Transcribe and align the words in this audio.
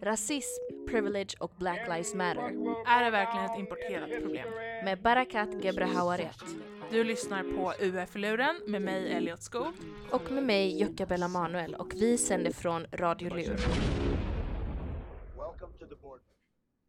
Rasism, 0.00 0.86
privilege 0.88 1.36
och 1.40 1.52
Black 1.58 1.88
Lives 1.88 2.14
Matter 2.14 2.42
Är 2.86 3.04
det 3.04 3.10
verkligen 3.10 3.44
ett 3.46 3.58
importerat 3.58 4.10
problem? 4.22 4.48
med 4.84 5.02
Barakat 5.02 5.64
Gebrahawariat 5.64 6.44
Du 6.90 7.04
lyssnar 7.04 7.42
på 7.42 7.72
UF-luren 7.84 8.60
med 8.66 8.82
mig 8.82 9.12
Elliot 9.12 9.42
Skog. 9.42 9.72
och 10.10 10.30
med 10.30 10.42
mig 10.44 10.80
Jocka 10.80 11.06
Bella 11.06 11.28
Manuel 11.28 11.74
och 11.74 11.92
vi 11.94 12.18
sänder 12.18 12.50
från 12.52 12.86
Radio 12.92 13.34
Lur. 13.34 13.56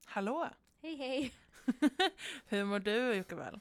Hallå! 0.05 0.47
Hej 0.81 0.95
hej! 0.95 1.33
Hur 2.47 2.65
mår 2.65 2.79
du 2.79 3.13
Jockebell? 3.13 3.59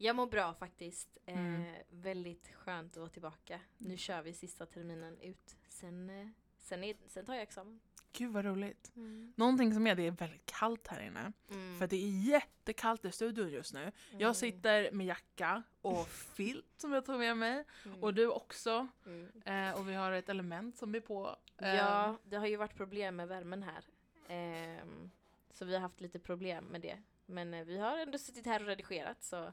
Jag 0.00 0.16
mår 0.16 0.26
bra 0.26 0.54
faktiskt. 0.54 1.18
Eh, 1.26 1.38
Mm. 1.38 1.74
väldigt 1.90 2.48
skönt 2.54 2.92
att 2.92 2.96
vara 3.00 3.08
tillbaka. 3.10 3.60
Nu 3.78 3.96
kör 3.96 4.22
vi 4.22 4.32
sista 4.32 4.66
terminen 4.66 5.20
ut. 5.20 5.56
Sen, 5.68 6.10
eh, 6.10 6.28
sen, 6.58 6.84
är, 6.84 6.96
sen 7.08 7.26
tar 7.26 7.34
jag 7.34 7.42
examen. 7.42 7.80
Gud 8.12 8.32
vad 8.32 8.44
roligt. 8.44 8.92
Mm. 8.96 9.32
Någonting 9.36 9.74
som 9.74 9.86
är 9.86 9.94
det 9.94 10.06
är 10.06 10.10
väldigt 10.10 10.46
kallt 10.46 10.86
här 10.86 11.00
inne. 11.06 11.32
Mm. 11.50 11.78
För 11.78 11.86
det 11.86 11.96
är 11.96 12.28
jättekallt 12.28 13.04
i 13.04 13.12
studion 13.12 13.50
just 13.50 13.74
nu. 13.74 13.80
Mm. 13.80 13.92
Jag 14.20 14.36
sitter 14.36 14.92
med 14.92 15.06
jacka 15.06 15.62
och 15.82 16.08
filt 16.08 16.66
som 16.76 16.92
jag 16.92 17.04
tog 17.06 17.18
med 17.18 17.36
mig. 17.36 17.64
Mm. 17.84 18.02
Och 18.02 18.14
du 18.14 18.26
också. 18.28 18.88
Mm. 19.06 19.30
Eh, 19.44 19.78
och 19.80 19.88
vi 19.88 19.94
har 19.94 20.12
ett 20.12 20.28
element 20.28 20.76
som 20.78 20.94
är 20.94 21.00
på. 21.00 21.36
Eh, 21.58 21.74
Ja, 21.74 22.16
det 22.24 22.36
har 22.36 22.46
ju 22.46 22.56
varit 22.56 22.74
problem 22.76 23.16
med 23.16 23.28
värmen 23.28 23.62
här. 23.62 23.84
Ehm, 24.28 25.10
så 25.50 25.64
vi 25.64 25.74
har 25.74 25.80
haft 25.80 26.00
lite 26.00 26.18
problem 26.18 26.64
med 26.64 26.80
det. 26.80 26.98
Men 27.26 27.54
eh, 27.54 27.64
vi 27.64 27.78
har 27.78 27.98
ändå 27.98 28.18
suttit 28.18 28.46
här 28.46 28.60
och 28.60 28.66
redigerat 28.66 29.22
så 29.22 29.52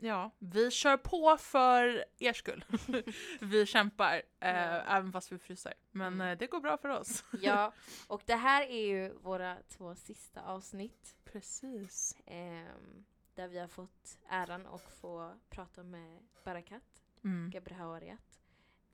Ja, 0.00 0.30
vi 0.38 0.70
kör 0.70 0.96
på 0.96 1.36
för 1.36 2.04
er 2.18 2.32
skull. 2.32 2.64
vi 3.40 3.66
kämpar, 3.66 4.14
eh, 4.40 4.48
Ja. 4.50 4.54
även 4.96 5.12
fast 5.12 5.32
vi 5.32 5.38
fryser. 5.38 5.74
Men 5.90 6.12
Mm. 6.14 6.28
eh, 6.28 6.38
det 6.38 6.46
går 6.46 6.60
bra 6.60 6.76
för 6.78 6.88
oss. 6.88 7.24
ja. 7.42 7.72
Och 8.06 8.22
det 8.26 8.34
här 8.36 8.62
är 8.62 8.86
ju 8.86 9.12
våra 9.12 9.56
två 9.68 9.94
sista 9.94 10.42
avsnitt. 10.42 11.16
Precis. 11.24 12.16
ehm, 12.26 13.04
där 13.34 13.48
vi 13.48 13.58
har 13.58 13.68
fått 13.68 14.18
äran 14.28 14.66
att 14.66 14.82
få 14.82 15.34
prata 15.48 15.82
med 15.82 16.18
Barakat 16.44 16.82
Mm. 17.24 17.50
Gebrahawariat. 17.54 18.40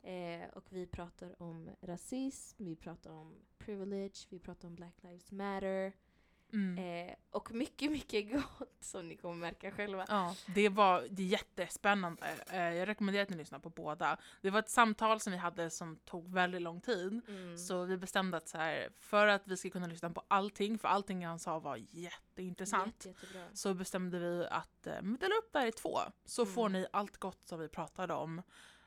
Eh, 0.03 0.49
och 0.53 0.65
vi 0.69 0.87
pratar 0.87 1.43
om 1.43 1.71
rasism, 1.81 2.65
vi 2.65 2.77
pratar 2.77 3.11
om 3.11 3.35
privilege, 3.59 4.27
vi 4.29 4.39
pratar 4.39 4.69
om 4.69 4.75
Black 4.75 4.95
Lives 5.03 5.33
Matter. 5.33 5.93
Mm. 6.55 7.09
Eh, 7.09 7.15
och 7.31 7.53
mycket, 7.53 7.91
mycket 7.93 8.33
gott 8.59 8.77
som 8.81 9.09
ni 9.09 9.17
kommer 9.17 9.35
märka 9.35 9.71
själva. 9.71 10.05
Ja, 10.09 10.35
det 10.55 10.69
var 10.69 11.07
det 11.11 11.23
är 11.23 11.27
jättespännande. 11.27 12.23
Eh, 12.51 12.59
jag 12.75 12.89
rekommenderar 12.89 13.23
att 13.23 13.31
ni 13.31 13.37
lyssnar 13.37 13.59
på 13.59 13.71
båda. 13.71 14.19
Det 14.41 14.51
var 14.51 14.59
ett 14.59 14.71
samtal 14.71 15.21
som 15.21 15.33
vi 15.33 15.39
hade 15.39 15.71
som 15.71 15.97
tog 15.97 16.33
väldigt 16.33 16.63
lång 16.63 16.81
tid. 16.81 17.21
Mm. 17.29 17.59
Så 17.59 17.85
vi 17.85 17.97
bestämde 17.97 18.37
att 18.37 18.49
så 18.49 18.59
här, 18.59 18.89
för 18.97 19.27
att 19.27 19.43
vi 19.49 19.57
ska 19.57 19.71
kunna 19.71 19.87
lyssna 19.87 20.11
på 20.11 20.23
allting, 20.29 20.79
för 20.79 20.89
allting 20.89 21.27
han 21.27 21.39
sa 21.39 21.59
var 21.59 21.77
jätteintressant. 21.91 23.05
Jätte. 23.07 23.49
Så 23.55 23.75
bestämde 23.75 24.19
vi 24.19 24.47
att 24.51 24.87
eh, 24.87 25.03
dela 25.03 25.35
upp 25.35 25.53
det 25.53 25.59
här 25.59 25.67
i 25.67 25.73
två. 25.73 25.99
Så 26.25 26.43
Mm. 26.43 26.55
får 26.55 26.69
ni 26.69 26.87
allt 26.93 27.17
gott 27.17 27.47
som 27.49 27.59
vi 27.61 27.69
pratade 27.69 28.15
om. 28.15 28.43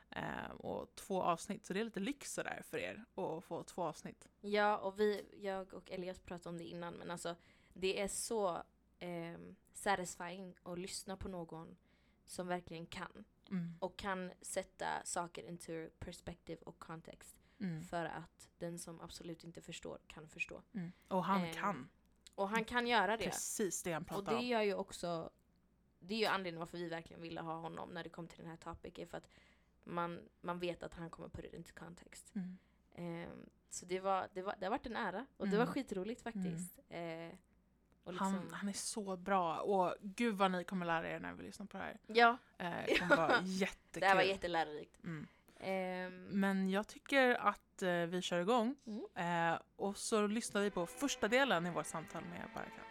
Eh, 0.09 0.51
och 0.57 0.95
två 0.95 1.21
avsnitt, 1.23 1.65
så 1.65 1.73
det 1.73 1.79
är 1.79 1.83
lite 1.83 1.99
lyx 1.99 2.33
sådär 2.33 2.61
för 2.69 2.77
er 2.77 3.05
att 3.15 3.43
få 3.43 3.63
två 3.63 3.83
avsnitt. 3.83 4.27
Ja, 4.41 4.77
och 4.77 4.99
vi, 4.99 5.25
jag 5.41 5.73
och 5.73 5.91
Elias 5.91 6.19
pratade 6.19 6.49
om 6.49 6.57
det 6.57 6.63
innan, 6.63 6.93
men 6.93 7.11
alltså 7.11 7.35
det 7.79 8.01
är 8.01 8.07
så 8.07 8.63
ehm, 8.99 9.55
satisfying 9.73 10.55
att 10.63 10.79
lyssna 10.79 11.17
på 11.17 11.27
någon 11.27 11.77
som 12.25 12.47
verkligen 12.47 12.85
kan. 12.85 13.25
Mm. 13.49 13.73
Och 13.79 13.97
kan 13.97 14.31
sätta 14.41 14.87
saker 15.03 15.43
into 15.49 15.89
perspective 15.99 16.61
och 16.65 16.79
kontext. 16.79 17.37
Mm. 17.59 17.83
För 17.83 18.05
att 18.05 18.49
den 18.57 18.79
som 18.79 19.01
absolut 19.01 19.43
inte 19.43 19.61
förstår 19.61 19.99
kan 20.07 20.27
förstå. 20.29 20.61
Mm. 20.73 20.91
Och 21.07 21.23
han 21.25 21.43
Eh, 21.43 21.53
kan 21.53 21.89
Och 22.35 22.49
han 22.49 22.65
kan 22.65 22.87
göra 22.87 23.17
det. 23.17 23.23
precis 23.25 23.83
det 23.83 23.91
han 23.93 24.01
Och 24.01 24.07
pratar 24.07 24.31
det 24.31 24.37
om. 24.37 24.45
gör 24.45 24.61
ju 24.61 24.73
också, 24.73 25.29
det 25.99 26.13
är 26.13 26.19
ju 26.19 26.25
anledningen 26.25 26.59
varför 26.59 26.77
vi 26.77 26.89
verkligen 26.89 27.21
ville 27.21 27.41
ha 27.41 27.59
honom 27.59 27.89
när 27.89 28.03
det 28.03 28.09
kom 28.09 28.27
till 28.27 28.37
den 28.39 28.47
här 28.49 28.57
topic, 28.57 28.93
är 28.99 29.05
för 29.05 29.17
att 29.17 29.29
man, 29.83 30.29
man 30.41 30.59
vet 30.59 30.83
att 30.83 30.93
han 30.93 31.09
kommer 31.09 31.29
put 31.29 31.45
it 31.45 31.53
into 31.53 31.73
context. 31.73 32.35
Mm. 32.35 32.57
Ehm, 32.95 33.49
så 33.69 33.85
det, 33.85 33.99
var, 33.99 34.29
det, 34.33 34.41
var, 34.41 34.55
det 34.59 34.65
har 34.65 34.71
varit 34.71 34.85
en 34.85 34.95
ära 34.95 35.25
och 35.37 35.47
det 35.47 35.55
Mm. 35.55 35.67
var 35.67 35.73
skitroligt 35.73 36.21
faktiskt. 36.21 36.79
Eh, 36.89 37.29
och 37.29 37.37
liksom, 38.11 38.33
Han, 38.33 38.49
han 38.53 38.69
är 38.69 38.73
så 38.73 39.17
bra 39.17 39.59
och 39.59 39.95
gud 40.01 40.35
vad 40.35 40.51
ni 40.51 40.63
kommer 40.63 40.85
lära 40.85 41.09
er 41.09 41.19
när 41.19 41.33
vi 41.33 41.43
lyssnar 41.43 41.65
på 41.65 41.77
det 41.77 41.83
här. 41.83 41.97
ja, 42.07 42.37
Eh, 42.59 42.71
det 42.87 42.99
kommer 42.99 43.15
vara 43.17 43.41
jättekul. 43.43 43.77
det 44.01 44.05
här 44.07 44.15
var 44.15 44.21
jättelärorikt. 44.23 45.03
Mm. 45.03 45.27
Ehm, 45.59 46.25
Men 46.31 46.69
jag 46.69 46.87
tycker 46.87 47.35
att 47.35 47.81
eh, 47.81 47.89
vi 47.91 48.21
kör 48.21 48.39
igång 48.39 48.75
Mm. 48.85 49.53
eh, 49.53 49.59
och 49.75 49.97
så 49.97 50.27
lyssnar 50.27 50.61
vi 50.61 50.71
på 50.71 50.85
första 50.85 51.27
delen 51.27 51.65
i 51.65 51.69
vårt 51.71 51.85
samtal 51.85 52.23
med 52.23 52.41
Barakat. 52.53 52.86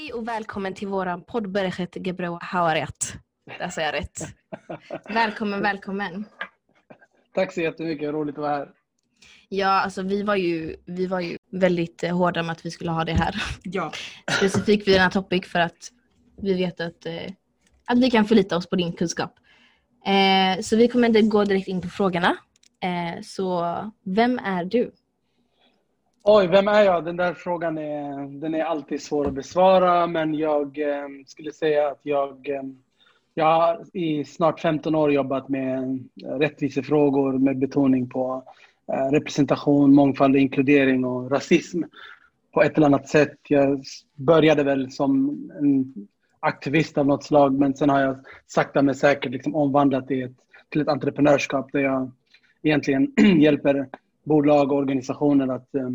Hej 0.00 0.12
och 0.12 0.28
välkommen 0.28 0.74
till 0.74 0.88
våran 0.88 1.24
podd 1.24 1.50
Bereket 1.50 2.06
Gebreu 2.06 2.38
Hawariat. 2.40 3.14
Där 3.58 3.68
säger 3.68 3.92
jag 3.92 4.00
rätt. 4.02 4.26
välkommen, 5.08 5.62
välkommen. 5.62 6.24
Tack 7.34 7.52
så 7.52 7.60
jättemycket, 7.60 8.12
roligt 8.12 8.34
att 8.34 8.42
vara 8.42 8.56
här. 8.56 8.68
Ja, 9.48 9.68
alltså 9.68 10.02
vi 10.02 10.22
var 10.22 10.36
ju, 10.36 10.76
vi 10.86 11.06
var 11.06 11.20
ju 11.20 11.36
väldigt 11.50 12.02
eh, 12.02 12.16
hårda 12.16 12.42
med 12.42 12.52
att 12.52 12.66
vi 12.66 12.70
skulle 12.70 12.90
ha 12.90 13.04
det 13.04 13.12
här. 13.12 13.42
Ja. 13.62 13.92
Specifikt 14.30 14.88
vid 14.88 14.94
den 14.94 15.02
här 15.02 15.10
topic 15.10 15.46
för 15.46 15.58
att 15.58 15.90
vi 16.42 16.54
vet 16.54 16.80
att, 16.80 17.06
eh, 17.06 17.32
att 17.86 17.98
vi 17.98 18.10
kan 18.10 18.24
förlita 18.24 18.56
oss 18.56 18.68
på 18.68 18.76
din 18.76 18.92
kunskap. 18.92 19.34
Eh, 20.06 20.62
så 20.62 20.76
vi 20.76 20.88
kommer 20.88 21.08
inte 21.08 21.22
gå 21.22 21.44
direkt 21.44 21.68
in 21.68 21.80
på 21.80 21.88
frågorna. 21.88 22.36
Eh, 22.82 23.22
så 23.22 23.76
vem 24.04 24.38
är 24.38 24.64
du? 24.64 24.92
Oj, 26.22 26.46
vem 26.46 26.68
är 26.68 26.82
jag? 26.82 27.04
Den 27.04 27.16
där 27.16 27.34
frågan 27.34 27.78
är, 27.78 28.40
den 28.40 28.54
är 28.54 28.64
alltid 28.64 29.02
svår 29.02 29.26
att 29.26 29.34
besvara, 29.34 30.06
men 30.06 30.34
jag 30.34 30.78
eh, 30.78 31.08
skulle 31.26 31.52
säga 31.52 31.88
att 31.88 32.00
jag, 32.02 32.48
eh, 32.48 32.62
jag 33.34 33.44
har 33.44 33.84
i 33.92 34.24
snart 34.24 34.60
15 34.60 34.94
år 34.94 35.12
jobbat 35.12 35.48
med 35.48 35.98
eh, 36.24 36.28
rättvisefrågor 36.28 37.38
med 37.38 37.58
betoning 37.58 38.08
på 38.08 38.44
eh, 38.92 39.10
representation, 39.12 39.94
mångfald, 39.94 40.36
inkludering 40.36 41.04
och 41.04 41.30
rasism 41.30 41.82
på 42.54 42.62
ett 42.62 42.76
eller 42.76 42.86
annat 42.86 43.08
sätt. 43.08 43.36
Jag 43.48 43.82
började 44.14 44.62
väl 44.62 44.90
som 44.90 45.28
en 45.58 45.94
aktivist 46.40 46.98
av 46.98 47.06
något 47.06 47.24
slag, 47.24 47.52
men 47.52 47.74
sen 47.74 47.90
har 47.90 48.00
jag 48.00 48.16
sakta 48.46 48.82
men 48.82 48.94
säkert 48.94 49.32
liksom 49.32 49.54
omvandlat 49.54 50.08
det 50.08 50.32
till 50.68 50.80
ett 50.80 50.88
entreprenörskap 50.88 51.72
där 51.72 51.80
jag 51.80 52.10
egentligen 52.62 53.12
hjälper 53.40 53.88
bolag 54.24 54.72
och 54.72 54.78
organisationer 54.78 55.48
att 55.48 55.74
eh, 55.74 55.90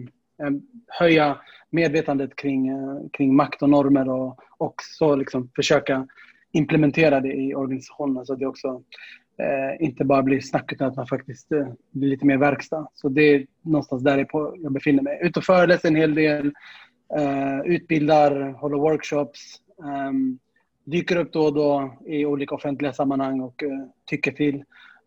höja 0.87 1.37
medvetandet 1.69 2.35
kring, 2.35 2.67
eh, 2.67 3.09
kring 3.13 3.35
makt 3.35 3.61
och 3.61 3.69
normer 3.69 4.09
och 4.09 4.39
också 4.57 5.15
liksom 5.15 5.49
försöka 5.55 6.07
implementera 6.51 7.19
det 7.19 7.33
i 7.33 7.55
organisationerna 7.55 8.25
så 8.25 8.33
att 8.33 8.39
det 8.39 8.45
också 8.45 8.81
eh, 9.37 9.85
inte 9.85 10.05
bara 10.05 10.23
blir 10.23 10.39
snack 10.39 10.71
utan 10.71 10.87
att 10.87 10.95
man 10.95 11.07
faktiskt 11.07 11.51
eh, 11.51 11.67
blir 11.91 12.09
lite 12.09 12.25
mer 12.25 12.37
verkstad. 12.37 12.87
Så 12.93 13.09
det 13.09 13.21
är 13.21 13.45
någonstans 13.61 14.03
där 14.03 14.27
jag, 14.31 14.73
befinner 14.73 15.03
mig. 15.03 15.19
Ut 15.21 15.37
och 15.37 15.43
föreläser 15.43 15.87
en 15.87 15.95
hel 15.95 16.15
del, 16.15 16.53
eh, 17.17 17.59
utbildar, 17.65 18.51
håller 18.51 18.77
workshops, 18.77 19.61
ehm, 19.83 20.39
dyker 20.83 21.15
upp 21.15 21.33
då 21.33 21.45
och 21.45 21.53
då 21.53 21.97
i 22.05 22.25
olika 22.25 22.55
offentliga 22.55 22.93
sammanhang 22.93 23.41
och 23.41 23.63
eh, 23.63 23.85
tycker 24.05 24.31
till. 24.31 24.63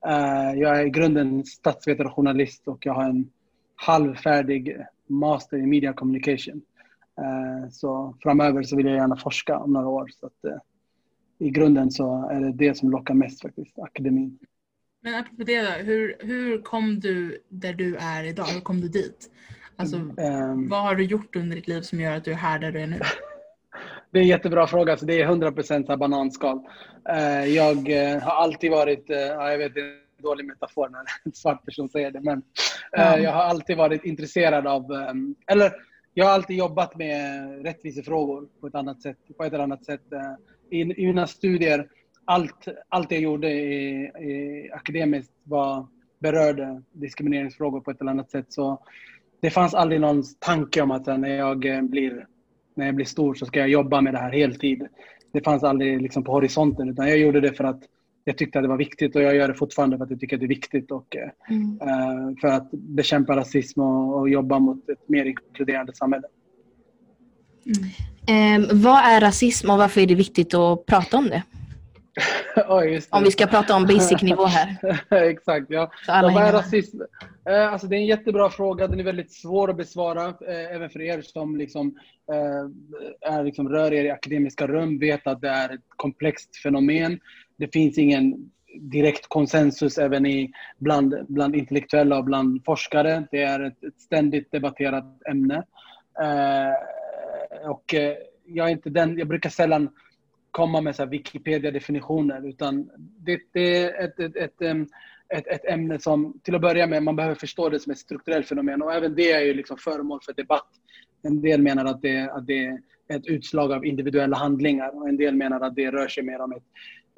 Eh, 0.07 0.61
jag 0.61 0.81
är 0.81 0.87
i 0.87 0.91
grunden 0.91 1.45
statsvetare 1.45 2.09
och 2.09 2.15
journalist 2.15 2.69
och 2.69 2.87
jag 2.87 2.95
har 2.95 3.05
en 3.05 3.31
halvfärdig 3.77 4.77
master 5.07 5.57
i 5.57 5.67
media 5.67 5.93
communication. 5.93 6.63
Eh, 7.19 7.71
så 7.71 8.15
framöver 8.23 8.63
så 8.63 8.77
vill 8.77 8.87
jag 8.87 8.97
gärna 8.97 9.17
forska 9.17 9.59
om 9.59 9.73
några 9.73 9.89
år. 9.89 10.09
Så 10.21 10.27
att, 10.27 10.45
eh, 10.45 10.59
I 11.39 11.51
grunden 11.51 11.91
så 11.91 12.29
är 12.31 12.41
det 12.41 12.53
det 12.53 12.77
som 12.77 12.91
lockar 12.91 13.15
mest 13.15 13.43
faktiskt, 13.43 13.79
akademin. 13.79 14.39
Men 15.01 15.15
apropå 15.15 15.45
det 15.45 15.63
då, 15.63 15.71
hur, 15.71 16.17
hur 16.21 16.63
kom 16.63 17.01
du 17.01 17.39
där 17.49 17.73
du 17.73 17.97
är 17.97 18.25
idag? 18.25 18.45
Hur 18.47 18.61
kom 18.61 18.81
du 18.81 18.89
dit? 18.89 19.31
Alltså, 19.77 19.97
Ehm, 19.97 20.69
vad 20.69 20.83
har 20.83 20.95
du 20.95 21.05
gjort 21.05 21.37
under 21.37 21.57
ditt 21.57 21.69
liv 21.69 21.81
som 21.81 22.01
gör 22.01 22.17
att 22.17 22.25
du 22.25 22.33
är 22.33 22.37
här 22.37 22.59
där 22.59 22.73
du 22.73 22.81
är 22.81 22.87
nu? 22.87 23.01
Det 24.11 24.19
är 24.19 24.23
en 24.23 24.29
jättebra 24.29 24.67
fråga. 24.67 24.97
Så 24.97 25.05
det 25.07 25.21
är 25.23 25.27
100% 25.27 25.87
så 25.87 25.93
här 25.93 25.97
bananskal. 25.97 26.61
Eh, 27.09 27.45
Jag 27.45 27.91
eh, 27.91 28.21
har 28.23 28.43
alltid 28.43 28.71
varit, 28.71 29.11
eh, 29.11 29.17
ja, 29.19 29.51
jag 29.51 29.59
vet 29.59 29.75
det 29.75 29.81
är 29.81 29.85
en 29.85 30.23
dålig 30.23 30.47
metafor 30.47 30.89
när 30.89 31.01
en 31.25 31.33
svart 31.33 31.65
person 31.65 31.89
säger 31.89 32.11
det, 32.11 32.21
men 32.21 32.43
Ja. 32.93 33.19
jag 33.19 33.33
har 33.33 33.43
alltid 33.43 33.77
varit 33.77 34.05
intresserad 34.05 34.67
av, 34.67 34.93
eh, 34.93 35.13
eller 35.55 35.73
jag 36.15 36.25
har 36.25 36.33
alltid 36.33 36.57
jobbat 36.57 36.97
med 36.97 37.21
rättvisefrågor 37.65 38.49
på 38.61 38.67
ett 38.67 38.75
annat 38.75 39.03
sätt. 39.03 39.17
På 39.37 39.45
ett 39.45 39.53
eller 39.53 39.65
annat 39.65 39.85
sätt. 39.85 40.03
I, 40.71 40.81
i 40.81 41.07
mina 41.07 41.27
studier, 41.27 41.89
allt, 42.25 42.69
allt 42.89 43.11
jag 43.13 43.21
gjorde 43.21 43.51
i, 43.51 44.05
i 44.05 44.71
akademiskt 44.73 45.33
var, 45.45 45.87
berörde 46.19 46.83
diskrimineringsfrågor 46.93 47.81
på 47.81 47.91
ett 47.91 48.01
eller 48.01 48.11
annat 48.11 48.31
sätt. 48.31 48.47
Så 48.53 48.83
det 49.41 49.51
fanns 49.51 49.75
aldrig 49.75 50.01
någon 50.01 50.23
tanke 50.39 50.83
om 50.83 50.91
att 50.91 51.07
när 51.07 51.37
jag 51.37 51.59
blir, 51.91 52.27
när 52.79 52.87
jag 52.87 52.95
blir 52.95 53.07
stor 53.07 53.35
så 53.35 53.47
ska 53.47 53.59
jag 53.61 53.69
jobba 53.69 54.01
med 54.01 54.15
det 54.15 54.19
här 54.19 54.33
heltid. 54.33 54.87
Det 55.33 55.45
fanns 55.45 55.63
aldrig 55.65 56.03
liksom 56.03 56.25
på 56.25 56.33
horisonten 56.33 56.89
utan 56.89 57.09
jag 57.09 57.19
gjorde 57.19 57.41
det 57.41 57.53
för 57.53 57.65
att 57.65 57.83
jag 58.25 58.39
tyckte 58.39 58.59
att 58.59 58.65
det 58.65 58.69
var 58.69 58.77
viktigt 58.77 59.17
och 59.17 59.23
jag 59.23 59.37
gör 59.37 59.49
det 59.49 59.55
fortfarande 59.55 59.97
för 59.97 60.05
att 60.05 60.11
jag 60.11 60.21
tycker 60.21 60.37
att 60.37 60.41
det 60.41 60.47
är 60.47 60.49
viktigt 60.49 60.91
och 60.91 61.17
Mm. 61.51 61.79
eh, 61.81 62.41
för 62.41 62.49
att 62.49 62.71
bekämpa 62.71 63.37
rasism 63.37 63.81
och, 63.81 64.19
och 64.19 64.29
jobba 64.29 64.59
mot 64.59 64.89
ett 64.89 65.09
mer 65.09 65.25
inkluderande 65.25 65.95
samhälle. 65.95 66.27
Ehm, 68.29 68.67
vad 68.73 68.99
är 69.05 69.21
rasism 69.21 69.71
och 69.71 69.79
varför 69.79 70.01
är 70.01 70.07
det 70.07 70.15
viktigt 70.15 70.55
att 70.55 70.87
prata 70.87 71.19
om 71.19 71.25
det? 71.29 71.43
Det. 72.55 73.09
Om 73.11 73.25
vi 73.25 73.31
ska 73.31 73.47
prata 73.47 73.77
om 73.77 73.87
basic 73.87 74.23
nivå 74.23 74.45
här. 74.45 74.77
Exakt, 75.31 75.67
ja. 75.69 75.91
Så 76.07 76.13
alla 76.13 76.29
ja, 76.29 76.35
vad 76.35 76.49
är 76.49 76.53
rasism? 76.53 77.01
Eh, 77.49 77.73
alltså 77.73 77.87
det 77.87 77.97
är 77.97 77.99
en 77.99 78.07
jättebra 78.07 78.51
fråga. 78.51 78.87
Den 78.87 79.01
är 79.01 79.05
väldigt 79.05 79.33
svår 79.33 79.71
att 79.71 79.77
besvara. 79.77 80.27
Eh, 80.27 80.75
även 80.75 80.91
för 80.91 81.01
er 81.01 81.23
som 81.23 81.57
liksom, 81.57 81.99
eh, 82.33 83.33
är 83.33 83.45
liksom 83.45 83.69
rör 83.69 83.93
er 83.93 84.05
i 84.05 84.11
akademiska 84.11 84.67
rum 84.67 84.99
vet 84.99 85.27
att 85.27 85.41
det 85.41 85.49
är 85.49 85.75
ett 85.75 85.85
komplext 85.97 86.57
fenomen. 86.57 87.21
Det 87.57 87.73
finns 87.73 87.99
ingen 87.99 88.51
direkt 88.81 89.29
konsensus 89.29 89.99
även 89.99 90.27
i, 90.27 90.51
bland, 90.79 91.15
bland 91.29 91.57
intellektuella 91.57 92.19
och 92.19 92.25
bland 92.25 92.65
forskare. 92.65 93.25
Det 93.31 93.43
är 93.43 93.61
ett, 93.61 93.85
ett 93.85 94.01
ständigt 94.01 94.53
debatterat 94.53 95.05
ämne. 95.31 95.63
Och 97.65 97.95
jag 98.45 98.67
är 98.67 98.73
inte 98.73 98.91
den, 98.91 99.19
jag 99.19 99.29
brukar 99.29 99.51
sällan 99.51 99.89
komma 100.51 100.81
med 100.81 100.97
så 100.97 101.07
Wikipedia-definitioner 101.07 102.49
utan 102.49 102.91
det, 102.99 103.41
det 103.53 103.77
är 103.77 104.05
ett, 104.05 104.21
ett, 104.21 104.37
ett, 104.37 104.63
ett, 105.35 105.47
ett 105.47 105.65
ämne 105.65 105.99
som 105.99 106.41
till 106.43 106.55
att 106.55 106.61
börja 106.61 106.87
med 106.87 107.03
man 107.03 107.17
behöver 107.17 107.35
förstå 107.35 107.69
det 107.69 107.81
som 107.81 107.93
ett 107.93 107.99
strukturellt 107.99 108.49
fenomen 108.49 108.83
och 108.83 108.95
även 108.95 109.15
det 109.15 109.33
är 109.33 109.41
ju 109.41 109.55
liksom 109.55 109.77
föremål 109.77 110.21
för 110.25 110.33
debatt. 110.33 110.69
En 111.23 111.41
del 111.41 111.63
menar 111.63 111.85
att 111.85 112.03
det, 112.03 112.31
att 112.31 112.47
det 112.47 112.67
är 112.67 112.79
ett 113.09 113.27
utslag 113.27 113.73
av 113.73 113.87
individuella 113.87 114.37
handlingar 114.37 114.97
och 114.97 115.09
en 115.09 115.17
del 115.17 115.35
menar 115.35 115.61
att 115.61 115.75
det 115.75 115.91
rör 115.91 116.09
sig 116.09 116.23
mer 116.23 116.41
om 116.41 116.53
ett 116.53 116.65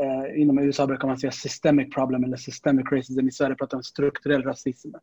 eh, 0.02 0.40
inom 0.40 0.58
USA 0.58 0.86
brukar 0.86 1.08
man 1.08 1.18
säga 1.18 1.30
systemic 1.30 1.94
problem 1.94 2.24
eller 2.24 2.36
systemic 2.36 2.86
racism. 2.92 3.28
I 3.28 3.32
Sverige 3.32 3.54
pratar 3.54 3.76
man 3.76 3.78
om 3.78 3.82
strukturell 3.82 4.42
rasism. 4.42 4.94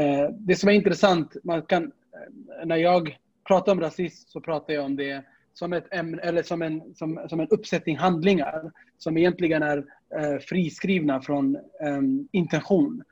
Eh, 0.00 0.30
det 0.38 0.56
som 0.56 0.68
är 0.68 0.72
intressant, 0.72 1.36
man 1.44 1.62
kan, 1.62 1.84
eh, 1.84 2.66
när 2.66 2.76
jag 2.76 3.18
pratar 3.48 3.72
om 3.72 3.80
rasism 3.80 4.28
så 4.28 4.40
pratar 4.40 4.74
jag 4.74 4.84
om 4.84 4.96
det 4.96 5.24
som, 5.58 5.72
ett 5.72 5.94
ämne, 5.94 6.22
eller 6.22 6.42
som, 6.42 6.62
en, 6.62 6.94
som, 6.94 7.26
som 7.28 7.40
en 7.40 7.48
uppsättning 7.48 7.96
handlingar 7.96 8.72
som 8.98 9.16
egentligen 9.16 9.62
är 9.62 9.78
eh, 10.18 10.38
friskrivna 10.40 11.20
från 11.20 11.56
eh, 11.56 12.02
intention. 12.32 13.02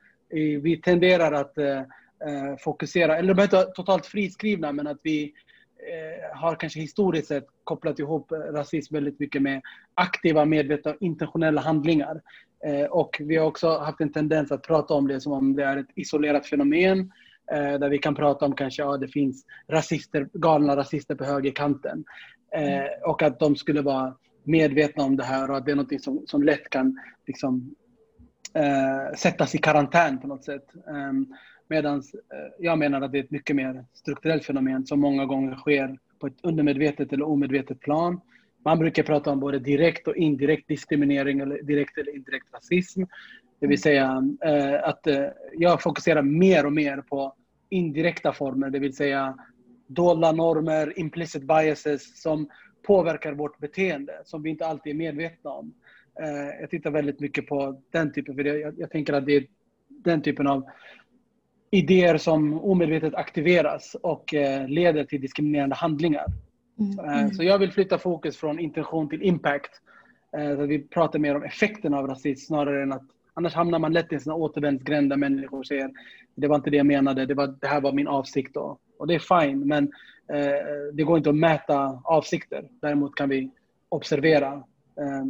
Vi 0.61 0.81
tenderar 0.81 1.31
att 1.31 1.57
eh, 1.57 1.79
eh, 2.27 2.57
fokusera, 2.59 3.17
eller 3.17 3.33
de 3.33 3.41
är 3.41 3.43
inte 3.43 3.63
totalt 3.63 4.05
friskrivna, 4.05 4.71
men 4.71 4.87
att 4.87 4.99
vi 5.03 5.23
eh, 5.23 6.37
har 6.37 6.55
kanske 6.55 6.79
historiskt 6.79 7.27
sett 7.27 7.47
kopplat 7.63 7.99
ihop 7.99 8.31
eh, 8.31 8.37
rasism 8.37 8.93
väldigt 8.95 9.19
mycket 9.19 9.41
med 9.41 9.61
aktiva, 9.93 10.45
medvetna, 10.45 10.95
intentionella 10.99 11.61
handlingar. 11.61 12.21
Eh, 12.65 12.85
och 12.85 13.17
vi 13.19 13.37
har 13.37 13.45
också 13.45 13.77
haft 13.77 14.01
en 14.01 14.11
tendens 14.11 14.51
att 14.51 14.63
prata 14.63 14.93
om 14.93 15.07
det 15.07 15.21
som 15.21 15.33
om 15.33 15.55
det 15.55 15.63
är 15.63 15.77
ett 15.77 15.91
isolerat 15.95 16.45
fenomen 16.45 17.11
eh, 17.51 17.79
där 17.79 17.89
vi 17.89 17.97
kan 17.97 18.15
prata 18.15 18.45
om 18.45 18.55
kanske 18.55 18.81
ja, 18.81 18.97
det 18.97 19.07
finns 19.07 19.45
rasister, 19.71 20.29
galna 20.33 20.75
rasister 20.75 21.15
på 21.15 21.23
högerkanten. 21.23 22.03
Eh, 22.51 23.09
och 23.09 23.21
att 23.21 23.39
de 23.39 23.55
skulle 23.55 23.81
vara 23.81 24.15
medvetna 24.43 25.03
om 25.03 25.17
det 25.17 25.23
här 25.23 25.51
och 25.51 25.57
att 25.57 25.65
det 25.65 25.71
är 25.71 25.75
något 25.75 26.01
som, 26.01 26.23
som 26.27 26.43
lätt 26.43 26.69
kan 26.69 26.99
liksom, 27.27 27.75
eh, 28.53 29.15
sättas 29.15 29.55
i 29.55 29.57
karantän 29.57 30.19
på 30.19 30.27
något 30.27 30.43
sätt. 30.43 30.65
Eh, 30.87 31.37
Medan 31.69 32.03
jag 32.59 32.79
menar 32.79 33.01
att 33.01 33.11
det 33.11 33.17
är 33.17 33.23
ett 33.23 33.31
mycket 33.31 33.55
mer 33.55 33.85
strukturellt 33.93 34.45
fenomen 34.45 34.85
som 34.85 34.99
många 34.99 35.25
gånger 35.25 35.55
sker 35.55 35.99
på 36.19 36.27
ett 36.27 36.37
undermedvetet 36.43 37.13
eller 37.13 37.25
omedvetet 37.25 37.79
plan. 37.79 38.21
Man 38.65 38.79
brukar 38.79 39.03
prata 39.03 39.31
om 39.31 39.39
både 39.39 39.59
direkt 39.59 40.07
och 40.07 40.15
indirekt 40.15 40.67
diskriminering 40.67 41.39
eller 41.39 41.61
direkt 41.61 41.97
eller 41.97 42.15
indirekt 42.15 42.53
rasism. 42.53 43.03
Det 43.59 43.67
vill 43.67 43.81
säga 43.81 44.23
eh, 44.45 44.89
att 44.89 45.07
eh, 45.07 45.25
jag 45.53 45.81
fokuserar 45.81 46.21
mer 46.21 46.65
och 46.65 46.73
mer 46.73 46.97
på 46.97 47.33
indirekta 47.69 48.33
former, 48.33 48.69
det 48.69 48.79
vill 48.79 48.95
säga 48.95 49.37
dolda 49.87 50.31
normer, 50.31 50.99
implicit 50.99 51.43
biases 51.43 52.21
som 52.21 52.49
påverkar 52.87 53.33
vårt 53.33 53.59
beteende, 53.59 54.21
som 54.25 54.43
vi 54.43 54.49
inte 54.49 54.65
alltid 54.65 54.91
är 54.91 54.97
medvetna 54.97 55.51
om. 55.51 55.73
Eh, 56.21 56.59
jag 56.61 56.69
tittar 56.69 56.91
väldigt 56.91 57.19
mycket 57.19 57.47
på 57.47 57.81
den 57.91 58.13
typen, 58.13 58.35
för 58.35 58.43
jag, 58.43 58.79
jag 58.79 58.91
tänker 58.91 59.13
att 59.13 59.25
det 59.25 59.35
är 59.35 59.45
den 59.89 60.21
typen 60.21 60.47
av 60.47 60.65
idéer 61.71 62.17
som 62.17 62.61
omedvetet 62.61 63.15
aktiveras 63.15 63.95
och 64.03 64.33
eh, 64.33 64.67
leder 64.67 65.03
till 65.03 65.21
diskriminerande 65.21 65.75
handlingar. 65.75 66.25
Eh, 67.05 67.31
Så 67.31 67.43
jag 67.43 67.59
vill 67.59 67.71
flytta 67.71 67.97
fokus 67.97 68.37
från 68.37 68.59
intention 68.59 69.09
till 69.09 69.23
impact. 69.23 69.81
Så 70.57 70.65
vi 70.65 70.79
pratar 70.79 71.19
mer 71.19 71.35
om 71.35 71.43
effekten 71.43 71.93
av 71.93 72.07
rasism 72.07 72.45
snarare 72.47 72.83
än 72.83 72.91
att 72.93 73.03
Annars 73.37 73.53
hamnar 73.53 73.79
man 73.79 73.93
lätt 73.93 74.11
i 74.11 74.15
en 74.15 74.21
sån 74.21 74.33
återvändsgränd 74.33 75.09
där 75.09 75.17
människor 75.17 75.63
säger 75.63 75.91
det 76.35 76.47
var 76.47 76.55
inte 76.55 76.69
det 76.69 76.77
jag 76.77 76.85
menade, 76.85 77.25
det, 77.25 77.33
var, 77.33 77.47
det 77.61 77.67
här 77.67 77.81
var 77.81 77.93
min 77.93 78.07
avsikt. 78.07 78.53
Då. 78.53 78.77
Och 78.99 79.07
det 79.07 79.15
är 79.15 79.41
fine, 79.41 79.67
men 79.67 79.83
eh, 80.33 80.93
det 80.93 81.03
går 81.03 81.17
inte 81.17 81.29
att 81.29 81.35
mäta 81.35 82.01
avsikter. 82.03 82.67
Däremot 82.81 83.15
kan 83.15 83.29
vi 83.29 83.51
observera 83.89 84.53
eh, 84.99 85.25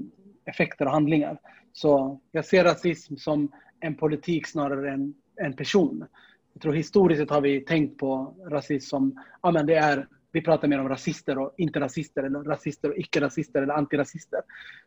effekter 0.45 0.85
och 0.85 0.91
handlingar. 0.91 1.39
Så 1.73 2.19
jag 2.31 2.45
ser 2.45 2.63
rasism 2.63 3.15
som 3.15 3.51
en 3.79 3.95
politik 3.95 4.47
snarare 4.47 4.91
än 4.91 5.13
en 5.35 5.53
person. 5.53 6.05
Jag 6.53 6.61
tror 6.61 6.73
historiskt 6.73 7.21
sett 7.21 7.29
har 7.29 7.41
vi 7.41 7.61
tänkt 7.61 7.97
på 7.97 8.35
rasism 8.47 8.89
som, 8.89 9.23
ja 9.41 9.51
men 9.51 9.65
det 9.65 9.75
är, 9.75 10.07
vi 10.31 10.41
pratar 10.41 10.67
mer 10.67 10.79
om 10.79 10.89
rasister 10.89 11.37
och 11.37 11.53
inte 11.57 11.79
rasister, 11.79 12.23
eller 12.23 12.39
rasister 12.39 12.89
och 12.89 12.97
icke-rasister 12.97 13.61
eller 13.61 13.73
antirasister. 13.73 14.39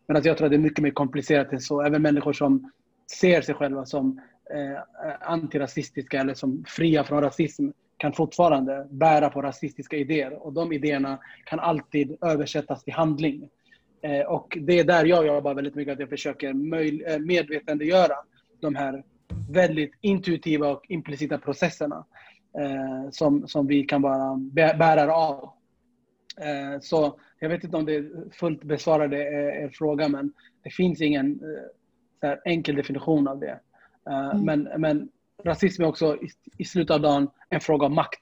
Men 0.07 0.17
alltså 0.17 0.29
jag 0.29 0.37
tror 0.37 0.47
att 0.47 0.51
det 0.51 0.57
är 0.57 0.59
mycket 0.59 0.83
mer 0.83 0.91
komplicerat 0.91 1.53
än 1.53 1.61
så. 1.61 1.83
Även 1.83 2.03
människor 2.03 2.33
som 2.33 2.73
ser 3.19 3.41
sig 3.43 3.55
själva 3.55 3.85
som 3.85 4.21
eh, 4.55 4.83
antirasistiska 5.21 6.21
eller 6.21 6.35
som 6.35 6.65
fria 6.67 7.05
från 7.05 7.23
rasism 7.23 7.69
kan 8.01 8.13
fortfarande 8.13 8.87
bära 8.91 9.31
på 9.31 9.43
rasistiska 9.43 9.97
idéer 9.97 10.47
och 10.47 10.53
de 10.53 10.73
idéerna 10.73 11.19
kan 11.45 11.61
alltid 11.61 12.17
översättas 12.21 12.85
till 12.85 12.93
handling. 12.93 13.49
Eh, 14.03 14.21
och 14.21 14.59
det 14.61 14.79
är 14.79 14.85
där 14.85 15.05
jag 15.05 15.27
jobbar 15.27 15.55
väldigt 15.55 15.75
mycket, 15.75 15.93
att 15.93 16.01
jag 16.01 16.09
försöker 16.09 16.49
eh, 16.49 17.19
medvetandegöra 17.19 18.15
de 18.61 18.75
här 18.75 19.05
väldigt 19.51 19.93
intuitiva 20.01 20.69
och 20.69 20.85
implicita 20.89 21.39
processerna 21.39 22.05
eh, 22.59 23.11
som, 23.11 23.49
som 23.49 23.67
vi 23.67 23.85
kan 23.85 24.03
vara 24.03 24.35
bä- 24.35 24.79
bärare 24.79 25.13
av. 25.13 25.51
Eh, 26.41 26.81
så 26.81 27.19
jag 27.39 27.49
vet 27.49 27.65
inte 27.65 27.77
om 27.77 27.87
det 27.87 28.05
fullt 28.33 28.65
besvarade 28.65 29.17
er, 29.17 29.65
er 29.65 29.69
fråga, 29.69 30.09
men 30.09 30.33
det 30.63 30.71
finns 30.71 31.01
ingen 31.01 31.41
så 32.21 32.27
här 32.27 32.41
enkel 32.45 32.77
definition 32.77 33.29
av 33.29 33.41
det. 33.41 33.61
Mm. 34.07 34.45
men, 34.45 34.81
men 34.81 35.09
rasism 35.45 35.83
är 35.83 35.87
också 35.87 36.17
i, 36.17 36.29
i 36.59 36.65
slutet 36.65 36.95
av 36.95 37.01
dagen 37.01 37.31
en 37.49 37.61
fråga 37.61 37.87
om 37.87 37.95
makt. 37.95 38.21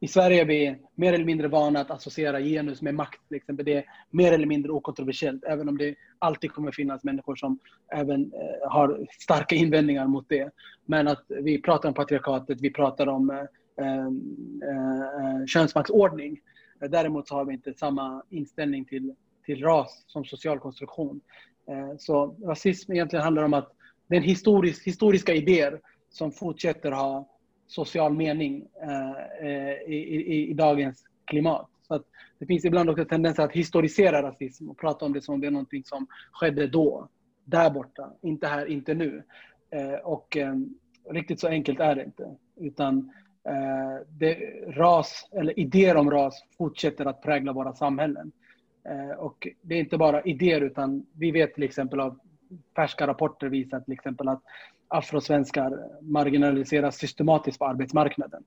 I 0.00 0.08
Sverige 0.08 0.40
är 0.40 0.44
vi 0.44 0.76
mer 0.94 1.12
eller 1.12 1.24
mindre 1.24 1.48
vana 1.48 1.80
att 1.80 1.90
associera 1.90 2.40
genus 2.40 2.82
med 2.82 2.94
makt. 2.94 3.28
Till 3.28 3.36
exempel. 3.36 3.66
Det 3.66 3.74
är 3.74 3.84
mer 4.10 4.32
eller 4.32 4.46
mindre 4.46 4.72
okontroversiellt, 4.72 5.44
även 5.44 5.68
om 5.68 5.78
det 5.78 5.94
alltid 6.18 6.52
kommer 6.52 6.72
finnas 6.72 7.04
människor 7.04 7.36
som 7.36 7.58
även 7.92 8.32
eh, 8.32 8.70
har 8.70 9.06
starka 9.20 9.54
invändningar 9.54 10.06
mot 10.06 10.28
det. 10.28 10.50
Men 10.84 11.08
att 11.08 11.24
vi 11.28 11.62
pratar 11.62 11.88
om 11.88 11.94
patriarkatet, 11.94 12.60
vi 12.60 12.70
pratar 12.70 13.06
om 13.06 13.30
eh, 13.30 13.36
eh, 13.84 14.06
eh 14.06 15.46
könsmaktsordning. 15.46 16.40
Däremot 16.88 17.28
så 17.28 17.34
har 17.34 17.44
vi 17.44 17.52
inte 17.52 17.74
samma 17.74 18.22
inställning 18.30 18.84
till, 18.84 19.14
till 19.46 19.62
ras 19.62 20.04
som 20.06 20.24
social 20.24 20.58
konstruktion. 20.58 21.20
Eh, 21.68 21.96
Så 21.98 22.36
rasism 22.46 22.92
egentligen 22.92 23.22
handlar 23.22 23.42
om 23.42 23.54
att 23.54 23.72
det 24.06 24.16
är 24.16 24.20
historisk, 24.20 24.86
historiska 24.86 25.34
idéer 25.34 25.80
som 26.14 26.32
fortsätter 26.32 26.92
ha 26.92 27.28
social 27.66 28.12
mening 28.12 28.66
eh, 28.82 29.46
eh 29.48 29.72
i, 29.86 29.94
i, 29.94 30.50
i 30.50 30.54
dagens 30.54 31.04
klimat. 31.24 31.70
Så 31.88 31.94
att 31.94 32.02
det 32.38 32.46
finns 32.46 32.64
ibland 32.64 32.90
också 32.90 33.04
tendenser 33.04 33.42
att 33.42 33.52
historisera 33.52 34.22
rasism 34.22 34.70
och 34.70 34.78
prata 34.78 35.04
om 35.04 35.12
det 35.12 35.22
som 35.22 35.34
om 35.34 35.40
det 35.40 35.46
är 35.46 35.50
någonting 35.50 35.84
som 35.84 36.06
skedde 36.32 36.66
då, 36.66 37.08
där 37.44 37.70
borta, 37.70 38.12
inte 38.22 38.46
här, 38.46 38.66
inte 38.66 38.94
nu. 38.94 39.22
Eh, 39.70 39.94
Och 39.94 40.36
eh, 40.36 40.54
riktigt 41.10 41.40
så 41.40 41.48
enkelt 41.48 41.80
är 41.80 41.94
det 41.94 42.04
inte. 42.04 42.36
Utan 42.56 43.12
eh, 43.48 44.06
det, 44.08 44.34
ras, 44.66 45.28
eller 45.32 45.58
idéer 45.58 45.96
om 45.96 46.10
ras 46.10 46.44
fortsätter 46.58 47.06
att 47.06 47.22
prägla 47.22 47.52
våra 47.52 47.72
samhällen. 47.72 48.32
Eh, 48.88 49.18
Och 49.18 49.48
det 49.62 49.74
är 49.74 49.80
inte 49.80 49.98
bara 49.98 50.22
idéer 50.22 50.60
utan 50.60 51.06
vi 51.12 51.30
vet 51.30 51.54
till 51.54 51.64
exempel 51.64 52.00
av 52.00 52.18
färska 52.76 53.06
rapporter 53.06 53.48
visar 53.48 53.80
till 53.80 53.92
exempel 53.92 54.28
att 54.28 54.42
afrosvenskar 54.94 55.78
marginaliseras 56.00 56.96
systematiskt 56.96 57.58
på 57.58 57.66
arbetsmarknaden. 57.66 58.42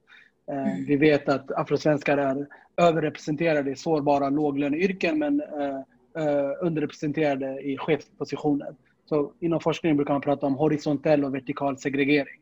Mm. 0.51 0.85
Vi 0.85 0.95
vet 0.95 1.29
att 1.29 1.51
afrosvenskar 1.51 2.17
är 2.17 2.47
överrepresenterade 2.77 3.71
i 3.71 3.75
sårbara 3.75 4.29
låglöneyrken 4.29 5.19
men 5.19 5.41
eh, 5.41 5.77
eh, 6.23 6.51
underrepresenterade 6.61 7.61
i 7.61 7.77
chefspositioner. 7.77 8.75
Så 9.05 9.31
inom 9.39 9.59
forskningen 9.59 9.97
brukar 9.97 10.13
man 10.13 10.21
prata 10.21 10.45
om 10.45 10.55
horisontell 10.55 11.25
och 11.25 11.35
vertikal 11.35 11.77
segregering. 11.77 12.41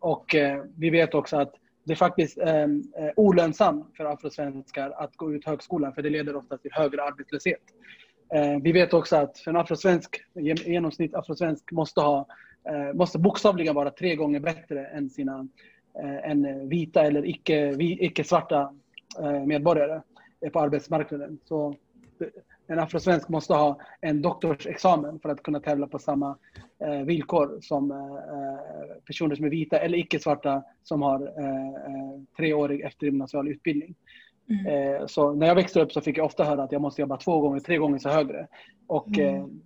Och 0.00 0.34
vi 0.76 0.90
vet 0.90 1.14
också 1.14 1.36
att 1.36 1.54
det 1.84 1.92
är 1.92 1.96
faktiskt 1.96 2.38
olönsamt 3.16 3.96
för 3.96 4.04
afrosvenskar 4.04 4.90
att 4.90 5.16
gå 5.16 5.34
ut 5.34 5.46
högskolan 5.46 5.92
för 5.92 6.02
det 6.02 6.10
leder 6.10 6.36
ofta 6.36 6.58
till 6.58 6.70
högre 6.74 7.02
arbetslöshet. 7.02 7.62
Vi 8.62 8.72
vet 8.72 8.94
också 8.94 9.16
att 9.16 9.38
för 9.38 9.50
en 9.50 9.56
afrosvensk, 9.56 10.20
genomsnitt 10.66 11.14
afrosvensk 11.14 11.72
måste, 11.72 12.00
ha, 12.00 12.26
måste 12.94 13.18
bokstavligen 13.18 13.74
vara 13.74 13.90
tre 13.90 14.16
gånger 14.16 14.40
bättre 14.40 14.86
än 14.86 15.10
sina 15.10 15.48
eh, 16.02 16.30
än 16.30 16.68
vita 16.68 17.02
eller 17.02 17.26
icke-svarta 17.26 18.72
icke 19.18 19.46
medborgare 19.46 20.02
på 20.52 20.60
arbetsmarknaden. 20.60 21.38
Så 21.44 21.76
en 22.70 22.78
afrosvensk 22.78 23.28
måste 23.28 23.54
ha 23.54 23.80
en 24.00 24.22
doktorsexamen 24.22 25.20
för 25.20 25.28
att 25.28 25.42
kunna 25.42 25.60
tävla 25.60 25.86
på 25.86 25.98
samma 25.98 26.36
eh, 26.78 27.00
villkor 27.00 27.58
som 27.62 27.90
eh, 27.90 28.96
personer 29.06 29.36
som 29.36 29.44
är 29.44 29.50
vita 29.50 29.78
eller 29.78 29.98
icke-svarta 29.98 30.62
som 30.82 31.02
har 31.02 31.22
eh, 31.22 32.22
treårig 32.36 32.80
eftergymnasial 32.80 33.48
utbildning. 33.48 33.94
Mm. 34.50 35.08
så 35.08 35.32
när 35.34 35.46
jag 35.46 35.54
växte 35.54 35.80
upp 35.80 35.92
så 35.92 36.00
fick 36.00 36.18
jag 36.18 36.26
ofta 36.26 36.44
höra 36.44 36.62
att 36.62 36.72
jag 36.72 36.80
måste 36.80 37.00
jobba 37.00 37.16
två 37.16 37.40
gånger, 37.40 37.60
tre 37.60 37.76
gånger 37.76 37.98
så 37.98 38.08
högre. 38.08 38.46
Och 38.86 39.18
mm. 39.18 39.60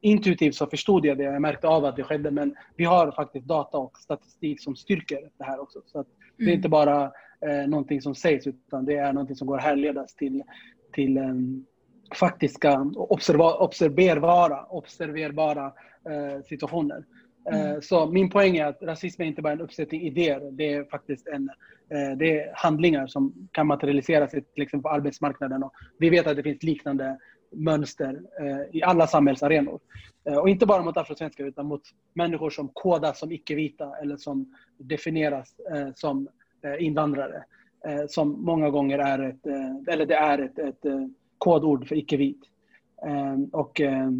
Intuitivt 0.00 0.54
så 0.54 0.66
förstod 0.66 1.06
jag 1.06 1.18
det, 1.18 1.24
jag 1.24 1.42
märkte 1.42 1.68
av 1.68 1.84
att 1.84 1.96
det 1.96 2.02
skedde, 2.02 2.30
men 2.30 2.54
vi 2.76 2.84
har 2.84 3.12
faktiskt 3.12 3.46
data 3.46 3.78
och 3.78 3.98
statistik 3.98 4.62
som 4.62 4.76
styrker 4.76 5.30
det 5.38 5.44
här 5.44 5.60
också. 5.60 5.78
Så 5.86 6.04
det 6.36 6.42
är 6.42 6.46
mm. 6.46 6.56
inte 6.56 6.68
bara 6.68 7.12
eh, 7.46 7.68
någonting 7.68 8.02
som 8.02 8.14
sägs, 8.14 8.46
utan 8.46 8.84
det 8.84 8.96
är 8.96 9.12
någonting 9.12 9.36
som 9.36 9.46
går 9.46 9.56
att 9.56 9.64
härledas 9.64 10.14
till, 10.14 10.42
till 10.92 11.18
um, 11.18 11.66
faktiska 12.14 12.80
observerbara, 12.96 14.64
observerbara 14.64 15.72
eh, 16.10 16.42
situationer. 16.44 17.04
Eh, 17.52 17.70
mm. 17.70 17.82
Så 17.82 18.06
min 18.06 18.30
poäng 18.30 18.56
är 18.56 18.66
att 18.66 18.82
rasism 18.82 19.22
är 19.22 19.26
inte 19.26 19.42
bara 19.42 19.52
en 19.52 19.60
uppsättning 19.60 20.02
idéer, 20.02 20.50
det 20.52 20.72
är 20.72 20.84
faktiskt 20.84 21.26
en, 21.26 21.50
eh, 21.90 22.16
det 22.16 22.40
är 22.40 22.52
handlingar 22.54 23.06
som 23.06 23.48
kan 23.52 23.66
materialisera 23.66 24.28
sig 24.28 24.42
till 24.42 24.62
exempel 24.62 24.82
på 24.82 24.88
arbetsmarknaden. 24.88 25.62
Och 25.62 25.72
vi 25.98 26.10
vet 26.10 26.26
att 26.26 26.36
det 26.36 26.42
finns 26.42 26.62
liknande 26.62 27.18
mönster 27.50 28.22
eh, 28.40 28.76
i 28.76 28.82
alla 28.82 29.06
samhällsarenor. 29.06 29.80
Eh, 30.24 30.36
och 30.36 30.48
inte 30.48 30.66
bara 30.66 30.82
mot 30.82 30.96
afrosvenskar 30.96 31.44
utan 31.44 31.66
mot 31.66 31.82
människor 32.14 32.50
som 32.50 32.68
kodas 32.68 33.18
som 33.18 33.32
icke-vita 33.32 33.96
eller 34.02 34.16
som 34.16 34.54
definieras 34.78 35.54
eh, 35.74 35.88
som 35.94 36.28
eh, 36.64 36.84
invandrare. 36.84 37.44
Eh, 37.86 38.06
som 38.08 38.44
många 38.44 38.70
gånger 38.70 38.98
är 38.98 39.28
ett, 39.28 39.46
eh, 39.46 39.94
eller 39.94 40.06
det 40.06 40.14
är 40.14 40.38
ett, 40.38 40.58
ett 40.58 40.84
kodord 41.38 41.88
för 41.88 41.96
icke-vit. 41.96 42.40
Och, 43.52 43.80
eh, 43.80 44.10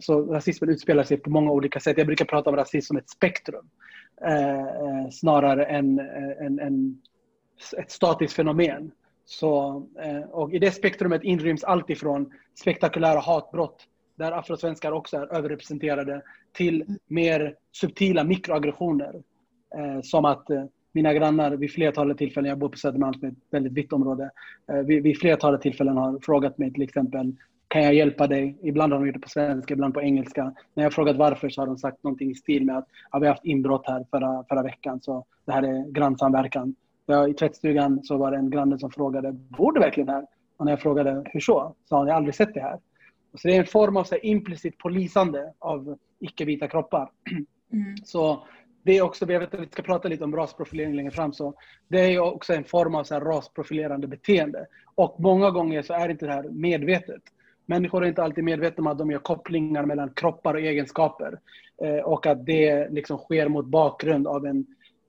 så 0.00 0.22
rasismen 0.22 0.70
utspelar 0.70 1.04
sig 1.04 1.16
på 1.16 1.30
många 1.30 1.50
olika 1.50 1.80
sätt. 1.80 1.98
Jag 1.98 2.06
brukar 2.06 2.24
prata 2.24 2.50
om 2.50 2.56
rasism 2.56 2.86
som 2.86 2.96
ett 2.96 3.10
spektrum 3.10 3.70
eh, 4.26 5.10
snarare 5.10 5.64
än, 5.64 5.98
än, 6.40 6.58
än 6.58 7.02
ett 7.78 7.90
statiskt 7.90 8.34
fenomen. 8.34 8.92
Så, 9.30 9.82
eh, 10.02 10.30
och 10.30 10.54
I 10.54 10.58
det 10.58 10.70
spektrumet 10.70 11.24
inryms 11.24 11.64
allt 11.64 11.90
ifrån 11.90 12.32
spektakulära 12.54 13.20
hatbrott 13.20 13.86
där 14.14 14.32
afrosvenskar 14.32 14.92
också 14.92 15.16
är 15.16 15.34
överrepresenterade 15.34 16.22
till 16.52 16.84
mer 17.06 17.54
subtila 17.72 18.24
mikroaggressioner. 18.24 19.22
Eh, 19.76 20.00
som 20.02 20.24
att 20.24 20.50
eh, 20.50 20.64
mina 20.92 21.14
grannar 21.14 21.50
vid 21.50 21.72
flertalet 21.72 22.18
tillfällen, 22.18 22.48
jag 22.48 22.58
bor 22.58 22.68
på 22.68 22.76
Södermalm 22.78 23.14
som 23.14 23.28
är 23.28 23.32
ett 23.32 23.38
väldigt 23.50 23.72
vitt 23.72 23.92
område, 23.92 24.30
vid, 24.84 25.02
vid 25.02 25.18
flertalet 25.18 25.60
tillfällen 25.62 25.96
har 25.96 26.18
frågat 26.22 26.58
mig 26.58 26.72
till 26.72 26.82
exempel 26.82 27.32
kan 27.68 27.82
jag 27.82 27.94
hjälpa 27.94 28.26
dig? 28.26 28.58
Ibland 28.62 28.92
har 28.92 29.00
de 29.00 29.06
gjort 29.06 29.14
det 29.14 29.20
på 29.20 29.28
svenska, 29.28 29.74
ibland 29.74 29.94
på 29.94 30.02
engelska. 30.02 30.44
När 30.44 30.82
jag 30.82 30.84
har 30.84 30.90
frågat 30.90 31.16
varför 31.16 31.48
så 31.48 31.62
har 31.62 31.66
de 31.66 31.78
sagt 31.78 32.02
någonting 32.02 32.30
i 32.30 32.34
stil 32.34 32.64
med 32.64 32.76
att 32.76 32.88
ja, 33.12 33.18
vi 33.18 33.26
har 33.26 33.34
haft 33.34 33.44
inbrott 33.44 33.86
här 33.86 34.06
förra, 34.10 34.44
förra 34.48 34.62
veckan 34.62 35.00
så 35.00 35.24
det 35.44 35.52
här 35.52 35.62
är 35.62 35.90
grannsamverkan. 35.90 36.74
Jag, 37.10 37.30
I 37.30 37.34
tvättstugan 37.34 38.02
så 38.02 38.16
var 38.16 38.30
det 38.30 38.36
en 38.36 38.50
granne 38.50 38.78
som 38.78 38.90
frågade 38.90 39.32
bor 39.32 39.72
du 39.72 39.80
verkligen 39.80 40.08
här? 40.08 40.26
Och 40.56 40.64
när 40.64 40.72
jag 40.72 40.80
frågade 40.80 41.22
hur 41.26 41.40
så? 41.40 41.74
sa 41.84 41.98
han 41.98 42.06
jag 42.06 42.14
har 42.14 42.16
aldrig 42.16 42.34
sett 42.34 42.54
det 42.54 42.60
här. 42.60 42.78
Så 43.34 43.48
det 43.48 43.56
är 43.56 43.60
en 43.60 43.66
form 43.66 43.96
av 43.96 44.04
så 44.04 44.14
här, 44.14 44.26
implicit 44.26 44.78
polisande 44.78 45.52
av 45.58 45.98
icke-vita 46.18 46.68
kroppar. 46.68 47.10
Mm. 47.72 47.96
Så 48.04 48.42
det 48.82 48.98
är 48.98 49.02
också, 49.02 49.32
jag 49.32 49.40
vet 49.40 49.54
att 49.54 49.60
vi 49.60 49.66
ska 49.66 49.82
prata 49.82 50.08
lite 50.08 50.24
om 50.24 50.36
rasprofilering 50.36 50.94
längre 50.94 51.10
fram, 51.10 51.32
så 51.32 51.54
det 51.88 52.00
är 52.00 52.20
också 52.20 52.52
en 52.52 52.64
form 52.64 52.94
av 52.94 53.04
så 53.04 53.14
här 53.14 53.20
rasprofilerande 53.20 54.06
beteende. 54.06 54.66
Och 54.94 55.16
många 55.18 55.50
gånger 55.50 55.82
så 55.82 55.92
är 55.92 56.08
inte 56.08 56.26
det 56.26 56.32
här 56.32 56.48
medvetet. 56.48 57.22
Människor 57.66 58.04
är 58.04 58.08
inte 58.08 58.22
alltid 58.22 58.44
medvetna 58.44 58.82
om 58.82 58.86
att 58.86 58.98
de 58.98 59.10
gör 59.10 59.18
kopplingar 59.18 59.84
mellan 59.84 60.10
kroppar 60.10 60.54
och 60.54 60.60
egenskaper. 60.60 61.40
Eh, 61.82 62.04
och 62.04 62.26
att 62.26 62.46
det 62.46 62.88
liksom 62.90 63.18
sker 63.18 63.48
mot 63.48 63.66
bakgrund 63.66 64.26
av 64.26 64.46
en 64.46 64.66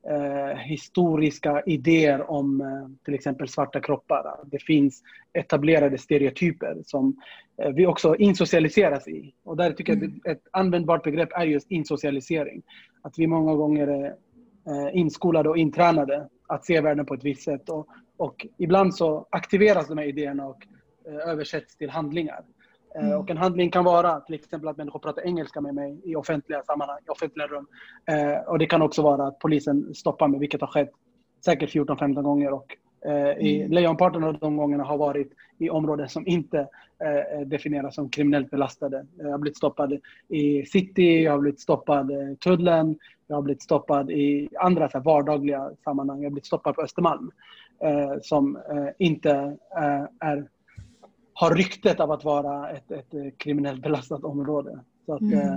eh, 0.09 0.57
historiska 0.57 1.61
idéer 1.65 2.31
om 2.31 2.61
eh, 2.61 3.03
till 3.05 3.13
exempel 3.13 3.47
svarta 3.47 3.79
kroppar. 3.79 4.39
Det 4.45 4.59
finns 4.59 5.03
etablerade 5.33 5.97
stereotyper 5.97 6.77
som 6.85 7.21
eh, 7.61 7.69
vi 7.69 7.85
också 7.85 8.15
insocialiseras 8.15 9.07
i. 9.07 9.33
Och 9.43 9.57
där 9.57 9.71
tycker 9.71 9.93
jag 9.93 10.03
att 10.03 10.09
mm. 10.09 10.21
ett 10.25 10.47
användbart 10.51 11.03
begrepp 11.03 11.29
är 11.31 11.45
just 11.45 11.71
insocialisering. 11.71 12.61
Att 13.01 13.19
vi 13.19 13.27
många 13.27 13.55
gånger 13.55 13.87
är 13.87 14.05
eh, 14.67 14.97
inskolade 14.97 15.49
och 15.49 15.57
intränade 15.57 16.29
att 16.47 16.65
se 16.65 16.81
världen 16.81 17.05
på 17.05 17.13
ett 17.13 17.23
visst 17.23 17.43
sätt. 17.43 17.69
Och, 17.69 17.87
och 18.17 18.47
ibland 18.57 18.95
så 18.95 19.27
aktiveras 19.29 19.87
de 19.87 19.97
här 19.97 20.05
idéerna 20.05 20.47
och 20.47 20.67
eh, 21.07 21.29
översätts 21.29 21.77
till 21.77 21.89
handlingar. 21.89 22.43
Eh, 22.95 23.05
mm. 23.05 23.19
Och 23.19 23.29
en 23.29 23.37
handling 23.37 23.71
kan 23.71 23.83
vara 23.83 24.19
till 24.19 24.35
exempel 24.35 24.69
att 24.69 24.77
människor 24.77 24.99
pratar 24.99 25.25
engelska 25.25 25.61
med 25.61 25.75
mig 25.75 26.01
i 26.03 26.15
offentliga 26.15 26.63
sammanhang, 26.63 26.99
i 27.07 27.09
offentliga 27.09 27.47
rum. 27.47 27.67
Eh, 28.05 28.39
och 28.47 28.59
det 28.59 28.65
kan 28.65 28.81
också 28.81 29.01
vara 29.01 29.27
att 29.27 29.39
polisen 29.39 29.95
stoppar 29.95 30.27
mig, 30.27 30.39
vilket 30.39 30.61
har 30.61 30.67
skett 30.67 30.91
säkert 31.45 31.69
14-15 31.69 32.21
gånger. 32.21 32.53
Och 32.53 32.77
eh, 33.05 33.47
i 33.47 33.59
mm. 33.59 33.71
lejonparten 33.71 34.23
av 34.23 34.37
de 34.39 34.57
gångerna 34.57 34.83
har 34.83 34.97
varit 34.97 35.31
i 35.57 35.69
områden 35.69 36.09
som 36.09 36.27
inte 36.27 36.59
eh, 37.03 37.41
definieras 37.45 37.95
som 37.95 38.09
kriminellt 38.09 38.51
belastade. 38.51 39.05
Jag 39.17 39.31
har 39.31 39.37
blivit 39.37 39.57
stoppad 39.57 39.99
i 40.27 40.65
city, 40.65 41.23
jag 41.23 41.31
har 41.31 41.39
blivit 41.39 41.59
stoppad 41.59 42.11
i 42.11 42.37
Tullen, 42.39 42.97
jag 43.27 43.35
har 43.37 43.41
blivit 43.41 43.61
stoppad 43.61 44.11
i 44.11 44.49
andra 44.59 44.89
så 44.89 44.97
här, 44.97 45.05
vardagliga 45.05 45.71
sammanhang. 45.83 46.17
Jag 46.17 46.25
har 46.25 46.31
blivit 46.31 46.45
stoppad 46.45 46.75
på 46.75 46.81
Östermalm 46.81 47.31
eh, 47.79 48.13
som 48.21 48.55
eh, 48.55 48.87
inte 48.97 49.57
är 50.19 50.47
har 51.33 51.55
ryktet 51.55 51.99
av 51.99 52.11
att 52.11 52.23
vara 52.23 52.69
ett, 52.69 52.91
ett 52.91 53.13
eh, 53.13 53.25
kriminellt 53.37 53.81
belastat 53.81 54.23
område. 54.23 54.79
Så 55.05 55.13
att, 55.13 55.21
mm. 55.21 55.39
Eh, 55.39 55.55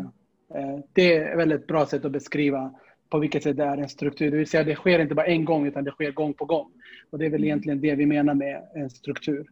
eh, 0.55 0.79
det 0.93 1.17
är 1.17 1.53
ett 1.53 1.67
bra 1.67 1.87
sätt 1.87 2.05
att 2.05 2.13
beskriva 2.13 2.75
på 3.11 3.19
vilket 3.19 3.43
sätt 3.43 3.57
det 3.57 3.65
är 3.65 3.77
en 3.77 3.89
struktur. 3.89 4.31
Det 4.31 4.37
vill 4.37 4.47
säga 4.47 4.65
det 4.65 4.75
sker 4.75 4.99
inte 4.99 5.15
bara 5.15 5.27
en 5.27 5.45
gång 5.45 5.67
utan 5.67 5.85
det 5.85 5.91
sker 5.91 6.13
gång 6.13 6.35
på 6.35 6.45
gång. 6.45 6.71
Och 7.11 7.19
det 7.19 7.27
är 7.27 7.31
väl 7.31 7.41
mm. 7.41 7.47
egentligen 7.47 7.81
det 7.81 7.95
vi 7.95 8.07
menar 8.07 8.35
med 8.35 8.63
en 8.75 8.91
struktur. 8.91 9.47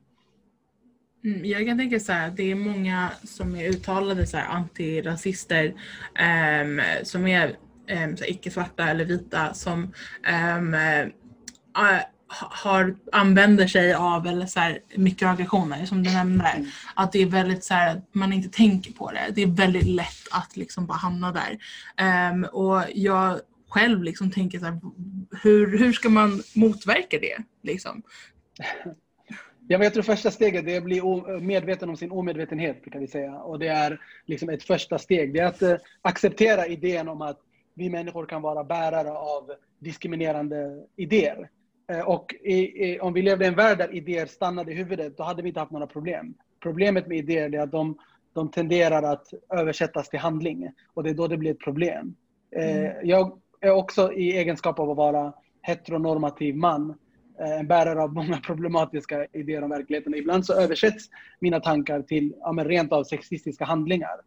Mm, 1.25 1.45
jag 1.45 1.67
kan 1.67 1.79
tänka 1.79 2.01
så 2.01 2.13
här, 2.13 2.31
det 2.31 2.51
är 2.51 2.55
många 2.55 3.11
som 3.25 3.57
är 3.57 3.69
uttalade 3.69 4.27
så 4.27 4.37
här, 4.37 4.57
antirasister 4.57 5.67
um, 6.65 6.81
som 7.03 7.27
är 7.27 7.49
um, 8.05 8.17
icke-svarta 8.27 8.89
eller 8.89 9.05
vita 9.05 9.55
som 9.55 9.93
um, 10.59 10.75
uh, 10.75 12.03
har, 12.41 12.97
använder 13.13 13.67
sig 13.67 13.95
av 13.95 14.27
eller 14.27 14.47
så 14.47 14.61
här, 14.61 14.79
mikroaggressioner 14.97 15.87
som 15.87 16.03
du 16.03 16.11
nämnde. 16.11 16.45
Mm. 16.45 16.67
Att 16.95 17.13
det 17.13 17.23
är 17.23 17.27
väldigt 17.27 17.65
så 17.65 17.75
här, 17.75 17.97
att 17.97 18.15
man 18.15 18.33
inte 18.33 18.49
tänker 18.49 18.93
på 18.93 19.11
det. 19.11 19.33
Det 19.35 19.43
är 19.43 19.47
väldigt 19.47 19.87
lätt 19.87 20.29
att 20.31 20.57
liksom 20.57 20.87
bara 20.87 20.99
hamna 20.99 21.33
där. 21.33 21.59
Um, 22.33 22.45
och 22.45 22.83
jag 22.95 23.41
själv 23.69 24.03
liksom 24.03 24.31
tänker 24.31 24.59
så 24.59 24.65
här, 24.65 24.81
hur, 25.43 25.79
hur 25.79 25.93
ska 25.93 26.09
man 26.09 26.43
motverka 26.55 27.19
det? 27.19 27.37
Liksom? 27.63 28.03
Ja, 29.69 29.79
men 29.79 29.85
jag 29.85 29.93
tror 29.93 30.03
första 30.03 30.31
steget 30.31 30.69
är 30.69 30.79
att 30.79 30.85
bli 30.85 31.03
medveten 31.41 31.89
om 31.89 31.97
sin 31.97 32.13
omedvetenhet, 32.13 32.85
kan 32.93 33.01
vi 33.01 33.07
säga. 33.07 33.35
Och 33.35 33.59
det 33.59 33.69
är 33.69 34.01
liksom 34.27 34.49
ett 34.49 34.63
första 34.63 34.99
steg. 34.99 35.35
Det 35.35 35.41
är 35.41 35.47
att 35.47 35.63
uh, 35.63 35.75
acceptera 36.03 36.67
idén 36.67 37.09
om 37.09 37.23
att 37.23 37.39
vi 37.75 37.91
människor 37.91 38.27
kan 38.27 38.43
vara 38.43 38.65
bärare 38.65 39.11
av 39.11 39.51
diskriminerande 39.79 40.87
idéer. 40.97 41.49
Eh, 41.93 42.01
och 42.01 42.35
i, 42.43 42.55
i, 42.87 43.01
om 43.01 43.13
vi 43.13 43.23
levde 43.23 43.45
i 43.45 43.49
en 43.49 43.55
värld 43.55 43.79
där 43.79 43.95
idéer 43.95 44.27
stannade 44.27 44.73
i 44.73 44.75
huvudet, 44.75 45.17
då 45.17 45.23
hade 45.23 45.43
vi 45.43 45.49
inte 45.49 45.61
haft 45.61 45.73
några 45.73 45.87
problem. 45.87 46.35
Problemet 46.61 47.07
med 47.07 47.19
idéer 47.19 47.55
är 47.55 47.61
att 47.61 47.73
de, 47.73 47.99
de 48.33 48.51
tenderar 48.51 49.03
att 49.03 49.27
översättas 49.55 50.09
till 50.09 50.19
handling 50.19 50.71
och 50.95 51.03
det 51.03 51.11
är 51.11 51.15
då 51.15 51.29
det 51.29 51.37
blir 51.37 51.51
ett 51.51 51.61
problem. 51.61 52.15
Eh, 52.57 52.77
mm. 52.77 52.93
Jag 53.03 53.39
är 53.61 53.71
också 53.71 54.13
i 54.13 54.37
egenskap 54.39 54.79
av 54.79 54.91
att 54.91 54.97
vara 54.97 55.33
heteronormativ 55.63 56.57
man, 56.57 56.95
eh, 57.41 57.61
en 57.61 57.67
bärare 57.67 58.03
av 58.03 58.13
många 58.13 58.37
problematiska 58.47 59.27
idéer 59.33 59.65
om 59.65 59.71
verkligheten. 59.71 60.15
Ibland 60.15 60.47
så 60.47 60.61
översätts 60.61 61.09
mina 61.41 61.61
tankar 61.61 62.03
till 62.03 62.35
ja, 62.41 62.53
men 62.53 62.65
rent 62.65 62.93
av 62.93 63.05
sexistiska 63.05 63.65
handlingar. 63.65 64.21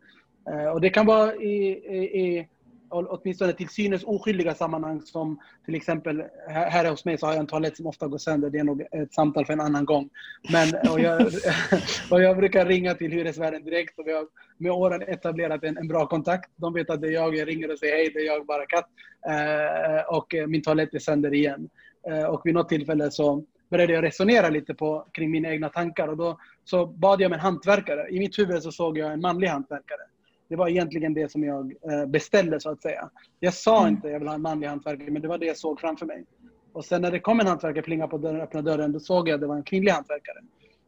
Och 0.74 0.82
det 0.82 0.90
kan 0.90 1.06
vara 1.06 1.36
i, 1.36 1.68
i, 1.72 2.48
åtminstone 2.90 3.54
till 3.54 3.70
synes 3.70 4.04
oskyldiga 4.04 4.56
sammanhang 4.56 5.02
som 5.02 5.40
till 5.66 5.76
exempel 5.76 6.24
här 6.48 6.90
hos 6.90 7.06
mig 7.06 7.18
så 7.18 7.26
har 7.26 7.34
jag 7.34 7.40
en 7.40 7.48
toalett 7.48 7.78
som 7.78 7.88
ofta 7.88 8.08
går 8.08 8.18
sönder. 8.18 8.50
Det 8.50 8.58
är 8.58 8.64
nog 8.64 8.82
ett 8.82 9.14
samtal 9.14 9.46
för 9.46 9.54
en 9.54 9.62
annan 9.62 9.86
gång. 9.86 10.10
Men, 10.52 10.92
och, 10.92 11.00
jag, 11.00 11.22
och 12.12 12.22
jag 12.22 12.38
brukar 12.38 12.66
ringa 12.66 12.94
till 12.94 13.12
hyresvärden 13.12 13.64
direkt 13.64 14.00
och 14.00 14.08
vi 14.08 14.14
har 14.14 14.26
med 14.58 14.72
åren 14.72 15.02
etablerat 15.02 15.64
en, 15.64 15.78
en 15.78 15.88
bra 15.88 16.08
kontakt. 16.08 16.52
De 16.56 16.74
vet 16.74 16.90
att 16.90 17.02
det 17.02 17.08
är 17.08 17.12
jag, 17.12 17.36
jag 17.36 17.48
ringer 17.48 17.72
och 17.72 17.80
säger 17.80 17.96
hej, 17.96 18.12
det 18.14 18.20
är 18.20 18.26
jag, 18.26 18.46
bara 18.46 18.66
katt. 18.66 18.90
Eh, 19.28 20.16
och 20.18 20.36
eh, 20.36 20.48
min 20.48 20.62
toalett 20.62 20.94
är 20.94 21.00
sönder 21.00 21.34
igen. 21.34 21.70
Eh, 22.10 22.24
och 22.24 22.42
vid 22.44 22.54
något 22.54 22.70
tillfälle 22.70 23.12
så 23.12 23.46
började 23.70 23.94
jag 23.94 24.04
resonera 24.04 24.50
lite 24.50 24.74
på, 24.74 25.08
kring 25.14 25.32
mina 25.32 25.50
egna 25.50 25.70
tankar 25.70 26.08
och 26.08 26.18
då 26.18 26.40
så 26.64 26.86
bad 26.86 27.22
jag 27.22 27.30
om 27.30 27.34
en 27.34 27.40
hantverkare. 27.40 28.10
I 28.10 28.20
mitt 28.20 28.40
huvud 28.40 28.64
så 28.64 28.72
såg 28.72 28.98
jag 28.98 29.14
en 29.14 29.22
manlig 29.22 29.48
hantverkare. 29.48 30.02
Det 30.48 30.56
var 30.56 30.68
egentligen 30.70 31.14
det 31.14 31.32
som 31.32 31.44
jag 31.44 31.74
eh, 31.92 32.06
beställde 32.06 32.60
så 32.60 32.70
att 32.70 32.82
säga. 32.82 33.10
Jag 33.40 33.54
sa 33.54 33.80
Mm. 33.82 33.94
inte 33.94 34.08
jag 34.10 34.20
vill 34.20 34.28
ha 34.28 34.36
en 34.36 34.42
manlig 34.42 34.68
hantverkare 34.68 35.12
men 35.12 35.22
det 35.22 35.28
var 35.28 35.38
det 35.38 35.46
jag 35.46 35.58
såg 35.58 35.80
framför 35.80 36.06
mig. 36.06 36.26
Och 36.74 36.86
sen 36.86 37.02
när 37.02 37.12
det 37.12 37.20
kom 37.20 37.40
en 37.40 37.48
hantverkare 37.48 37.84
plinga 37.84 38.08
på 38.08 38.18
dörren, 38.18 38.42
öppna 38.42 38.62
dörren, 38.62 38.92
då 38.92 39.00
såg 39.00 39.28
jag 39.30 39.36
att 39.36 39.42
det 39.42 39.48
var 39.48 39.56
en 39.56 39.64
kvinnlig 39.64 39.92
hantverkare. 39.92 40.38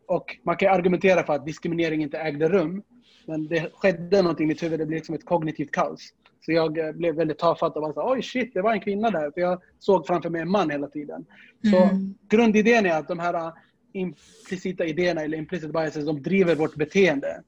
Och 0.06 0.38
man 0.44 0.58
kan 0.58 0.74
argumentera 0.76 1.24
för 1.24 1.34
att 1.34 1.46
diskriminering 1.46 2.02
inte 2.02 2.18
ägde 2.18 2.50
rum. 2.50 2.84
Men 3.28 3.48
det 3.48 3.70
skedde 3.74 4.22
någonting 4.22 4.44
i 4.44 4.48
mitt 4.48 4.64
huvud, 4.64 4.80
det 4.80 4.86
blev 4.86 4.98
liksom 4.98 5.16
ett 5.16 5.26
kognitivt 5.26 5.72
kaos. 5.72 6.14
Så 6.46 6.52
jag 6.52 6.78
eh, 6.78 6.92
blev 6.92 7.16
väldigt 7.16 7.38
tafatt 7.38 7.76
och 7.76 7.82
bara 7.82 7.94
så, 7.94 8.12
oj 8.12 8.22
shit, 8.22 8.54
det 8.54 8.62
var 8.62 8.74
en 8.74 8.80
kvinna 8.80 9.10
där. 9.12 9.32
För 9.32 9.42
jag 9.42 9.62
såg 9.80 10.08
framför 10.08 10.30
mig 10.30 10.42
en 10.42 10.50
man 10.52 10.70
hela 10.70 10.88
tiden. 10.88 11.26
Så 11.72 11.84
Mm. 11.84 12.16
grundidén 12.30 12.86
är 12.86 12.98
att 13.00 13.08
de 13.08 13.20
här 13.20 13.34
eh, 13.34 13.54
implicita 13.94 14.86
idéerna 14.86 15.22
eller 15.22 15.38
implicit 15.38 15.72
biases, 15.74 16.06
de 16.06 16.22
driver 16.22 16.56
vårt 16.56 16.76
beteende. 16.76 17.44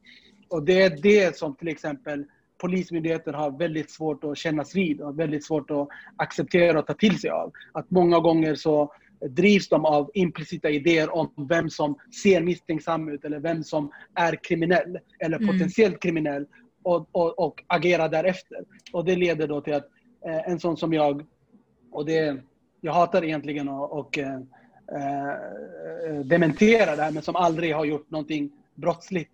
Och 0.50 0.64
det 0.64 0.82
är 0.82 0.90
det 1.02 1.38
som 1.38 1.56
till 1.56 1.68
exempel 1.68 2.26
Polismyndigheten 2.58 3.34
har 3.34 3.52
väldigt 3.52 3.92
svårt 3.92 4.24
att 4.24 4.38
kännas 4.38 4.76
vid 4.76 5.02
och 5.02 5.20
väldigt 5.20 5.46
svårt 5.46 5.72
att 5.72 5.88
acceptera 6.16 6.80
och 6.80 6.88
ta 6.88 6.94
till 6.94 7.20
sig 7.20 7.30
av. 7.30 7.52
Att 7.72 7.92
många 7.92 8.20
gånger 8.20 8.56
så 8.56 8.94
drivs 9.30 9.70
de 9.70 9.86
av 9.86 10.12
implicita 10.14 10.70
idéer 10.70 11.16
om 11.16 11.48
vem 11.50 11.70
som 11.70 11.98
ser 12.24 12.42
misstänksam 12.42 13.10
ut 13.10 13.26
eller 13.26 13.40
vem 13.40 13.64
som 13.64 13.92
är 14.16 14.44
kriminell 14.44 15.00
eller 15.20 15.38
Mm. 15.38 15.48
potentiellt 15.48 16.00
kriminell 16.02 16.46
och, 16.84 17.10
och, 17.12 17.40
och 17.40 17.64
agerar 17.68 18.10
därefter. 18.10 18.58
Och 18.94 19.06
det 19.06 19.16
leder 19.16 19.48
då 19.48 19.62
till 19.62 19.74
att 19.74 19.88
eh, 20.26 20.52
en 20.52 20.60
sån 20.60 20.78
som 20.78 20.94
jag, 20.94 21.26
och 21.92 22.06
det, 22.06 22.38
jag 22.82 22.94
hatar 22.94 23.24
egentligen 23.24 23.70
att 23.70 23.92
och, 23.92 24.18
eh, 24.18 24.36
eh, 24.96 26.20
dementera 26.26 26.96
det 26.96 27.02
här, 27.04 27.12
men 27.12 27.24
som 27.24 27.36
aldrig 27.36 27.76
har 27.76 27.86
gjort 27.86 28.10
någonting 28.12 28.52
brottsligt 28.76 29.32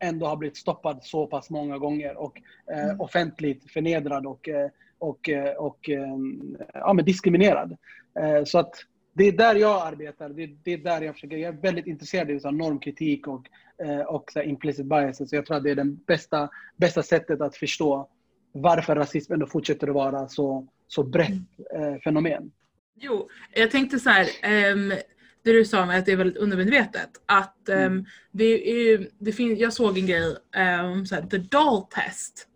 ändå 0.00 0.26
har 0.26 0.36
blivit 0.36 0.56
stoppad 0.56 0.98
så 1.02 1.26
pass 1.26 1.50
många 1.50 1.78
gånger 1.78 2.16
och 2.16 2.40
eh, 2.72 2.84
Mm. 2.84 3.00
offentligt 3.00 3.72
förnedrad 3.72 4.26
och, 4.26 4.48
eh, 4.48 4.70
och, 4.98 5.28
eh, 5.28 5.52
och 5.56 5.90
eh, 5.90 6.16
ja, 6.74 6.92
men 6.92 7.04
diskriminerad. 7.04 7.76
Eh, 8.20 8.44
så 8.44 8.58
att 8.58 8.74
det 9.12 9.24
är 9.24 9.32
där 9.32 9.54
jag 9.54 9.86
arbetar. 9.86 10.28
Det 10.28 10.42
är, 10.42 10.56
det 10.62 10.72
är 10.72 10.78
där 10.78 11.00
jag 11.00 11.14
försöker. 11.14 11.36
Jag 11.36 11.54
är 11.54 11.60
väldigt 11.60 11.86
intresserad 11.86 12.46
av 12.46 12.54
normkritik 12.54 13.26
och, 13.26 13.46
eh, 13.84 14.00
och 14.00 14.32
så 14.32 14.42
implicit 14.42 14.86
biases. 14.86 15.30
Så 15.30 15.36
jag 15.36 15.46
tror 15.46 15.56
att 15.56 15.62
det 15.62 15.70
är 15.70 15.74
det 15.74 15.84
bästa, 15.84 16.48
bästa 16.76 17.02
sättet 17.02 17.40
att 17.40 17.56
förstå 17.56 18.08
varför 18.52 18.96
rasism 18.96 19.32
ändå 19.32 19.46
fortsätter 19.46 19.88
att 19.88 19.94
vara 19.94 20.28
så, 20.28 20.66
så 20.88 21.02
brett 21.02 21.30
eh, 21.74 21.94
fenomen. 22.04 22.50
Jo, 22.94 23.28
jag 23.54 23.70
tänkte 23.70 23.98
så 23.98 24.10
här, 24.10 24.26
ehm, 24.42 24.92
det 25.44 25.52
du 25.52 25.64
sa 25.64 25.86
med 25.86 25.98
att 25.98 26.06
det 26.06 26.12
är 26.12 26.16
väldigt 26.16 26.36
undermedvetet. 26.36 27.10
Att 27.26 27.68
ehm, 27.68 27.78
Mm. 27.92 28.04
det 28.32 28.70
är, 28.70 29.08
det 29.18 29.32
finns, 29.32 29.58
jag 29.58 29.72
såg 29.72 29.98
en 29.98 30.06
grej 30.06 30.36
om 30.92 31.06
så 31.06 31.14
här, 31.14 31.22
the 31.22 31.38
doll 31.38 31.82
test. 31.90 32.46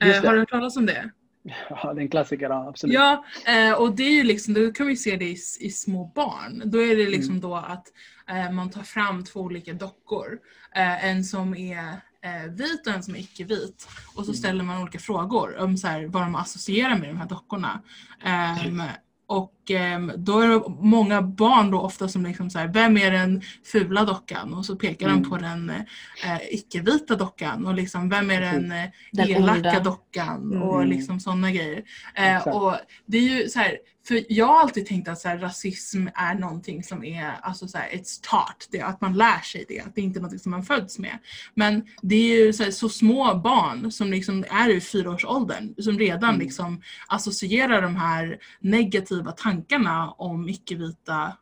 Det. 0.00 0.26
har 0.26 0.32
du 0.32 0.38
hört 0.38 0.50
talas 0.50 0.76
om 0.76 0.86
det? 0.86 1.10
Ja, 1.70 1.92
det 1.94 2.00
är 2.00 2.02
en 2.02 2.10
klassiker, 2.10 2.68
absolut. 2.68 2.94
Ja, 2.94 3.24
eh, 3.46 3.72
och 3.72 3.96
det 3.96 4.02
är 4.02 4.10
ju 4.12 4.22
liksom, 4.22 4.54
då 4.54 4.72
kan 4.72 4.86
vi 4.86 4.96
se 4.96 5.16
det 5.16 5.24
i, 5.24 5.36
i 5.60 5.70
små 5.70 6.12
barn. 6.14 6.62
Då 6.64 6.82
är 6.82 6.96
det 6.96 7.06
liksom 7.10 7.30
Mm. 7.30 7.40
då 7.40 7.54
att 7.56 7.86
eh, 8.30 8.52
man 8.52 8.70
tar 8.70 8.82
fram 8.82 9.24
två 9.24 9.40
olika 9.40 9.72
dockor. 9.72 10.38
Eh, 10.74 11.04
en 11.06 11.24
som 11.24 11.56
är 11.56 11.88
eh, 12.22 12.50
vit 12.52 12.86
och 12.86 12.92
en 12.92 13.02
som 13.02 13.14
är 13.14 13.18
icke-vit. 13.18 13.88
Och 14.16 14.24
så 14.24 14.30
Mm. 14.30 14.34
ställer 14.36 14.64
man 14.64 14.82
olika 14.82 14.98
frågor 14.98 15.58
om 15.58 15.76
så 15.76 15.86
här, 15.86 16.06
vad 16.06 16.22
de 16.22 16.34
associerar 16.34 16.98
med 16.98 17.08
de 17.08 17.16
här 17.16 17.28
dockorna. 17.28 17.82
Ehm, 18.24 18.82
och 19.30 19.70
ehm, 19.70 20.12
då 20.16 20.40
är 20.40 20.48
det 20.48 20.62
många 20.80 21.22
barn 21.22 21.70
då 21.70 21.80
ofta 21.80 22.08
som 22.08 22.26
liksom 22.26 22.50
så 22.50 22.58
här, 22.58 22.68
vem 22.68 22.96
är 22.96 23.10
den 23.10 23.42
fula 23.72 24.04
dockan? 24.04 24.54
Och 24.54 24.66
så 24.66 24.76
pekar 24.76 25.08
Mm. 25.08 25.22
de 25.22 25.28
på 25.30 25.36
den 25.36 25.70
eh, 25.70 26.38
icke-vita 26.50 27.16
dockan. 27.16 27.66
Och 27.66 27.74
liksom, 27.74 28.08
vem 28.08 28.30
är 28.30 28.40
den, 28.40 28.72
eh, 28.72 28.84
Den 29.12 29.28
elaka 29.30 29.52
onda. 29.68 29.80
dockan? 29.80 30.62
Och 30.62 30.76
Mm. 30.76 30.88
liksom 30.90 31.20
sådana 31.20 31.50
grejer. 31.50 31.82
Eh, 32.14 32.48
och 32.48 32.74
det 33.06 33.18
är 33.18 33.22
ju 33.22 33.48
så 33.48 33.58
här, 33.58 33.76
för 34.08 34.24
jag 34.28 34.46
har 34.46 34.60
alltid 34.60 34.86
tänkt 34.86 35.08
att 35.08 35.18
så 35.20 35.28
här, 35.28 35.38
rasism 35.38 36.06
är 36.14 36.34
någonting 36.34 36.82
som 36.82 37.04
är, 37.04 37.32
alltså 37.42 37.68
så 37.68 37.78
här, 37.78 37.88
it's 37.88 38.20
taught, 38.30 38.68
det, 38.70 38.80
att 38.80 39.00
man 39.00 39.14
lär 39.14 39.38
sig 39.38 39.64
det, 39.68 39.80
att 39.80 39.94
det 39.94 40.00
är 40.00 40.02
inte 40.04 40.18
är 40.18 40.20
någonting 40.20 40.38
som 40.38 40.50
man 40.50 40.62
föds 40.62 40.98
med. 40.98 41.18
Men 41.54 41.86
det 42.02 42.14
är 42.14 42.44
ju 42.46 42.52
så, 42.52 42.62
här, 42.62 42.70
så 42.70 42.88
små 42.88 43.34
barn 43.34 43.92
som 43.92 44.10
liksom 44.10 44.44
är 44.50 44.68
i 44.70 44.80
fyraårsåldern 44.80 45.74
som 45.78 45.98
redan 45.98 46.30
Mm. 46.30 46.40
liksom 46.40 46.82
associerar 47.08 47.82
de 47.82 47.96
här 47.96 48.38
negativa 48.60 49.32
tankarna 49.32 50.10
om 50.10 50.48
icke-vita 50.48 51.32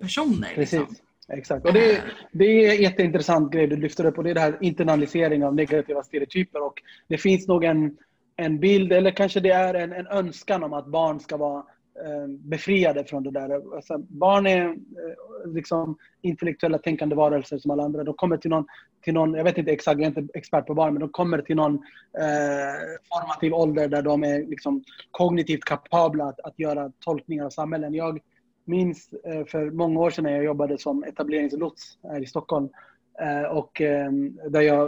personer. 0.00 0.54
Precis. 0.54 0.80
Liksom. 0.80 0.96
Exakt. 1.28 1.66
Och 1.66 1.72
det, 1.72 1.92
är- 1.96 2.12
det 2.32 2.44
är 2.44 2.74
en 2.76 2.82
jätteintressant 2.82 3.52
grej 3.52 3.66
du 3.66 3.76
lyfter 3.76 4.04
upp 4.06 4.18
och 4.18 4.24
det 4.24 4.30
är 4.30 4.34
det 4.34 4.40
här 4.40 4.58
internalisering 4.60 5.44
av 5.44 5.54
negativa 5.54 6.02
stereotyper. 6.02 6.66
Och 6.66 6.82
det 7.08 7.18
finns 7.18 7.48
nog 7.48 7.64
en, 7.64 7.96
en 8.36 8.60
bild, 8.60 8.92
eller 8.92 9.10
kanske 9.10 9.40
det 9.40 9.50
är 9.50 9.74
en, 9.74 9.92
en 9.92 10.06
önskan 10.06 10.62
om 10.64 10.72
att 10.72 10.86
barn 10.86 11.20
ska 11.20 11.36
vara 11.36 11.58
eh, 11.58 11.64
Eh, 12.04 12.28
befriade 12.28 13.04
från 13.04 13.22
det 13.22 13.30
där. 13.30 13.74
Alltså, 13.76 13.98
barn 13.98 14.46
är 14.46 14.66
eh, 14.66 14.74
liksom 15.54 15.98
intellektuella 16.22 16.78
tänkande 16.78 17.16
varelser 17.16 17.58
som 17.58 17.70
alla 17.70 17.82
andra. 17.82 18.04
De 18.04 18.14
kommer 18.14 18.36
till 18.36 18.50
någon, 18.50 18.66
till 19.00 19.14
någon, 19.14 19.34
jag 19.34 19.44
vet 19.44 19.58
inte 19.58 19.72
exakt, 19.72 20.00
jag 20.00 20.16
är 20.16 20.20
inte 20.20 20.38
expert 20.38 20.66
på 20.66 20.74
barn, 20.74 20.94
men 20.94 21.00
de 21.00 21.08
kommer 21.08 21.38
till 21.38 21.56
någon 21.56 21.74
eh, 22.18 22.98
formativ 23.08 23.54
ålder 23.54 23.88
där 23.88 24.02
de 24.02 24.24
är 24.24 24.46
liksom 24.46 24.84
kognitivt 25.10 25.64
kapabla 25.64 26.24
att, 26.24 26.40
att 26.40 26.58
göra 26.58 26.92
tolkningar 27.00 27.44
av 27.44 27.50
samhällen. 27.50 27.94
Jag 27.94 28.20
minns 28.64 29.12
eh, 29.12 29.44
för 29.44 29.70
många 29.70 30.00
år 30.00 30.10
sedan 30.10 30.24
när 30.24 30.32
jag 30.32 30.44
jobbade 30.44 30.78
som 30.78 31.04
etableringslots 31.04 31.98
här 32.02 32.22
i 32.22 32.26
Stockholm 32.26 32.64
eh, 32.64 32.70
och 33.50 33.80
eh, 33.80 34.10
där 34.50 34.60
jag 34.60 34.86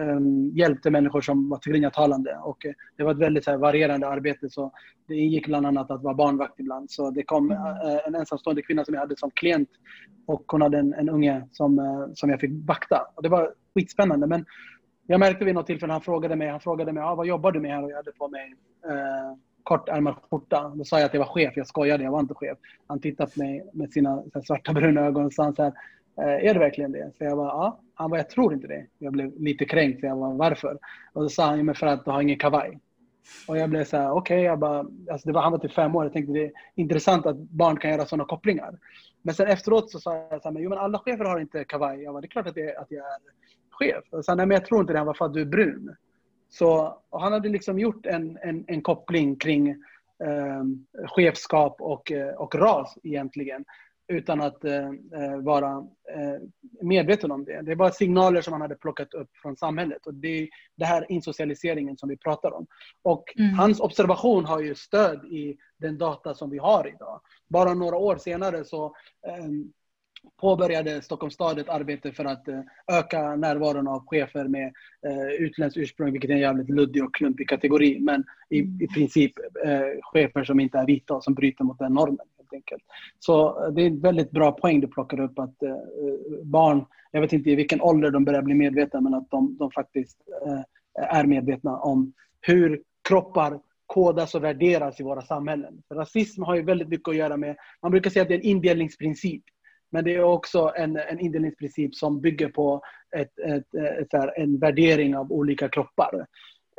eh, 0.00 0.20
hjälpte 0.52 0.90
människor 0.90 1.20
som 1.20 1.48
var 1.48 1.58
tigrinjatalande. 1.58 2.36
Och 2.42 2.66
eh, 2.66 2.72
det 2.96 3.04
var 3.04 3.12
ett 3.12 3.18
väldigt 3.18 3.46
här, 3.46 3.56
varierande 3.56 4.08
arbete. 4.08 4.50
Så 4.50 4.72
det 5.08 5.14
ingick 5.14 5.46
bland 5.46 5.66
annat 5.66 5.90
att 5.90 6.02
vara 6.02 6.14
barnvakt 6.14 6.60
ibland. 6.60 6.90
Så 6.90 7.10
det 7.10 7.22
kom 7.22 7.50
eh, 7.50 8.06
en 8.06 8.14
ensamstående 8.14 8.62
kvinna 8.62 8.84
som 8.84 8.94
jag 8.94 9.00
hade 9.00 9.16
som 9.16 9.30
klient 9.30 9.68
och 10.26 10.44
hon 10.46 10.62
hade 10.62 10.78
en, 10.78 10.94
en 10.94 11.08
unge 11.08 11.48
som, 11.52 11.78
eh, 11.78 12.06
som 12.14 12.30
jag 12.30 12.40
fick 12.40 12.50
vakta. 12.66 13.06
Och 13.14 13.22
det 13.22 13.28
var 13.28 13.54
skitspännande. 13.74 14.26
Men 14.26 14.44
jag 15.06 15.20
märkte 15.20 15.44
vid 15.44 15.54
något 15.54 15.66
tillfälle, 15.66 15.92
han 15.92 16.02
frågade 16.02 16.36
mig, 16.36 16.48
han 16.48 16.60
frågade 16.60 16.92
mig 16.92 17.02
ah, 17.02 17.14
vad 17.14 17.26
jobbar 17.26 17.52
du 17.52 17.60
med 17.60 17.70
här? 17.70 17.84
Och 17.84 17.90
jag 17.90 17.96
hade 17.96 18.12
på 18.12 18.28
mig 18.28 18.54
eh, 18.88 19.36
kortärmad 19.62 20.14
skjorta. 20.30 20.68
Då 20.74 20.84
sa 20.84 20.98
jag 20.98 21.06
att 21.06 21.14
jag 21.14 21.20
var 21.20 21.26
chef, 21.34 21.52
jag 21.56 21.66
skojade, 21.66 22.04
jag 22.04 22.10
var 22.10 22.20
inte 22.20 22.34
chef. 22.34 22.58
Han 22.86 23.00
tittade 23.00 23.30
på 23.30 23.40
mig 23.40 23.70
med 23.72 23.92
sina 23.92 24.10
här, 24.34 24.42
svarta 24.42 24.72
bruna 24.72 25.00
ögon 25.00 25.24
och 25.24 25.32
sa 25.32 25.52
så 25.52 25.62
här, 25.62 25.68
"Eh, 25.68 25.74
Eh, 26.18 26.48
är 26.48 26.54
det 26.54 26.60
verkligen 26.60 26.92
det? 26.92 27.10
Så 27.18 27.24
jag 27.24 27.36
bara, 27.36 27.48
ja. 27.48 27.80
Han 27.94 28.10
bara, 28.10 28.16
jag 28.16 28.30
tror 28.30 28.52
inte 28.52 28.66
det. 28.66 28.86
Jag 28.98 29.12
blev 29.12 29.40
lite 29.40 29.64
kränkt, 29.64 30.00
så 30.00 30.06
jag 30.06 30.18
bara, 30.18 30.34
varför? 30.34 30.78
Och 31.12 31.22
så 31.22 31.28
sa 31.28 31.46
han, 31.46 31.58
"Ja, 31.58 31.64
men 31.64 31.74
för 31.74 31.86
att 31.86 32.04
du 32.04 32.10
har 32.10 32.22
ingen 32.22 32.38
kavaj. 32.38 32.78
Och 33.48 33.58
jag 33.58 33.70
blev 33.70 33.84
så 33.84 33.96
här, 33.96 34.10
okej, 34.10 34.36
okay. 34.36 34.44
jag 34.44 34.58
bara, 34.58 34.78
alltså 35.10 35.28
det 35.28 35.32
var, 35.32 35.42
han 35.42 35.52
var 35.52 35.58
typ 35.58 35.72
fem 35.72 35.96
år, 35.96 36.04
jag 36.04 36.12
tänkte 36.12 36.32
det 36.32 36.44
är 36.44 36.52
intressant 36.74 37.26
att 37.26 37.36
barn 37.36 37.76
kan 37.76 37.90
göra 37.90 38.06
sådana 38.06 38.24
kopplingar. 38.24 38.78
Men 39.22 39.34
sen 39.34 39.46
efteråt 39.46 39.90
så 39.90 40.00
sa 40.00 40.14
jag 40.14 40.42
så 40.42 40.48
här, 40.48 40.52
men, 40.52 40.62
jo 40.62 40.70
men 40.70 40.78
alla 40.78 40.98
chefer 40.98 41.24
har 41.24 41.40
inte 41.40 41.64
kavaj. 41.64 42.02
Jag 42.02 42.14
bara, 42.14 42.20
det 42.20 42.26
är 42.26 42.28
klart 42.28 42.46
att, 42.46 42.54
det, 42.54 42.76
att 42.76 42.90
jag 42.90 43.06
är 43.06 43.18
chef. 43.70 44.04
Och 44.10 44.18
så, 44.18 44.22
sa 44.22 44.32
han, 44.32 44.36
nej 44.36 44.46
men 44.46 44.54
jag 44.54 44.64
tror 44.64 44.80
inte 44.80 44.92
det, 44.92 44.98
han 44.98 45.06
var 45.06 45.14
för 45.14 45.24
att 45.24 45.34
du 45.34 45.40
är 45.40 45.46
brun. 45.46 45.96
Så 46.48 46.98
och 47.10 47.20
han 47.20 47.32
hade 47.32 47.48
liksom 47.48 47.78
gjort 47.78 48.06
en, 48.06 48.38
en, 48.42 48.64
en 48.66 48.82
koppling 48.82 49.36
kring 49.36 49.68
eh, 50.24 50.64
chefskap 51.06 51.80
och, 51.80 52.12
eh, 52.12 52.34
och 52.34 52.54
ras 52.54 52.98
egentligen. 53.02 53.64
Utan 54.12 54.40
att 54.40 54.64
eh, 54.64 54.86
eh, 55.18 55.36
vara 55.42 55.86
eh, 56.14 56.40
medveten 56.82 57.30
om 57.30 57.44
det. 57.44 57.62
Det 57.62 57.74
var 57.74 57.90
signaler 57.90 58.40
som 58.42 58.52
han 58.52 58.62
hade 58.62 58.74
plockat 58.74 59.14
upp 59.14 59.30
från 59.42 59.56
samhället. 59.56 60.06
Och 60.06 60.14
det 60.14 60.28
är 60.28 60.48
det 60.76 60.84
här 60.84 61.06
insocialiseringen 61.08 61.96
som 61.96 62.08
vi 62.08 62.16
pratar 62.16 62.54
om. 62.54 62.66
Och 63.02 63.24
Mm. 63.38 63.54
hans 63.54 63.80
observation 63.80 64.44
har 64.44 64.60
ju 64.60 64.74
stöd 64.74 65.24
i 65.24 65.56
den 65.78 65.98
data 65.98 66.34
som 66.34 66.50
vi 66.50 66.58
har 66.58 66.88
idag. 66.88 67.20
Bara 67.48 67.74
några 67.74 67.96
år 67.96 68.16
senare 68.16 68.64
så 68.64 68.84
eh, 69.28 69.46
påbörjade 70.40 71.02
Stockholms 71.02 71.34
stad 71.34 71.58
ett 71.58 71.68
arbete 71.68 72.12
för 72.12 72.24
att 72.24 72.48
eh, 72.48 72.60
öka 72.92 73.36
närvaron 73.36 73.88
av 73.88 74.06
chefer 74.06 74.48
med 74.48 74.72
eh, 75.06 75.44
utländskt 75.44 75.78
ursprung, 75.78 76.12
vilket 76.12 76.30
är 76.30 76.34
en 76.34 76.40
jävligt 76.40 76.70
luddig 76.70 77.04
och 77.04 77.14
klumpig 77.14 77.48
kategori. 77.48 77.98
Men 78.00 78.24
i, 78.50 78.58
i 78.58 78.88
princip 78.94 79.32
eh, 79.64 79.80
chefer 80.02 80.44
som 80.44 80.60
inte 80.60 80.78
är 80.78 80.86
vita 80.86 81.14
och 81.14 81.24
som 81.24 81.34
bryter 81.34 81.64
mot 81.64 81.78
den 81.78 81.94
normen. 81.94 82.26
Helt 82.52 82.54
enkelt. 82.54 82.82
Så 83.18 83.64
eh, 83.64 83.72
det 83.72 83.82
är 83.82 83.86
en 83.86 84.00
väldigt 84.00 84.30
bra 84.30 84.52
poäng 84.52 84.80
du 84.80 84.88
plockar 84.88 85.20
upp 85.20 85.38
att 85.38 85.62
eh, 85.62 85.70
eh, 85.70 86.44
barn, 86.44 86.84
jag 87.10 87.20
vet 87.20 87.32
inte 87.32 87.50
i 87.50 87.54
vilken 87.54 87.80
ålder 87.80 88.10
de 88.10 88.24
börjar 88.24 88.42
bli 88.42 88.54
medvetna, 88.54 89.00
men 89.00 89.14
att 89.14 89.30
de, 89.30 89.56
de 89.58 89.70
faktiskt 89.70 90.18
eh, 90.46 91.14
är 91.18 91.24
medvetna 91.24 91.76
om 91.76 92.12
hur 92.40 92.82
kroppar 93.08 93.60
kodas 93.86 94.34
och 94.34 94.44
värderas 94.44 95.00
i 95.00 95.02
våra 95.02 95.22
samhällen. 95.22 95.82
Rasism 95.94 96.42
har 96.42 96.56
ju 96.56 96.62
väldigt 96.62 96.88
mycket 96.88 97.08
att 97.08 97.16
göra 97.16 97.36
med, 97.36 97.56
man 97.82 97.90
brukar 97.90 98.10
säga 98.10 98.22
att 98.22 98.28
det 98.28 98.34
är 98.34 98.38
en 98.38 98.44
indelningsprincip. 98.44 99.42
Men 99.90 100.04
det 100.04 100.14
är 100.14 100.22
också 100.22 100.72
en, 100.76 100.96
en 100.96 101.20
indelningsprincip 101.20 101.94
som 101.94 102.20
bygger 102.20 102.48
på 102.48 102.82
ett, 103.16 103.38
ett, 103.38 103.74
ett, 103.74 104.14
en 104.36 104.58
värdering 104.58 105.16
av 105.16 105.32
olika 105.32 105.68
kroppar 105.68 106.26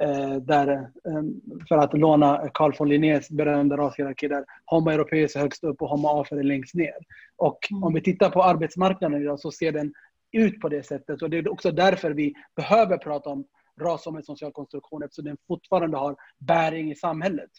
eh, 0.01 0.35
där, 0.35 0.67
eh, 0.67 1.23
för 1.67 1.77
att 1.77 1.93
låna 1.97 2.49
Carl 2.53 2.73
von 2.79 2.89
Linnés 2.89 3.29
berömda 3.29 3.77
rashierarki 3.77 4.27
där 4.27 4.45
Homo 4.65 4.89
europeus 4.89 5.35
är 5.35 5.39
högst 5.39 5.63
upp 5.63 5.81
och 5.81 5.89
Homo 5.89 6.07
afer 6.07 6.37
är 6.37 6.43
längst 6.43 6.75
ner. 6.75 6.97
Och 7.37 7.59
Mm. 7.71 7.83
om 7.83 7.93
vi 7.93 8.01
tittar 8.01 8.29
på 8.29 8.43
arbetsmarknaden 8.43 9.21
idag 9.21 9.39
så 9.39 9.51
ser 9.51 9.71
den 9.71 9.93
ut 10.31 10.59
på 10.59 10.69
det 10.69 10.83
sättet. 10.83 11.21
Och 11.21 11.29
det 11.29 11.37
är 11.37 11.51
också 11.51 11.71
därför 11.71 12.11
vi 12.11 12.33
behöver 12.55 12.97
prata 12.97 13.29
om 13.29 13.45
ras 13.81 14.03
som 14.03 14.15
en 14.15 14.23
social 14.23 14.51
konstruktion 14.51 15.03
eftersom 15.03 15.25
den 15.25 15.37
fortfarande 15.47 15.97
har 15.97 16.15
bäring 16.39 16.91
i 16.91 16.95
samhället. 16.95 17.49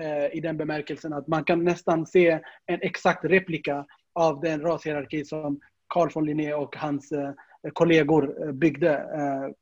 Eh, 0.00 0.36
I 0.36 0.40
den 0.40 0.56
bemärkelsen 0.56 1.12
att 1.12 1.26
man 1.26 1.44
kan 1.44 1.64
nästan 1.64 2.06
se 2.06 2.40
en 2.66 2.78
exakt 2.82 3.24
replika 3.24 3.86
av 4.14 4.40
den 4.40 4.60
rashierarki 4.60 5.24
som 5.24 5.60
Carl 5.88 6.10
von 6.14 6.26
Linné 6.26 6.54
och 6.54 6.76
hans 6.76 7.12
eh, 7.12 7.30
kollegor 7.72 8.52
byggde 8.52 9.04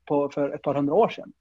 på, 0.05 0.29
för 0.29 0.49
ett 0.55 0.61
par 0.61 0.75
hundra 0.75 0.93
år 0.93 1.09
sedan. 1.09 1.33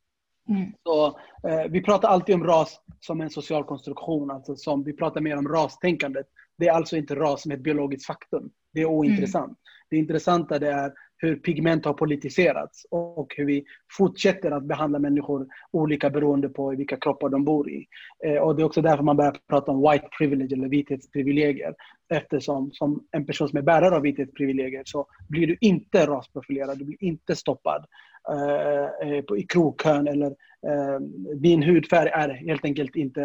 Mm. 0.49 0.73
Så, 0.83 1.07
eh, 1.49 1.71
vi 1.71 1.83
pratar 1.83 2.09
alltid 2.09 2.35
om 2.35 2.45
ras 2.45 2.81
som 3.01 3.21
en 3.21 3.31
social 3.31 3.65
konstruktion, 3.65 4.31
alltså 4.31 4.57
som, 4.57 4.85
vi 4.85 4.93
pratar 4.93 5.21
mer 5.21 5.37
om 5.37 5.49
rastänkandet. 5.49 6.27
Det 6.59 6.69
är 6.69 6.73
alltså 6.73 6.97
inte 6.97 7.15
ras 7.15 7.43
som 7.43 7.53
ett 7.53 7.61
biologiskt 7.61 8.07
faktum. 8.07 8.51
Det 8.73 8.81
är 8.81 8.87
ointressant. 8.87 9.59
Det 9.91 9.97
intressanta 9.97 10.59
det 10.59 10.71
är 10.71 10.93
hur 11.19 11.37
pigment 11.37 11.85
har 11.85 11.93
politiserats 11.93 12.87
och 12.91 13.35
hur 13.37 13.45
vi 13.45 13.65
fortsätter 13.99 14.51
att 14.51 14.65
behandla 14.65 14.99
människor 14.99 15.47
olika 15.71 16.11
beroende 16.11 16.49
på 16.49 16.71
vilka 16.71 16.97
kroppar 16.97 17.29
de 17.29 17.45
bor 17.45 17.71
i. 17.71 17.87
Eh, 18.25 18.37
och 18.37 18.57
det 18.57 18.63
är 18.63 18.65
också 18.65 18.83
därför 18.83 19.05
man 19.05 19.17
börjar 19.17 19.37
prata 19.49 19.73
om 19.73 19.91
white 19.91 20.09
privilege 20.19 20.55
eller 20.55 20.69
vithetsprivilegier. 20.69 21.75
Eftersom 22.09 22.71
som 22.73 23.07
en 23.11 23.27
person 23.27 23.49
som 23.49 23.59
är 23.59 23.63
bärare 23.63 23.97
av 23.97 24.03
vithetsprivilegier 24.03 24.83
så 24.85 25.07
blir 25.29 25.47
du 25.47 25.57
inte 25.61 26.07
rasprofilerad, 26.07 26.79
du 26.79 26.85
blir 26.85 27.05
inte 27.05 27.37
stoppad 27.37 27.87
eh, 28.31 29.09
eh 29.09 29.25
i 29.37 29.43
krokön 29.49 30.09
eller 30.09 30.27
eh, 30.67 31.01
din 31.35 31.63
hudfärg 31.63 32.09
är 32.09 32.29
helt 32.29 32.65
enkelt 32.65 32.97
inte 32.97 33.23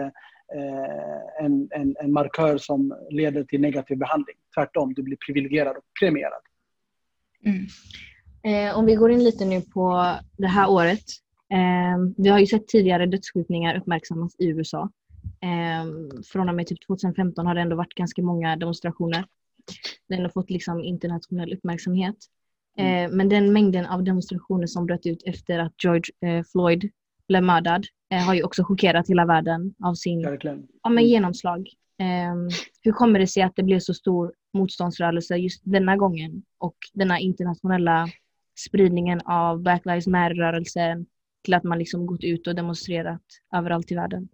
eh, 0.55 1.45
en, 1.45 1.69
en, 1.71 1.95
en 1.99 2.11
markör 2.11 2.57
som 2.57 2.95
leder 3.09 3.43
till 3.43 3.61
negativ 3.61 3.97
behandling. 3.97 4.35
Tvärtom, 4.55 4.93
du 4.93 5.03
blir 5.03 5.17
privilegierad 5.25 5.77
och 5.77 5.83
premierad. 5.99 6.41
Mm. 7.45 7.65
Eh, 8.43 8.77
om 8.77 8.85
vi 8.85 8.95
går 8.95 9.11
in 9.11 9.23
lite 9.23 9.45
nu 9.45 9.61
på 9.61 10.15
det 10.37 10.47
här 10.47 10.69
året. 10.69 11.03
Eh, 11.51 12.13
vi 12.17 12.29
har 12.29 12.39
ju 12.39 12.45
sett 12.45 12.67
tidigare 12.67 13.05
dödsskjutningar 13.05 13.77
uppmärksammas 13.77 14.35
i 14.39 14.47
USA. 14.47 14.89
Eh, 15.41 15.85
från 16.31 16.49
och 16.49 16.55
med 16.55 16.67
typ 16.67 16.87
2015 16.87 17.45
har 17.45 17.55
det 17.55 17.61
ändå 17.61 17.75
varit 17.75 17.93
ganska 17.93 18.21
många 18.21 18.55
demonstrationer. 18.55 19.25
Den 20.09 20.21
har 20.21 20.29
fått 20.29 20.49
liksom 20.49 20.83
internationell 20.83 21.53
uppmärksamhet. 21.53 22.15
Eh, 22.77 23.10
men 23.12 23.29
den 23.29 23.53
mängden 23.53 23.86
av 23.86 24.03
demonstrationer 24.03 24.67
som 24.67 24.86
bröt 24.86 25.05
ut 25.05 25.23
efter 25.25 25.60
att 25.60 25.73
George 25.84 26.03
eh, 26.25 26.43
Floyd 26.51 26.89
blev 27.27 27.43
mördad 27.43 27.86
eh, 28.13 28.19
har 28.19 28.34
ju 28.34 28.43
också 28.43 28.63
chockerat 28.63 29.10
hela 29.10 29.25
världen 29.25 29.73
av 29.84 29.93
sin 29.93 30.23
Verkligen. 30.23 30.67
ja, 30.84 30.89
men 30.89 31.07
genomslag. 31.07 31.69
Ehm, 31.99 32.49
hur 32.81 32.91
kommer 32.91 33.19
det 33.19 33.27
sig 33.27 33.43
att 33.43 33.55
det 33.55 33.63
blev 33.63 33.79
så 33.79 33.93
stor 33.93 34.34
motståndsrörelse 34.53 35.36
just 35.36 35.62
denna 35.63 35.97
gången 35.97 36.43
och 36.57 36.77
denna 36.93 37.19
internationella 37.19 38.07
spridningen 38.60 39.21
av 39.21 39.62
Black 39.62 39.86
Lives 39.86 40.07
Matter-rörelsen 40.07 41.05
till 41.43 41.53
att 41.53 41.63
man 41.63 41.79
liksom 41.79 42.05
gått 42.05 42.23
ut 42.23 42.47
och 42.47 42.55
demonstrerat 42.55 43.21
överallt 43.55 43.91
i 43.91 43.95
världen? 43.95 44.29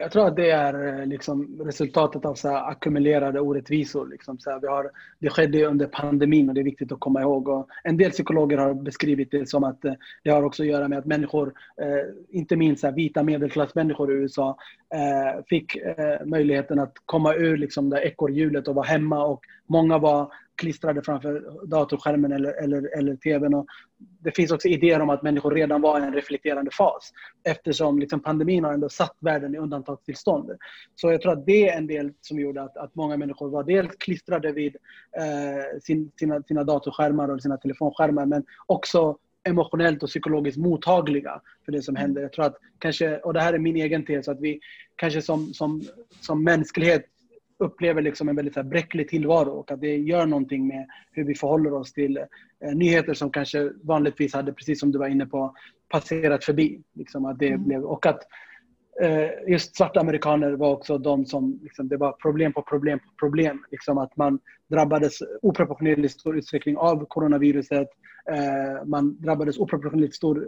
Jag 0.00 0.12
tror 0.12 0.26
att 0.26 0.36
det 0.36 0.50
är 0.50 1.00
eh, 1.00 1.06
liksom 1.06 1.60
resultatet 1.64 2.24
av 2.24 2.34
så 2.34 2.48
ackumulerade 2.56 3.40
orättvisor. 3.40 4.06
Liksom 4.08 4.38
så 4.38 4.50
här, 4.50 4.60
vi 4.60 4.66
har, 4.66 4.90
det 5.18 5.30
skedde 5.30 5.64
under 5.64 5.86
pandemin 5.86 6.48
och 6.48 6.54
det 6.54 6.60
är 6.60 6.64
viktigt 6.64 6.92
att 6.92 7.00
komma 7.00 7.20
ihåg. 7.20 7.48
Och 7.48 7.68
en 7.84 7.96
del 7.96 8.10
psykologer 8.10 8.58
har 8.58 8.74
beskrivit 8.74 9.30
det 9.30 9.48
som 9.48 9.64
att 9.64 9.84
eh, 9.84 9.92
det 10.24 10.30
har 10.30 10.42
också 10.42 10.62
att 10.62 10.68
göra 10.68 10.88
med 10.88 10.98
att 10.98 11.06
människor, 11.06 11.52
eh, 11.82 12.38
inte 12.38 12.56
minst 12.56 12.80
så 12.80 12.86
här, 12.86 12.94
vita 12.94 13.22
medelklassmänniskor 13.22 14.12
i 14.12 14.14
USA, 14.14 14.56
eh, 14.94 15.44
fick 15.46 15.76
eh, 15.76 16.26
möjligheten 16.26 16.78
att 16.78 16.92
komma 17.06 17.34
ur 17.34 17.56
liksom, 17.56 17.90
det 17.90 18.00
ekorrhjulet 18.00 18.68
och 18.68 18.74
vara 18.74 18.86
hemma. 18.86 19.24
Och 19.24 19.40
många 19.66 19.98
var 19.98 20.32
klistrade 20.58 21.02
framför 21.02 21.66
datorskärmen 21.66 22.32
eller, 22.32 22.62
eller, 22.62 22.98
eller 22.98 23.16
tvn. 23.16 23.54
Och 23.54 23.66
det 23.98 24.36
finns 24.36 24.52
också 24.52 24.68
idéer 24.68 25.00
om 25.00 25.10
att 25.10 25.22
människor 25.22 25.50
redan 25.50 25.80
var 25.80 26.00
i 26.00 26.02
en 26.02 26.14
reflekterande 26.14 26.70
fas 26.70 27.12
eftersom 27.44 27.98
liksom 27.98 28.20
pandemin 28.20 28.64
har 28.64 28.72
ändå 28.72 28.88
satt 28.88 29.16
världen 29.20 29.54
i 29.54 29.58
undantagstillstånd. 29.58 30.50
Så 30.94 31.12
jag 31.12 31.22
tror 31.22 31.32
att 31.32 31.46
det 31.46 31.68
är 31.68 31.76
en 31.76 31.86
del 31.86 32.12
som 32.20 32.40
gjorde 32.40 32.62
att, 32.62 32.76
att 32.76 32.94
många 32.94 33.16
människor 33.16 33.50
var 33.50 33.64
dels 33.64 33.96
klistrade 33.96 34.52
vid 34.52 34.76
eh, 35.16 35.80
sin, 35.82 36.10
sina, 36.18 36.42
sina 36.42 36.64
datorskärmar 36.64 37.28
och 37.28 37.42
sina 37.42 37.56
telefonskärmar 37.56 38.26
men 38.26 38.44
också 38.66 39.18
emotionellt 39.44 40.02
och 40.02 40.08
psykologiskt 40.08 40.58
mottagliga 40.58 41.40
för 41.64 41.72
det 41.72 41.82
som 41.82 41.96
händer. 41.96 42.22
Jag 42.22 42.32
tror 42.32 42.44
att 42.44 42.56
kanske, 42.78 43.18
och 43.18 43.34
det 43.34 43.40
här 43.40 43.52
är 43.52 43.58
min 43.58 43.76
egen 43.76 44.04
tes, 44.04 44.28
att 44.28 44.40
vi 44.40 44.60
kanske 44.96 45.22
som, 45.22 45.54
som, 45.54 45.82
som 46.20 46.44
mänsklighet 46.44 47.04
upplever 47.58 48.02
liksom 48.02 48.28
en 48.28 48.36
väldigt 48.36 48.54
så 48.54 48.60
här 48.60 48.68
bräcklig 48.68 49.08
tillvaro 49.08 49.50
och 49.50 49.70
att 49.70 49.80
det 49.80 49.96
gör 49.96 50.26
någonting 50.26 50.66
med 50.66 50.86
hur 51.12 51.24
vi 51.24 51.34
förhåller 51.34 51.72
oss 51.72 51.92
till 51.92 52.16
eh, 52.16 52.74
nyheter 52.74 53.14
som 53.14 53.30
kanske 53.30 53.72
vanligtvis 53.82 54.34
hade, 54.34 54.52
precis 54.52 54.80
som 54.80 54.92
du 54.92 54.98
var 54.98 55.08
inne 55.08 55.26
på, 55.26 55.54
passerat 55.88 56.44
förbi. 56.44 56.82
Liksom 56.94 57.24
att 57.24 57.38
det 57.38 57.48
Mm. 57.48 57.64
blev, 57.64 57.82
och 57.84 58.06
att 58.06 58.22
eh, 59.02 59.50
just 59.50 59.76
svarta 59.76 60.00
amerikaner 60.00 60.52
var 60.52 60.72
också 60.72 60.98
de 60.98 61.26
som, 61.26 61.60
liksom, 61.62 61.88
det 61.88 61.96
var 61.96 62.12
problem 62.12 62.52
på 62.52 62.62
problem 62.62 62.98
på 62.98 63.26
problem. 63.26 63.64
Liksom 63.70 63.98
att 63.98 64.16
man 64.16 64.38
drabbades 64.68 65.18
oproportionerligt 65.42 66.20
stor 66.20 66.38
utsträckning 66.38 66.76
av 66.76 67.06
coronaviruset. 67.06 67.88
Eh, 68.30 68.84
man 68.86 69.20
drabbades 69.20 69.58
oproportionerligt 69.58 70.14
stor 70.14 70.46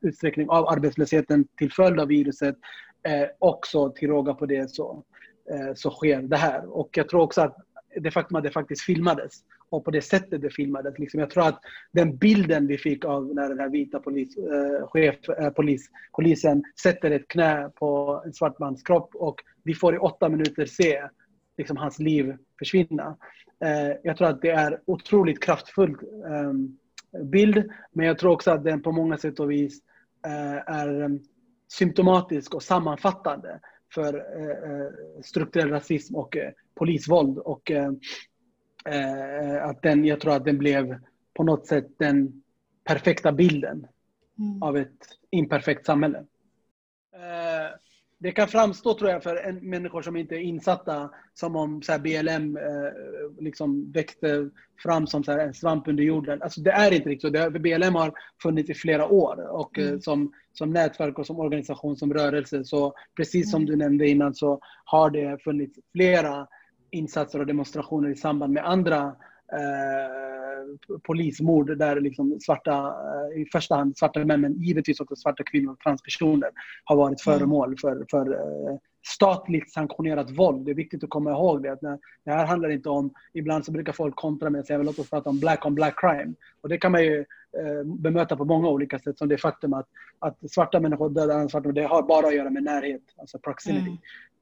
utsträckning 0.00 0.48
av 0.48 0.68
arbetslösheten 0.68 1.44
till 1.58 1.72
följd 1.72 2.00
av 2.00 2.08
viruset. 2.08 2.56
Eh, 3.02 3.28
också 3.38 3.90
till 3.90 4.08
råga 4.08 4.34
på 4.34 4.46
det 4.46 4.70
så, 4.70 5.04
Eh, 5.50 5.74
så 5.74 5.90
sker 5.90 6.22
det 6.22 6.36
här. 6.36 6.76
Och 6.76 6.90
jag 6.92 7.08
tror 7.08 7.20
också 7.20 7.40
att 7.40 7.56
det 7.96 8.10
faktum 8.10 8.36
att 8.36 8.44
det 8.44 8.50
faktiskt 8.50 8.82
filmades 8.82 9.32
och 9.68 9.84
på 9.84 9.90
det 9.90 10.02
sättet 10.02 10.42
det 10.42 10.50
filmades. 10.50 10.98
Liksom, 10.98 11.20
jag 11.20 11.30
tror 11.30 11.48
att 11.48 11.60
den 11.92 12.16
bilden 12.16 12.66
vi 12.66 12.78
fick 12.78 13.04
av 13.04 13.34
när 13.34 13.48
den 13.48 13.58
här 13.58 13.68
vita 13.68 14.00
polis, 14.00 14.36
eh, 14.36 14.88
chef, 14.88 15.28
eh, 15.28 15.50
polis, 15.50 15.90
polisen 16.12 16.62
sätter 16.82 17.10
ett 17.10 17.28
knä 17.28 17.70
på 17.74 18.22
en 18.26 18.32
svart 18.32 18.58
mans 18.58 18.82
kropp 18.82 19.14
och 19.14 19.40
vi 19.62 19.74
får 19.74 19.94
i 19.94 19.98
åtta 19.98 20.28
minuter 20.28 20.66
se 20.66 21.02
liksom, 21.58 21.76
hans 21.76 21.98
liv 21.98 22.36
försvinna. 22.58 23.16
Eh, 23.64 23.96
jag 24.02 24.16
tror 24.16 24.28
att 24.28 24.42
det 24.42 24.50
är 24.50 24.80
otroligt 24.84 25.42
kraftfull 25.42 25.90
eh, 26.26 26.52
bild 27.24 27.70
men 27.92 28.06
jag 28.06 28.18
tror 28.18 28.32
också 28.32 28.50
att 28.50 28.64
den 28.64 28.82
på 28.82 28.92
många 28.92 29.18
sätt 29.18 29.40
och 29.40 29.50
vis 29.50 29.80
eh, 30.26 30.74
är 30.76 31.02
ehm, 31.02 31.20
symptomatisk 31.68 32.54
och 32.54 32.62
sammanfattande 32.62 33.60
för 33.96 34.14
eh, 34.14 34.70
eh, 34.70 34.92
strukturell 35.22 35.70
rasism 35.70 36.16
och 36.16 36.36
eh, 36.36 36.52
polisvåld. 36.74 37.38
Och, 37.38 37.70
att 39.60 39.82
den, 39.82 40.04
jag 40.04 40.20
tror 40.20 40.32
att 40.32 40.44
den 40.44 40.58
blev 40.58 40.98
på 41.34 41.42
något 41.44 41.66
sätt 41.66 41.86
den 41.98 42.42
perfekta 42.84 43.32
bilden 43.32 43.86
av 44.60 44.76
ett 44.76 45.08
imperfekt 45.30 45.86
samhälle. 45.86 46.24
Eh, 48.16 48.22
det 48.22 48.32
kan 48.32 48.48
framstå 48.48 48.94
tror 48.94 49.10
jag 49.10 49.22
för 49.22 49.36
en, 49.36 49.70
människor 49.70 50.02
som 50.02 50.16
inte 50.16 50.34
är 50.34 50.40
insatta 50.40 51.10
som 51.34 51.56
om 51.56 51.82
så 51.82 51.92
här, 51.92 51.98
BLM 51.98 52.56
eh, 52.56 53.44
liksom 53.44 53.92
växte 53.92 54.50
fram 54.82 55.06
som 55.06 55.24
så 55.24 55.32
här, 55.32 55.38
en 55.38 55.54
svamp 55.54 55.88
under 55.88 56.04
jorden. 56.04 56.42
Alltså, 56.42 56.60
det 56.60 56.70
är 56.70 56.92
inte 56.92 57.08
riktigt 57.08 57.34
så. 57.34 57.50
BLM 57.50 57.94
har 57.94 58.12
funnits 58.42 58.70
i 58.70 58.74
flera 58.74 59.06
år 59.06 59.48
och 59.50 59.78
eh, 59.78 59.86
Mm. 59.86 60.00
som, 60.00 60.32
som 60.52 60.70
nätverk 60.70 61.18
och 61.18 61.26
som 61.26 61.40
organisation, 61.40 61.96
som 61.96 62.14
rörelse. 62.14 62.64
Så 62.64 62.94
precis 63.16 63.50
som 63.50 63.66
du 63.66 63.76
nämnde 63.76 64.08
innan 64.08 64.34
så 64.34 64.60
har 64.84 65.10
det 65.10 65.42
funnits 65.42 65.78
flera 65.92 66.46
insatser 66.90 67.40
och 67.40 67.46
demonstrationer 67.46 68.08
i 68.08 68.16
samband 68.16 68.52
med 68.52 68.66
andra 68.66 69.16
eh, 69.52 70.98
polismord 71.02 71.78
där 71.78 72.00
liksom 72.00 72.40
svarta, 72.40 72.72
eh, 72.72 73.40
i 73.42 73.48
första 73.52 73.74
hand 73.74 73.96
svarta 73.98 74.24
män, 74.24 74.40
men 74.40 74.62
givetvis 74.62 75.00
också 75.00 75.16
svarta 75.16 75.42
kvinnor 75.44 75.72
och 75.72 75.80
transpersoner 75.80 76.50
har 76.84 76.96
varit 76.96 77.26
Mm. 77.26 77.38
föremål 77.38 77.76
för, 77.80 78.06
för 78.10 78.32
eh, 78.32 78.76
statligt 79.06 79.72
sanktionerat 79.72 80.30
våld. 80.30 80.64
Det 80.64 80.70
är 80.70 80.74
viktigt 80.74 81.04
att 81.04 81.10
komma 81.10 81.30
ihåg 81.30 81.62
det. 81.62 81.72
Att 81.72 81.80
det 82.24 82.30
här 82.30 82.46
handlar 82.46 82.68
inte 82.68 82.88
om, 82.88 83.14
ibland 83.32 83.64
så 83.64 83.72
brukar 83.72 83.92
folk 83.92 84.16
kontra 84.16 84.50
med 84.50 84.60
att 84.60 84.66
säga 84.66 84.78
låt 84.78 84.98
oss 84.98 85.10
prata 85.10 85.30
om 85.30 85.40
black 85.40 85.66
on 85.66 85.74
black 85.74 86.00
crime. 86.00 86.34
Och 86.60 86.68
det 86.68 86.78
kan 86.78 86.92
man 86.92 87.04
ju 87.04 87.20
eh, 87.58 87.84
bemöta 87.84 88.36
på 88.36 88.44
många 88.44 88.68
olika 88.68 88.98
sätt 88.98 89.18
som 89.18 89.28
det 89.28 89.38
faktum 89.38 89.72
att, 89.74 89.86
att 90.18 90.50
svarta 90.50 90.80
människor 90.80 91.10
dödar 91.10 91.48
svarta, 91.48 91.72
det 91.72 91.82
har 91.82 92.02
bara 92.02 92.26
att 92.26 92.34
göra 92.34 92.50
med 92.50 92.62
närhet, 92.62 93.02
alltså 93.16 93.38
proximity. 93.38 93.86
Mm. 93.86 93.98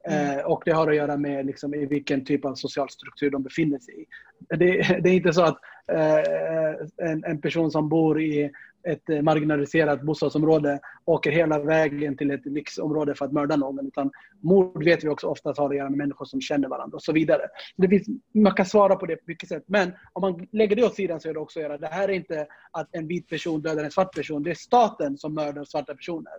Mm. 0.09 0.39
Eh, 0.39 0.45
och 0.45 0.63
det 0.65 0.73
har 0.73 0.89
att 0.91 0.97
göra 0.97 1.17
med 1.17 1.47
liksom, 1.47 1.75
i 1.75 1.87
vilken 1.87 2.25
typ 2.25 2.45
av 2.45 2.55
social 2.55 2.91
struktur 2.91 3.31
de 3.31 3.43
befinner 3.43 3.79
sig 3.79 4.03
i. 4.03 4.07
Det, 4.49 5.01
det 5.03 5.11
är 5.11 5.15
inte 5.15 5.33
så 5.33 5.43
att 5.43 5.59
eh, 5.89 7.11
en, 7.11 7.25
en 7.25 7.41
person 7.41 7.71
som 7.71 7.89
bor 7.89 8.21
i 8.21 8.51
ett 8.85 9.11
eh, 9.11 9.23
marginaliserat 9.23 10.03
bostadsområde 10.03 10.81
åker 11.05 11.31
hela 11.31 11.59
vägen 11.59 12.17
till 12.17 12.31
ett 12.31 12.47
lyxområde 12.47 13.15
för 13.15 13.25
att 13.25 13.33
mörda 13.33 13.57
någon. 13.57 13.87
Utan 13.87 14.11
mord 14.41 14.85
vet 14.85 15.05
vi 15.05 15.09
också 15.09 15.27
oftast 15.27 15.59
har 15.59 15.71
att 15.71 15.77
göra 15.77 15.91
med 15.91 15.99
människor 15.99 16.25
som 16.25 16.41
känner 16.41 16.69
varandra 16.69 16.97
och 16.97 17.03
så 17.03 17.13
vidare. 17.13 17.43
Det 17.77 17.89
finns, 17.89 18.09
man 18.35 18.55
kan 18.55 18.67
svara 18.67 18.97
på 18.97 19.07
det 19.07 19.17
på 19.17 19.23
mycket 19.27 19.49
sätt. 19.49 19.65
Men 19.67 19.93
om 20.13 20.21
man 20.21 20.47
lägger 20.53 20.77
det 20.77 20.85
åt 20.85 20.95
sidan 20.95 21.21
så 21.21 21.29
är 21.29 21.35
det 21.35 21.41
också 21.41 21.59
att 21.59 21.63
göra. 21.63 21.79
Det 21.79 21.87
här 21.87 22.09
är 22.09 22.13
inte 22.13 22.47
att 22.71 22.89
en 22.93 23.07
vit 23.07 23.29
person 23.29 23.63
dödar 23.63 23.85
en 23.85 23.91
svart 23.91 24.15
person. 24.15 24.43
Det 24.43 24.51
är 24.51 24.55
staten 24.55 25.19
som 25.19 25.35
mördar 25.35 25.65
svarta 25.65 25.95
personer. 25.95 26.33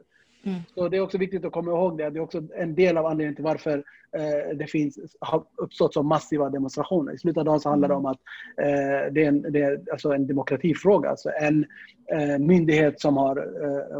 Mm. 0.45 0.60
Så 0.75 0.89
det 0.89 0.97
är 0.97 1.01
också 1.01 1.17
viktigt 1.17 1.45
att 1.45 1.51
komma 1.51 1.71
ihåg 1.71 1.97
det. 1.97 2.10
Det 2.10 2.19
är 2.19 2.23
också 2.23 2.43
en 2.55 2.75
del 2.75 2.97
av 2.97 3.05
anledningen 3.05 3.36
till 3.36 3.43
varför 3.43 3.84
eh, 4.17 4.58
det 4.58 4.67
finns, 4.67 4.99
har 5.19 5.43
uppstått 5.58 5.93
så 5.93 6.03
massiva 6.03 6.49
demonstrationer. 6.49 7.13
I 7.13 7.17
slutet 7.17 7.38
av 7.38 7.45
dagen 7.45 7.60
så 7.60 7.69
handlar 7.69 7.88
det 7.89 7.95
om 7.95 8.05
att 8.05 8.19
eh, 8.58 9.13
det 9.13 9.23
är, 9.23 9.27
en, 9.27 9.41
det 9.51 9.62
är 9.62 9.81
alltså 9.91 10.12
en 10.13 10.27
demokratifråga. 10.27 11.10
Alltså 11.10 11.29
en 11.41 11.65
eh, 12.13 12.39
myndighet 12.39 13.01
som 13.01 13.17
har 13.17 13.38
eh, 13.38 13.99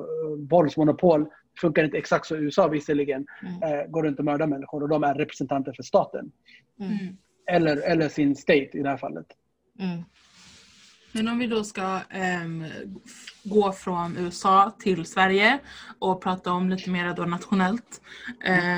våldsmonopol 0.50 1.26
funkar 1.62 1.84
inte 1.84 1.98
exakt 1.98 2.32
i 2.32 2.36
USA 2.36 2.68
visserligen, 2.68 3.26
Mm. 3.42 3.80
eh, 3.80 3.86
går 3.88 4.04
runt 4.04 4.20
och 4.20 4.26
mördar 4.26 4.48
människor 4.48 4.84
och 4.84 4.90
de 4.90 5.04
är 5.04 5.14
representanter 5.14 5.74
för 5.74 5.84
staten. 5.84 6.32
Mm. 6.80 7.18
Eller, 7.48 7.92
eller 7.92 8.10
sin 8.10 8.36
state 8.36 8.70
i 8.74 8.82
det 8.84 8.90
här 8.90 8.98
fallet. 8.98 9.26
Mm. 11.16 11.26
Men 11.26 11.34
om 11.34 11.40
vi 11.40 11.48
då 11.48 11.64
ska 11.64 12.00
ehm, 12.10 12.66
f- 13.06 13.26
gå 13.44 13.72
från 13.72 14.18
USA 14.18 14.76
till 14.80 15.06
Sverige 15.06 15.60
och 16.00 16.22
prata 16.24 16.52
om 16.52 16.70
lite 16.70 16.90
mer 16.90 17.14
då 17.14 17.24
nationellt. 17.26 18.02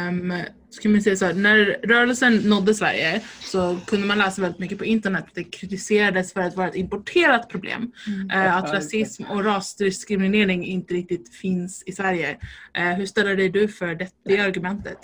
Um, 0.09 0.33
så 0.69 0.81
kan 0.81 0.91
man 0.91 1.01
säga 1.01 1.15
så 1.15 1.25
här, 1.25 1.33
när 1.33 1.79
rörelsen 1.83 2.35
nådde 2.37 2.73
Sverige 2.73 3.21
så 3.39 3.77
kunde 3.87 4.07
man 4.07 4.17
läsa 4.17 4.41
väldigt 4.41 4.59
mycket 4.59 4.77
på 4.77 4.85
internet 4.85 5.23
att 5.27 5.35
det 5.35 5.43
kritiserades 5.43 6.33
för 6.33 6.41
att 6.41 6.55
vara 6.55 6.67
ett 6.67 6.75
importerat 6.75 7.49
problem. 7.49 7.91
Eh, 8.33 8.55
att 8.57 8.69
Ja, 8.69 8.75
rasism 8.75 9.23
och 9.23 9.45
rasdiskriminering 9.45 10.65
inte 10.65 10.93
riktigt 10.93 11.35
finns 11.35 11.83
i 11.85 11.91
Sverige. 11.91 12.37
Eh, 12.73 12.83
hur 12.83 13.05
ställer 13.05 13.35
dig 13.35 13.49
du 13.49 13.67
för 13.67 13.95
det, 13.95 14.09
det 14.25 14.39
argumentet? 14.39 14.97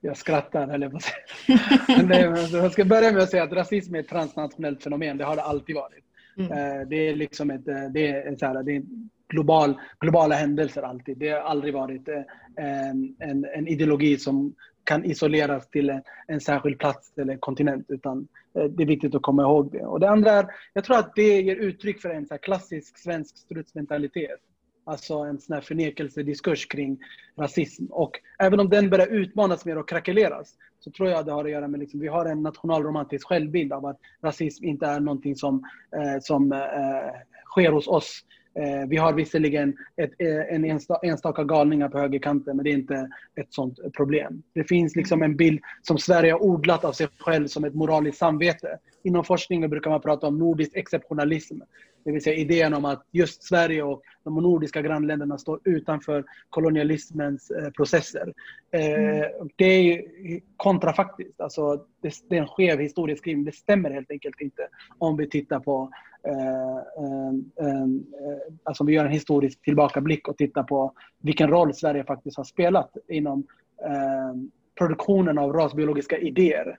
Jag 0.00 0.16
skrattar, 0.16 0.66
höll 0.66 0.82
jag 0.82 0.90
på 0.90 0.96
att 0.96 1.02
säga. 1.02 2.36
Jag 2.62 2.72
ska 2.72 2.84
börja 2.84 3.12
med 3.12 3.22
att 3.22 3.30
säga 3.30 3.42
att 3.42 3.52
rasism 3.52 3.94
är 3.94 4.00
ett 4.00 4.08
transnationellt 4.08 4.82
fenomen. 4.82 5.18
Det 5.18 5.24
har 5.24 5.36
det 5.36 5.42
alltid 5.42 5.74
varit. 5.76 6.04
Mm. 6.40 6.80
Eh, 6.80 6.88
det 6.88 7.08
är 7.08 7.16
liksom 7.16 7.50
ett, 7.50 7.68
eh, 7.68 7.84
det 7.94 8.08
är, 8.08 8.36
så 8.36 8.46
här, 8.46 8.62
det 8.62 8.76
är 8.76 8.82
global, 9.28 9.80
globala 10.00 10.34
händelser 10.34 10.82
alltid. 10.82 11.18
Det 11.18 11.28
har 11.28 11.40
aldrig 11.40 11.74
varit 11.74 12.08
eh, 12.08 12.22
en, 12.56 13.16
en, 13.18 13.44
en 13.44 13.68
ideologi 13.68 14.18
som 14.18 14.54
kan 14.84 15.04
isoleras 15.04 15.70
till 15.70 15.90
en, 15.90 16.02
en 16.26 16.40
särskild 16.40 16.78
plats 16.78 17.18
eller 17.18 17.36
kontinent. 17.36 17.86
Utan 17.88 18.28
det 18.52 18.82
är 18.82 18.86
viktigt 18.86 19.14
att 19.14 19.22
komma 19.22 19.42
ihåg 19.42 19.72
det. 19.72 19.86
Och 19.86 20.00
det 20.00 20.10
andra 20.10 20.30
är, 20.30 20.46
jag 20.72 20.84
tror 20.84 20.98
att 20.98 21.14
det 21.14 21.40
ger 21.40 21.56
uttryck 21.56 22.00
för 22.00 22.10
en 22.10 22.26
så 22.26 22.34
här 22.34 22.38
klassisk 22.38 22.98
svensk 22.98 23.38
strutsmentalitet. 23.38 24.40
Alltså 24.90 25.14
en 25.14 25.40
sån 25.40 25.54
här 25.54 25.60
förnekelsediskurs 25.60 26.66
kring 26.66 26.98
rasism. 27.36 27.84
Och 27.90 28.20
även 28.38 28.60
om 28.60 28.68
den 28.68 28.90
börjar 28.90 29.06
utmanas 29.06 29.64
mer 29.64 29.78
och 29.78 29.88
krackeleras 29.88 30.54
så 30.80 30.90
tror 30.90 31.08
jag 31.08 31.26
det 31.26 31.32
har 31.32 31.44
att 31.44 31.50
göra 31.50 31.68
med 31.68 31.80
liksom, 31.80 32.00
vi 32.00 32.08
har 32.08 32.26
en 32.26 32.42
nationalromantisk 32.42 33.26
självbild 33.26 33.72
av 33.72 33.86
att 33.86 34.00
rasism 34.22 34.64
inte 34.64 34.86
är 34.86 35.00
någonting 35.00 35.36
som, 35.36 35.64
eh, 35.96 36.20
som 36.20 36.52
eh, 36.52 36.58
sker 37.44 37.72
hos 37.72 37.88
oss. 37.88 38.24
Eh, 38.54 38.88
vi 38.88 38.96
har 38.96 39.12
visserligen 39.12 39.76
ett, 39.96 40.10
eh, 40.18 40.54
en 40.54 40.64
ensta, 40.64 40.96
enstaka 41.02 41.44
galningar 41.44 41.88
på 41.88 41.98
högerkanten 41.98 42.56
men 42.56 42.64
det 42.64 42.70
är 42.70 42.74
inte 42.74 43.08
ett 43.36 43.54
sånt 43.54 43.78
problem. 43.96 44.42
Det 44.52 44.64
finns 44.64 44.96
liksom 44.96 45.22
en 45.22 45.36
bild 45.36 45.60
som 45.82 45.98
Sverige 45.98 46.32
har 46.32 46.42
odlat 46.42 46.84
av 46.84 46.92
sig 46.92 47.08
själv 47.18 47.46
som 47.46 47.64
ett 47.64 47.74
moraliskt 47.74 48.18
samvete. 48.18 48.78
Inom 49.02 49.24
forskningen 49.24 49.70
brukar 49.70 49.90
man 49.90 50.00
prata 50.00 50.26
om 50.26 50.38
nordisk 50.38 50.70
exceptionalism. 50.74 51.58
Det 52.04 52.12
vill 52.12 52.22
säga 52.22 52.36
idén 52.36 52.74
om 52.74 52.84
att 52.84 53.06
just 53.10 53.42
Sverige 53.42 53.82
och 53.82 54.02
de 54.24 54.34
nordiska 54.34 54.82
grannländerna 54.82 55.38
står 55.38 55.60
utanför 55.64 56.24
kolonialismens 56.50 57.50
eh, 57.50 57.70
processer. 57.70 58.32
Och 59.40 59.48
Det 59.56 59.64
är 59.64 60.02
kontrafaktiskt. 60.56 61.40
Alltså, 61.40 61.84
det, 62.02 62.36
är 62.36 62.40
en 62.40 62.46
skev 62.46 62.80
historieskrivning. 62.80 63.44
Det 63.44 63.54
stämmer 63.54 63.90
helt 63.90 64.10
enkelt 64.10 64.40
inte 64.40 64.68
om 64.98 65.16
vi 65.16 65.28
tittar 65.28 65.60
på 65.60 65.90
alltså 68.64 68.82
om 68.82 68.86
vi 68.86 68.92
gör 68.92 69.04
en 69.04 69.10
historisk 69.10 69.62
tillbakablick 69.62 70.28
och 70.28 70.36
tittar 70.36 70.62
på 70.62 70.92
vilken 71.18 71.48
roll 71.48 71.74
Sverige 71.74 72.04
faktiskt 72.04 72.36
har 72.36 72.44
spelat 72.44 72.96
inom 73.08 73.46
eh, 73.84 74.34
produktionen 74.80 75.38
av 75.38 75.52
rasbiologiska 75.52 76.18
idéer. 76.18 76.78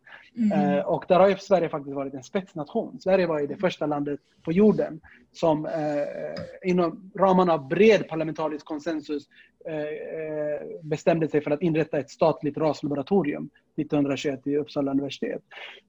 Eh, 0.54 0.86
och 0.86 1.06
där 1.08 1.20
har 1.20 1.30
ju 1.30 1.36
Sverige 1.38 1.70
faktiskt 1.70 1.96
varit 1.96 2.14
en 2.14 2.24
spetsnation. 2.24 3.00
Sverige 3.00 3.28
var 3.28 3.40
ju 3.40 3.48
det 3.48 3.58
första 3.58 3.86
landet 3.86 4.20
på 4.46 4.52
jorden 4.52 5.02
som 5.32 5.66
eh, 5.66 6.70
inom 6.70 7.12
ramarna 7.16 7.54
av 7.54 7.68
bred 7.68 8.08
parlamentarisk 8.08 8.66
konsensus 8.66 9.28
eh, 9.66 9.76
eh, 9.76 10.62
bestämde 10.84 11.28
sig 11.28 11.42
för 11.42 11.52
att 11.52 11.62
inrätta 11.62 12.00
ett 12.00 12.10
statligt 12.10 12.58
raslaboratorium 12.58 13.50
1921 13.76 14.48
i 14.48 14.58
Uppsala 14.58 14.92
universitet. 14.92 15.42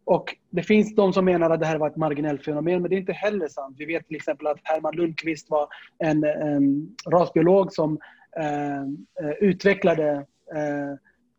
Och 0.05 0.37
det 0.51 0.63
finns 0.63 0.95
de 0.95 1.13
som 1.13 1.25
menar 1.25 1.51
att 1.51 1.61
det 1.61 1.67
här 1.67 1.79
var 1.79 1.91
ett 1.91 1.97
marginellt 1.97 2.45
fenomen, 2.45 2.83
men 2.83 2.91
det 2.91 2.97
är 2.97 3.01
inte 3.01 3.13
heller 3.13 3.49
sant. 3.49 3.77
Vi 3.79 3.85
vet 3.85 4.07
till 4.07 4.17
exempel 4.17 4.47
att 4.47 4.61
Herman 4.63 4.97
Lundqvist 4.97 5.51
var 5.51 5.69
en, 5.99 6.25
en 6.25 6.97
rasbiolog 7.11 7.73
som 7.73 7.99
eh, 8.37 8.83
eh 9.27 9.33
utvecklade 9.41 10.27
eh, 10.55 10.91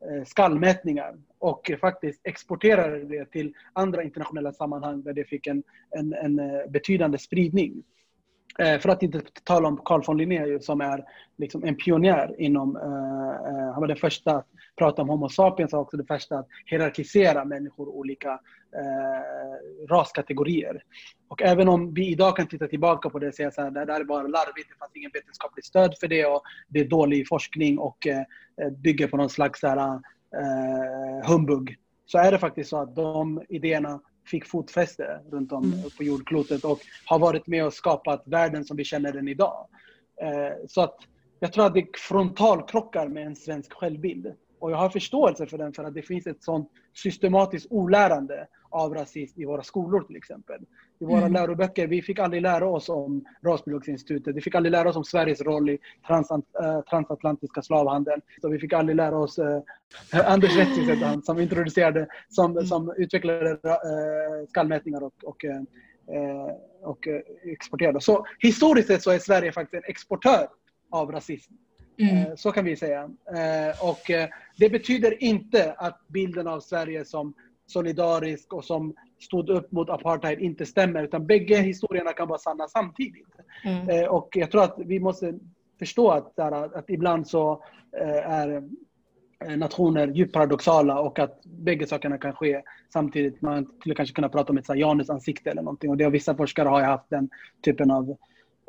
eh, 0.10 0.24
skallmätningar 0.26 1.16
och 1.40 1.72
faktiskt 1.82 2.22
exporterade 2.24 3.04
det 3.06 3.32
till 3.32 3.54
andra 3.74 4.04
internationella 4.04 4.54
sammanhang 4.54 5.04
där 5.04 5.14
det 5.14 5.26
fick 5.26 5.48
en, 5.48 5.64
en, 5.90 6.14
en 6.14 6.40
eh, 6.40 6.70
betydande 6.70 7.18
spridning. 7.18 7.84
Eh, 8.60 8.80
för 8.80 8.90
att 8.90 9.04
inte 9.04 9.22
tala 9.44 9.68
om 9.68 9.82
Carl 9.86 10.04
von 10.08 10.18
Linné 10.18 10.60
som 10.60 10.82
är 10.82 11.06
liksom 11.38 11.64
en 11.64 11.76
pionjär 11.76 12.36
inom, 12.42 12.76
eh, 12.76 12.84
eh, 12.84 13.72
han 13.74 13.82
var 13.82 13.88
den 13.88 13.98
första 13.98 14.36
att 14.36 14.48
prata 14.76 15.02
om 15.02 15.10
Homo 15.10 15.30
sapiens 15.30 15.74
och 15.74 15.80
också 15.80 15.98
den 15.98 16.06
första 16.06 16.40
att 16.40 16.48
hierarkisera 16.66 17.46
människor 17.46 17.88
i 17.88 17.92
olika 17.92 18.40
raskategorier. 19.90 20.84
Och 21.28 21.42
även 21.42 21.70
om 21.70 21.94
vi 21.94 22.08
idag 22.08 22.38
kan 22.38 22.48
titta 22.48 22.68
tillbaka 22.68 23.10
på 23.10 23.20
det 23.20 23.28
och 23.28 23.34
säga 23.34 23.48
att 23.48 23.74
det 23.74 23.86
där 23.86 24.00
är 24.00 24.04
bara 24.04 24.22
larvigt, 24.22 24.70
det 24.70 24.78
fanns 24.80 24.96
ingen 24.96 25.12
vetenskapligt 25.14 25.66
stöd 25.66 25.96
för 26.00 26.08
det 26.08 26.26
och 26.26 26.42
det 26.68 26.80
är 26.80 26.86
dålig 26.86 27.28
forskning 27.28 27.78
och 27.78 27.98
bygger 28.78 29.08
på 29.08 29.18
någon 29.18 29.30
slags 29.30 29.60
så 29.60 29.68
här, 29.68 30.00
humbug. 31.28 31.78
Så 32.06 32.18
är 32.18 32.32
det 32.32 32.40
faktiskt 32.40 32.70
så 32.70 32.78
att 32.78 32.96
de 32.96 33.42
idéerna 33.50 34.00
fick 34.26 34.46
fotfäste 34.46 35.20
runt 35.32 35.52
om 35.52 35.64
Mm. 35.64 35.90
på 35.98 36.04
jordklotet 36.04 36.64
och 36.64 36.80
har 37.06 37.20
varit 37.20 37.48
med 37.48 37.66
och 37.66 37.74
skapat 37.74 38.24
världen 38.26 38.66
som 38.66 38.78
vi 38.78 38.84
känner 38.84 39.14
den 39.14 39.28
idag. 39.28 39.68
Eh, 40.22 40.68
så 40.68 40.82
att 40.82 40.96
jag 41.40 41.54
tror 41.54 41.66
att 41.66 41.74
det 41.74 41.98
frontalkrockar 41.98 43.08
med 43.08 43.26
en 43.26 43.36
svensk 43.36 43.74
självbild. 43.74 44.34
Och 44.60 44.72
jag 44.72 44.78
har 44.78 44.90
förståelse 44.90 45.46
för 45.46 45.58
den 45.58 45.74
för 45.74 45.84
att 45.84 45.94
det 45.94 46.02
finns 46.02 46.28
ett 46.28 46.44
sånt 46.44 46.72
systematiskt 46.94 47.68
olärande 47.70 48.48
av 48.70 48.94
rasism 48.94 49.42
i 49.42 49.46
våra 49.46 49.64
skolor 49.64 50.02
till 50.02 50.16
exempel. 50.16 50.62
I 51.04 51.06
våra 51.06 51.20
Mm. 51.20 51.34
läroböcker, 51.34 51.88
vi 51.88 52.02
fick 52.02 52.20
aldrig 52.20 52.42
lära 52.42 52.68
oss 52.68 52.90
om 52.90 53.26
Rasbiologsinstitutet, 53.46 54.36
vi 54.36 54.42
fick 54.42 54.56
aldrig 54.56 54.72
lära 54.72 54.90
oss 54.90 54.96
om 54.96 55.04
Sveriges 55.04 55.42
roll 55.42 55.70
i 55.70 55.78
transat, 56.08 56.44
eh, 56.64 56.82
transatlantiska 56.82 57.62
slavhandeln. 57.62 58.22
Så 58.42 58.50
vi 58.50 58.60
fick 58.60 58.74
aldrig 58.74 58.96
lära 58.96 59.18
oss, 59.18 59.40
eh, 59.40 59.62
Anders 60.26 60.58
Rettis 60.58 60.88
hette 60.90 61.06
han, 61.06 61.22
som 61.24 61.40
introducerade, 61.40 62.08
som, 62.30 62.52
Mm. 62.52 62.66
som 62.66 62.94
utvecklade 62.98 63.50
eh, 63.52 64.48
skallmätningar 64.50 65.04
och, 65.04 65.14
och 65.24 65.46
eh, 65.46 65.56
eh, 66.16 66.52
och 66.82 67.08
eh, 67.08 67.22
exporterade. 67.44 68.02
Så 68.02 68.26
historiskt 68.40 68.88
sett 68.88 69.02
så 69.04 69.12
är 69.12 69.20
Sverige 69.20 69.52
faktiskt 69.52 69.84
en 69.84 69.90
exportör 69.90 70.48
av 70.92 71.12
rasism. 71.12 71.54
Mm. 71.98 72.16
Eh, 72.18 72.36
Så 72.36 72.52
kan 72.52 72.66
vi 72.66 72.76
säga. 72.76 73.02
Eh, 73.28 73.90
Och 73.90 74.10
eh, 74.10 74.30
det 74.58 74.70
betyder 74.70 75.24
inte 75.24 75.74
att 75.78 76.00
bilden 76.08 76.48
av 76.48 76.60
Sverige 76.60 77.06
som 77.06 77.34
solidarisk 77.66 78.54
och 78.54 78.66
som 78.66 78.94
stod 79.20 79.50
upp 79.50 79.72
mot 79.72 79.90
apartheid 79.90 80.40
inte 80.40 80.66
stämmer. 80.66 81.04
Utan 81.04 81.26
bägge 81.28 81.56
historierna 81.58 82.14
kan 82.14 82.28
vara 82.28 82.40
sanna 82.40 82.68
samtidigt. 82.68 83.28
Mm. 83.64 83.90
Eh, 83.90 84.06
Och 84.06 84.30
jag 84.32 84.52
tror 84.52 84.64
att 84.64 84.76
vi 84.78 85.00
måste 85.00 85.34
förstå 85.80 86.12
att, 86.12 86.36
där, 86.36 86.78
att 86.78 86.90
ibland 86.90 87.28
så 87.28 87.64
eh, 88.02 88.32
är 88.32 88.64
eh, 89.46 89.58
nationer 89.58 90.08
djupt 90.08 90.34
paradoxala 90.34 91.00
och 91.00 91.20
att 91.20 91.42
bägge 91.46 91.88
sakerna 91.88 92.18
kan 92.18 92.34
ske 92.34 92.62
samtidigt. 92.94 93.42
Man 93.42 93.66
skulle 93.80 93.96
kanske 93.96 94.16
kunna 94.16 94.30
prata 94.30 94.52
om 94.52 94.58
ett 94.58 94.66
så 94.66 94.74
här 94.74 94.80
Janusansikte 94.80 95.50
eller 95.52 95.62
någonting. 95.62 95.90
Och 95.90 95.98
det 95.98 96.04
har 96.04 96.12
vissa 96.12 96.36
forskare 96.36 96.70
har 96.70 96.82
haft 96.82 97.10
den 97.10 97.30
typen 97.66 97.92
av 97.92 98.16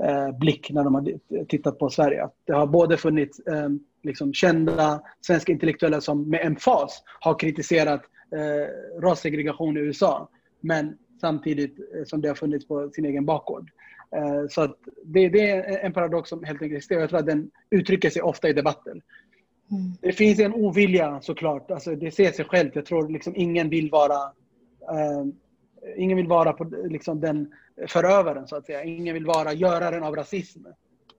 eh, 0.03 0.39
blick 0.39 0.71
när 0.71 0.85
de 0.85 0.95
har 0.95 1.45
tittat 1.45 1.79
på 1.79 1.91
Sverige. 1.91 2.25
Att 2.25 2.35
det 2.45 2.53
har 2.53 2.67
både 2.67 2.97
funnits 2.97 3.39
eh, 3.39 3.69
liksom 4.03 4.33
kända 4.33 5.01
svenska 5.21 5.53
intellektuella 5.53 6.01
som 6.01 6.31
med 6.31 6.47
emfas 6.47 7.03
har 7.21 7.39
kritiserat 7.39 8.03
eh, 8.35 9.01
rassegregation 9.01 9.77
i 9.77 9.81
USA. 9.81 10.29
Men 10.61 10.99
samtidigt 11.21 11.79
eh, 11.79 12.05
som 12.05 12.21
det 12.21 12.29
har 12.29 12.35
funnits 12.35 12.69
på 12.69 12.91
sin 12.91 13.05
egen 13.05 13.25
bakgård. 13.25 13.71
Eh, 14.17 14.49
så 14.51 14.61
att 14.63 14.79
det, 15.05 15.29
det 15.29 15.51
är 15.51 15.79
en 15.79 15.93
paradox 15.93 16.29
som 16.29 16.45
helt 16.45 16.63
enkelt 16.63 16.77
existerar. 16.77 17.01
Jag 17.01 17.11
tror 17.11 17.21
att 17.21 17.27
den 17.27 17.51
uttrycker 17.71 18.11
sig 18.11 18.23
ofta 18.23 18.49
i 18.49 18.53
debatter. 18.53 18.91
Mm. 19.71 19.93
Det 20.01 20.13
finns 20.13 20.39
en 20.39 20.55
ovilja 20.55 21.21
såklart. 21.21 21.71
Alltså, 21.71 21.95
det 21.95 22.11
ser 22.11 22.33
sig 22.33 22.45
självt. 22.45 22.77
Jag 22.77 22.87
tror 22.87 23.09
liksom 23.09 23.33
ingen 23.37 23.69
vill 23.69 23.91
vara 23.91 24.33
eh, 24.91 25.25
ingen 25.97 26.17
vill 26.17 26.29
vara 26.29 26.53
på, 26.53 26.65
liksom, 26.89 27.21
den 27.21 27.53
förövaren 27.89 28.49
så 28.49 28.57
att 28.57 28.67
säga. 28.67 28.85
Ingen 28.85 29.15
vill 29.15 29.27
vara 29.27 29.53
göraren 29.53 30.03
av 30.03 30.17
rasism. 30.17 30.67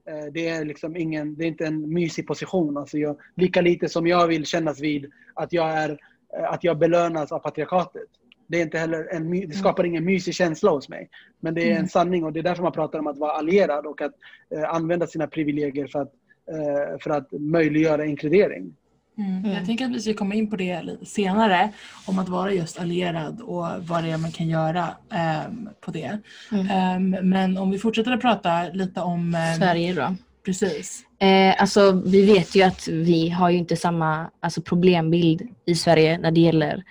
Eh, 0.09 0.25
det 0.31 0.47
är 0.47 0.65
liksom 0.65 0.95
ingen, 0.95 1.35
det 1.35 1.43
är 1.43 1.47
inte 1.47 1.65
en 1.65 1.93
mysig 1.93 2.27
position. 2.27 2.77
Alltså 2.77 2.97
jag, 2.97 3.19
lika 3.35 3.61
lite 3.61 3.89
som 3.89 4.07
jag 4.07 4.27
vill 4.27 4.45
kännas 4.45 4.79
vid 4.79 5.11
att 5.33 5.53
jag, 5.53 5.69
är, 5.69 5.99
att 6.43 6.63
jag 6.63 6.77
belönas 6.77 7.31
av 7.31 7.39
patriarkatet. 7.39 8.09
Det, 8.47 8.57
är 8.57 8.61
inte 8.61 8.77
heller 8.77 9.07
en, 9.11 9.31
det 9.31 9.55
skapar 9.55 9.83
ingen 9.83 10.05
mysig 10.05 10.33
känsla 10.35 10.71
hos 10.71 10.89
mig. 10.89 11.09
Men 11.39 11.53
det 11.53 11.61
är 11.61 11.71
en 11.71 11.77
Mm. 11.77 11.87
sanning 11.87 12.23
och 12.23 12.33
det 12.33 12.39
är 12.39 12.43
därför 12.43 12.63
man 12.63 12.71
pratar 12.71 12.99
om 12.99 13.07
att 13.07 13.17
vara 13.17 13.31
allierad 13.31 13.85
och 13.85 14.01
att 14.01 14.13
eh, 14.55 14.69
använda 14.69 15.07
sina 15.07 15.27
privilegier 15.27 15.87
för 15.87 16.01
att 16.01 16.13
eh, 16.51 16.99
för 16.99 17.09
att 17.09 17.27
möjliggöra 17.31 18.05
inkludering. 18.05 18.73
Mm. 19.17 19.37
Mm. 19.39 19.51
Jag 19.51 19.65
tänker 19.65 19.85
att 19.85 19.91
vi 19.91 19.99
ska 20.01 20.13
komma 20.13 20.35
in 20.35 20.49
på 20.49 20.55
det 20.55 20.81
lite 20.81 21.05
senare, 21.05 21.71
om 22.07 22.19
att 22.19 22.29
vara 22.29 22.51
just 22.53 22.79
allierad 22.79 23.41
och 23.41 23.65
vad 23.79 24.03
det 24.03 24.11
är 24.11 24.17
man 24.17 24.31
kan 24.31 24.47
göra 24.49 24.87
ehm, 25.11 25.69
på 25.81 25.91
det. 25.91 26.19
Mm. 26.51 26.69
Ehm, 26.69 27.29
men 27.29 27.57
om 27.57 27.71
vi 27.71 27.79
fortsätter 27.79 28.11
att 28.11 28.21
prata 28.21 28.63
lite 28.73 29.01
om... 29.01 29.35
ehm, 29.35 29.55
Sverige 29.57 29.93
då. 29.93 30.15
Precis. 30.45 31.05
Eh, 31.19 31.61
alltså, 31.61 32.01
vi 32.05 32.25
vet 32.25 32.55
ju 32.55 32.61
att 32.61 32.87
vi 32.87 33.29
har 33.29 33.49
ju 33.49 33.57
inte 33.57 33.75
samma 33.75 34.31
alltså, 34.39 34.61
problembild 34.61 35.41
i 35.65 35.75
Sverige 35.75 36.17
när 36.17 36.31
det 36.31 36.41
gäller 36.41 36.83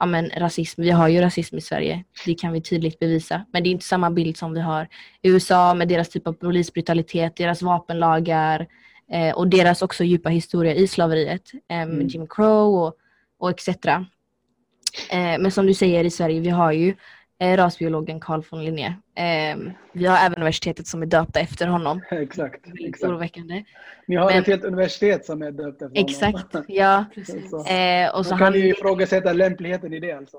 ja, 0.00 0.06
men, 0.06 0.30
rasism. 0.36 0.82
Vi 0.82 0.90
har 0.90 1.08
ju 1.08 1.20
rasism 1.20 1.56
i 1.56 1.60
Sverige, 1.60 2.04
det 2.26 2.34
kan 2.34 2.52
vi 2.52 2.60
tydligt 2.60 2.98
bevisa. 2.98 3.46
Men 3.52 3.62
det 3.62 3.68
är 3.68 3.70
inte 3.70 3.84
samma 3.84 4.10
bild 4.10 4.36
som 4.36 4.54
vi 4.54 4.60
har 4.60 4.88
i 5.22 5.28
USA 5.28 5.74
med 5.74 5.88
deras 5.88 6.08
typ 6.08 6.26
av 6.26 6.32
polisbrutalitet, 6.32 7.36
deras 7.36 7.62
vapenlagar 7.62 8.66
eh, 9.12 9.34
och 9.34 9.48
deras 9.48 9.82
också 9.82 10.04
djupa 10.04 10.28
historia 10.28 10.74
i 10.74 10.88
slaveriet. 10.88 11.52
Eh, 11.70 11.82
Mm. 11.82 12.06
Jim 12.06 12.26
Crow 12.26 12.74
och, 12.74 12.94
och 13.38 13.50
etc. 13.50 13.68
Eh, 15.10 15.38
men 15.38 15.50
som 15.50 15.66
du 15.66 15.74
säger 15.74 16.04
i 16.04 16.10
Sverige, 16.10 16.40
vi 16.40 16.50
har 16.50 16.72
ju 16.72 16.94
rasbiologen 17.42 18.20
Carl 18.20 18.42
von 18.50 18.64
Linné. 18.64 18.86
Eh, 19.14 19.56
vi 19.92 20.06
har 20.06 20.16
även 20.16 20.34
universitetet 20.34 20.86
som 20.86 21.02
är 21.02 21.06
döpta 21.06 21.40
efter 21.40 21.66
honom. 21.66 22.00
Exakt. 22.10 22.60
Exakt. 22.80 23.10
oroväckande. 23.10 23.64
Ni 24.06 24.16
har 24.16 24.30
Men- 24.30 24.38
ett 24.38 24.46
helt 24.46 24.64
universitet 24.64 25.24
som 25.24 25.42
är 25.42 25.50
döpt 25.50 25.82
efter 25.82 26.00
Exakt, 26.00 26.52
honom. 26.52 26.66
ja. 26.68 27.04
Precis. 27.14 27.50
Så. 27.50 27.66
Eh, 27.66 28.14
och 28.16 28.26
så 28.26 28.30
kan 28.30 28.42
han, 28.42 28.54
ju 28.54 28.68
ifrågasätta 28.68 29.32
lämpligheten 29.32 29.92
i 29.92 30.00
det 30.00 30.12
alltså. 30.12 30.36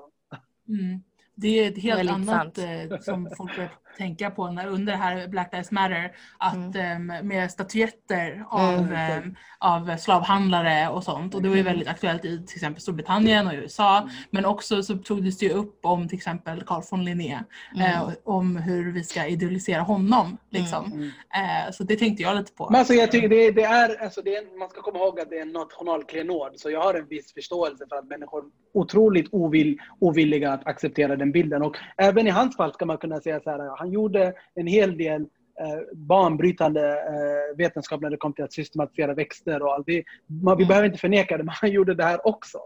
Mm. 0.68 1.02
Det 1.34 1.48
är 1.64 1.68
ett 1.70 1.82
helt 1.82 2.10
annat 2.10 2.56
sant. 2.56 2.58
eh, 2.58 2.98
som 3.00 3.30
folk 3.36 3.56
börjar 3.56 3.70
tänka 3.98 4.30
på 4.30 4.50
när, 4.50 4.66
under 4.66 4.92
det 4.92 4.98
här 4.98 5.28
Black 5.28 5.48
Lives 5.52 5.70
Matter. 5.70 6.12
Att 6.38 6.76
ehm, 6.76 7.06
med 7.06 7.50
statyetter 7.50 8.44
av, 8.50 8.74
Mm. 8.74 8.92
ehm, 8.94 9.34
av 9.58 9.96
slavhandlare 9.96 10.88
och 10.88 11.04
sånt. 11.04 11.34
Och 11.34 11.42
det 11.42 11.48
var 11.48 11.56
ju 11.56 11.62
väldigt 11.62 11.88
aktuellt 11.88 12.24
i 12.24 12.46
till 12.46 12.56
exempel 12.56 12.82
Storbritannien 12.82 13.46
och 13.46 13.52
USA. 13.54 14.08
Men 14.30 14.44
också 14.44 14.82
så 14.82 14.96
togs 14.98 15.38
det 15.38 15.46
ju 15.46 15.52
upp 15.52 15.78
om 15.84 16.08
till 16.08 16.16
exempel 16.16 16.62
Carl 16.66 16.82
von 16.90 17.04
Linné. 17.04 17.38
Eh, 17.80 18.08
om 18.24 18.56
hur 18.56 18.92
vi 18.92 19.04
ska 19.04 19.26
idealisera 19.26 19.80
honom. 19.82 20.36
Liksom. 20.50 20.92
Mm. 20.92 21.04
Eh, 21.06 21.72
så 21.72 21.84
det 21.84 21.96
tänkte 21.96 22.22
jag 22.22 22.36
lite 22.36 22.52
på. 22.52 22.70
Men 22.70 22.78
alltså 22.78 22.94
jag 22.94 23.10
tycker 23.12 23.28
det, 23.28 23.50
det 23.50 23.62
är, 23.64 24.02
alltså 24.02 24.22
det 24.22 24.36
är, 24.36 24.58
man 24.58 24.68
ska 24.68 24.82
komma 24.82 24.98
ihåg 24.98 25.20
att 25.20 25.30
det 25.30 25.36
är 25.38 25.42
en 25.42 25.52
nationalklenod. 25.52 26.52
Så 26.56 26.70
jag 26.70 26.80
har 26.82 26.94
en 26.94 27.06
viss 27.06 27.32
förståelse 27.34 27.84
för 27.88 27.96
att 27.96 28.08
människor 28.08 28.38
är 28.40 28.50
otroligt 28.74 29.28
ovill, 29.32 29.78
ovilliga 30.00 30.52
att 30.52 30.66
acceptera 30.66 31.16
den 31.24 31.32
bilden. 31.32 31.62
Och 31.62 31.76
även 31.96 32.26
i 32.26 32.30
hans 32.30 32.56
fall 32.56 32.72
ska 32.72 32.86
man 32.86 32.98
kunna 32.98 33.20
säga 33.20 33.40
så 33.40 33.50
här, 33.50 33.76
han 33.78 33.90
gjorde 33.92 34.32
en 34.54 34.66
hel 34.66 34.96
del 34.98 35.20
eh, 35.60 35.80
banbrytande 35.94 36.90
eh, 36.92 37.56
vetenskap 37.56 38.00
när 38.00 38.10
det 38.10 38.16
kom 38.16 38.32
till 38.32 38.44
att 38.44 38.52
systematisera 38.52 39.14
växter 39.14 39.62
och 39.62 39.72
allt. 39.74 39.86
Det, 39.86 40.04
man, 40.42 40.56
vi 40.56 40.62
Mm. 40.62 40.68
behöver 40.68 40.86
inte 40.86 40.98
förneka 40.98 41.36
det, 41.36 41.44
men 41.48 41.54
han 41.60 41.70
gjorde 41.70 41.94
det 41.94 42.04
här 42.04 42.26
också. 42.26 42.58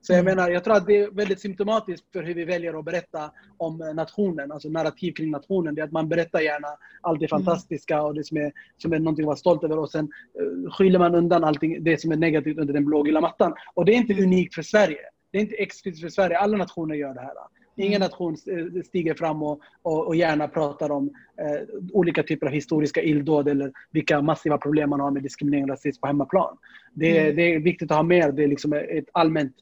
Så 0.00 0.12
jag 0.12 0.20
Mm. 0.20 0.36
menar, 0.36 0.50
jag 0.50 0.64
tror 0.64 0.74
att 0.76 0.86
det 0.86 0.96
är 1.00 1.10
väldigt 1.10 1.40
symptomatiskt 1.40 2.06
för 2.12 2.22
hur 2.22 2.34
vi 2.34 2.44
väljer 2.44 2.78
att 2.78 2.84
berätta 2.84 3.30
om 3.56 3.82
eh, 3.82 3.94
nationen, 3.94 4.52
alltså 4.52 4.68
narrativ 4.68 5.12
kring 5.12 5.30
nationen. 5.30 5.74
Det 5.74 5.80
är 5.80 5.84
att 5.84 5.92
man 5.92 6.08
berättar 6.08 6.40
gärna 6.40 6.68
allt 7.00 7.20
det 7.20 7.32
Mm. 7.32 7.44
fantastiska 7.44 8.02
och 8.02 8.14
det 8.14 8.24
som 8.24 8.36
är, 8.36 8.52
som 8.82 8.92
är 8.92 8.98
någonting 8.98 9.22
att 9.24 9.26
vara 9.26 9.36
stolt 9.36 9.64
över 9.64 9.78
och 9.78 9.90
sen 9.90 10.04
eh, 10.40 10.70
skyller 10.72 10.98
man 10.98 11.14
undan 11.14 11.44
allting 11.44 11.84
det 11.84 12.00
som 12.00 12.12
är 12.12 12.16
negativt 12.16 12.58
under 12.58 12.74
den 12.74 12.84
blågula 12.84 13.20
mattan. 13.20 13.54
Och 13.74 13.84
det 13.84 13.92
är 13.92 13.96
inte 13.96 14.22
unikt 14.22 14.54
för 14.54 14.62
Sverige. 14.62 14.98
Det 15.32 15.38
är 15.38 15.42
inte 15.42 15.54
exklusivt 15.54 16.02
för 16.02 16.08
Sverige. 16.08 16.38
Alla 16.38 16.56
nationer 16.56 16.94
gör 16.94 17.14
det 17.14 17.20
här. 17.20 17.34
Ingen 17.76 18.00
nation 18.00 18.32
eh, 18.46 18.82
stiger 18.82 19.14
fram 19.14 19.42
och, 19.42 19.60
och, 19.82 20.06
och 20.06 20.16
gärna 20.16 20.48
pratar 20.48 20.90
om 20.90 21.10
eh, 21.40 21.68
olika 21.92 22.22
typer 22.22 22.46
av 22.46 22.52
historiska 22.52 23.02
illdåd 23.02 23.48
eller 23.48 23.72
vilka 23.90 24.22
massiva 24.22 24.58
problem 24.58 24.90
man 24.90 25.00
har 25.00 25.10
med 25.10 25.22
diskriminering 25.22 25.64
och 25.64 25.70
rasism 25.70 26.00
på 26.00 26.06
hemmaplan. 26.06 26.56
Det, 26.94 27.18
är- 27.18 27.22
Mm. 27.24 27.36
det 27.36 27.42
är 27.54 27.58
viktigt 27.58 27.90
att 27.90 27.96
ha 27.96 28.02
med. 28.02 28.34
Det 28.34 28.44
är 28.44 28.48
liksom 28.48 28.72
ett 28.72 29.04
allmänt, 29.12 29.52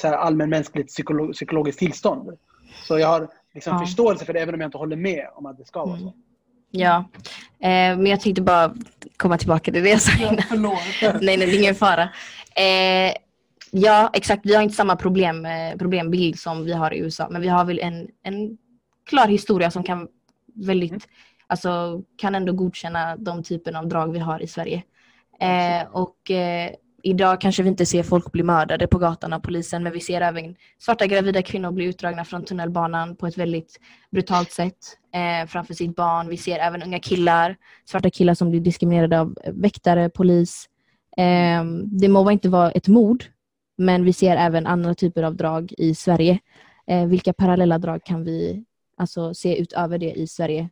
så 0.00 0.08
här, 0.08 0.14
allmänmänskligt 0.16 0.90
psykolo- 0.98 1.32
psykologiskt 1.32 1.78
tillstånd. 1.78 2.30
Så 2.88 2.98
jag 2.98 3.08
har 3.08 3.28
liksom 3.54 3.72
Ja. 3.72 3.78
förståelse 3.80 4.24
för 4.24 4.32
det 4.32 4.40
även 4.40 4.54
om 4.54 4.60
jag 4.60 4.68
inte 4.68 4.78
håller 4.78 4.96
med 4.96 5.26
om 5.34 5.46
att 5.46 5.58
det 5.58 5.64
ska 5.64 5.84
vara 5.84 5.96
så. 5.98 6.02
Mm. 6.02 6.14
Ja, 6.70 7.04
eh, 7.60 7.68
men 7.98 8.06
jag 8.06 8.20
tänkte 8.20 8.42
bara 8.42 8.74
komma 9.16 9.38
tillbaka 9.38 9.72
till 9.72 9.82
det 9.82 9.90
jag 9.90 10.00
sa 10.00 10.12
innan. 10.22 10.36
nej, 11.20 11.36
nej, 11.36 11.36
det 11.36 11.44
är 11.56 11.58
ingen 11.60 11.74
fara. 11.74 12.02
Eh, 12.56 13.12
ja, 13.76 14.10
exakt. 14.12 14.46
Vi 14.46 14.54
har 14.54 14.62
inte 14.62 14.74
samma 14.74 14.96
problem, 14.96 15.46
eh, 15.46 15.76
problembild 15.78 16.38
som 16.38 16.64
vi 16.64 16.72
har 16.72 16.94
i 16.94 16.98
USA, 16.98 17.28
men 17.30 17.42
vi 17.42 17.48
har 17.48 17.64
väl 17.64 17.78
en, 17.78 18.08
en 18.22 18.58
klar 19.06 19.28
historia 19.28 19.70
som 19.70 19.82
kan 19.82 20.08
väldigt, 20.54 21.08
alltså 21.46 22.02
kan 22.16 22.34
ändå 22.34 22.52
godkänna 22.52 23.16
de 23.16 23.42
typen 23.42 23.76
av 23.76 23.88
drag 23.88 24.12
vi 24.12 24.18
har 24.18 24.42
i 24.42 24.46
Sverige. 24.46 24.82
Eh, 25.40 25.86
och 25.92 26.30
eh, 26.30 26.70
idag 27.02 27.40
kanske 27.40 27.62
vi 27.62 27.68
inte 27.68 27.86
ser 27.86 28.02
folk 28.02 28.32
bli 28.32 28.42
mördade 28.42 28.86
på 28.86 28.98
gatan 28.98 29.32
av 29.32 29.40
polisen, 29.40 29.82
men 29.82 29.92
vi 29.92 30.00
ser 30.00 30.20
även 30.20 30.56
svarta 30.78 31.06
gravida 31.06 31.42
kvinnor 31.42 31.70
bli 31.70 31.84
utdragna 31.84 32.24
från 32.24 32.44
tunnelbanan 32.44 33.16
på 33.16 33.26
ett 33.26 33.38
väldigt 33.38 33.80
brutalt 34.10 34.52
sätt 34.52 34.78
eh, 35.14 35.46
framför 35.48 35.74
sitt 35.74 35.96
barn. 35.96 36.28
Vi 36.28 36.36
ser 36.36 36.58
även 36.58 36.82
unga 36.82 36.98
killar, 36.98 37.56
svarta 37.84 38.10
killar 38.10 38.34
som 38.34 38.50
blir 38.50 38.60
diskriminerade 38.60 39.20
av 39.20 39.38
väktare, 39.46 40.10
polis. 40.10 40.68
Eh, 41.16 41.64
det 41.84 42.08
må 42.08 42.30
inte 42.30 42.48
vara 42.48 42.70
ett 42.70 42.88
mord, 42.88 43.24
men 43.76 44.04
vi 44.04 44.12
ser 44.12 44.36
även 44.36 44.66
andra 44.66 44.94
typer 44.94 45.22
av 45.22 45.36
drag 45.36 45.72
i 45.78 45.94
Sverige. 45.94 46.38
Eh, 46.86 47.06
vilka 47.06 47.32
parallella 47.32 47.78
drag 47.78 48.04
kan 48.04 48.24
vi 48.24 48.64
alltså, 48.96 49.34
se 49.34 49.60
utöver 49.60 49.98
det 49.98 50.12
i 50.12 50.26
Sverige? 50.26 50.68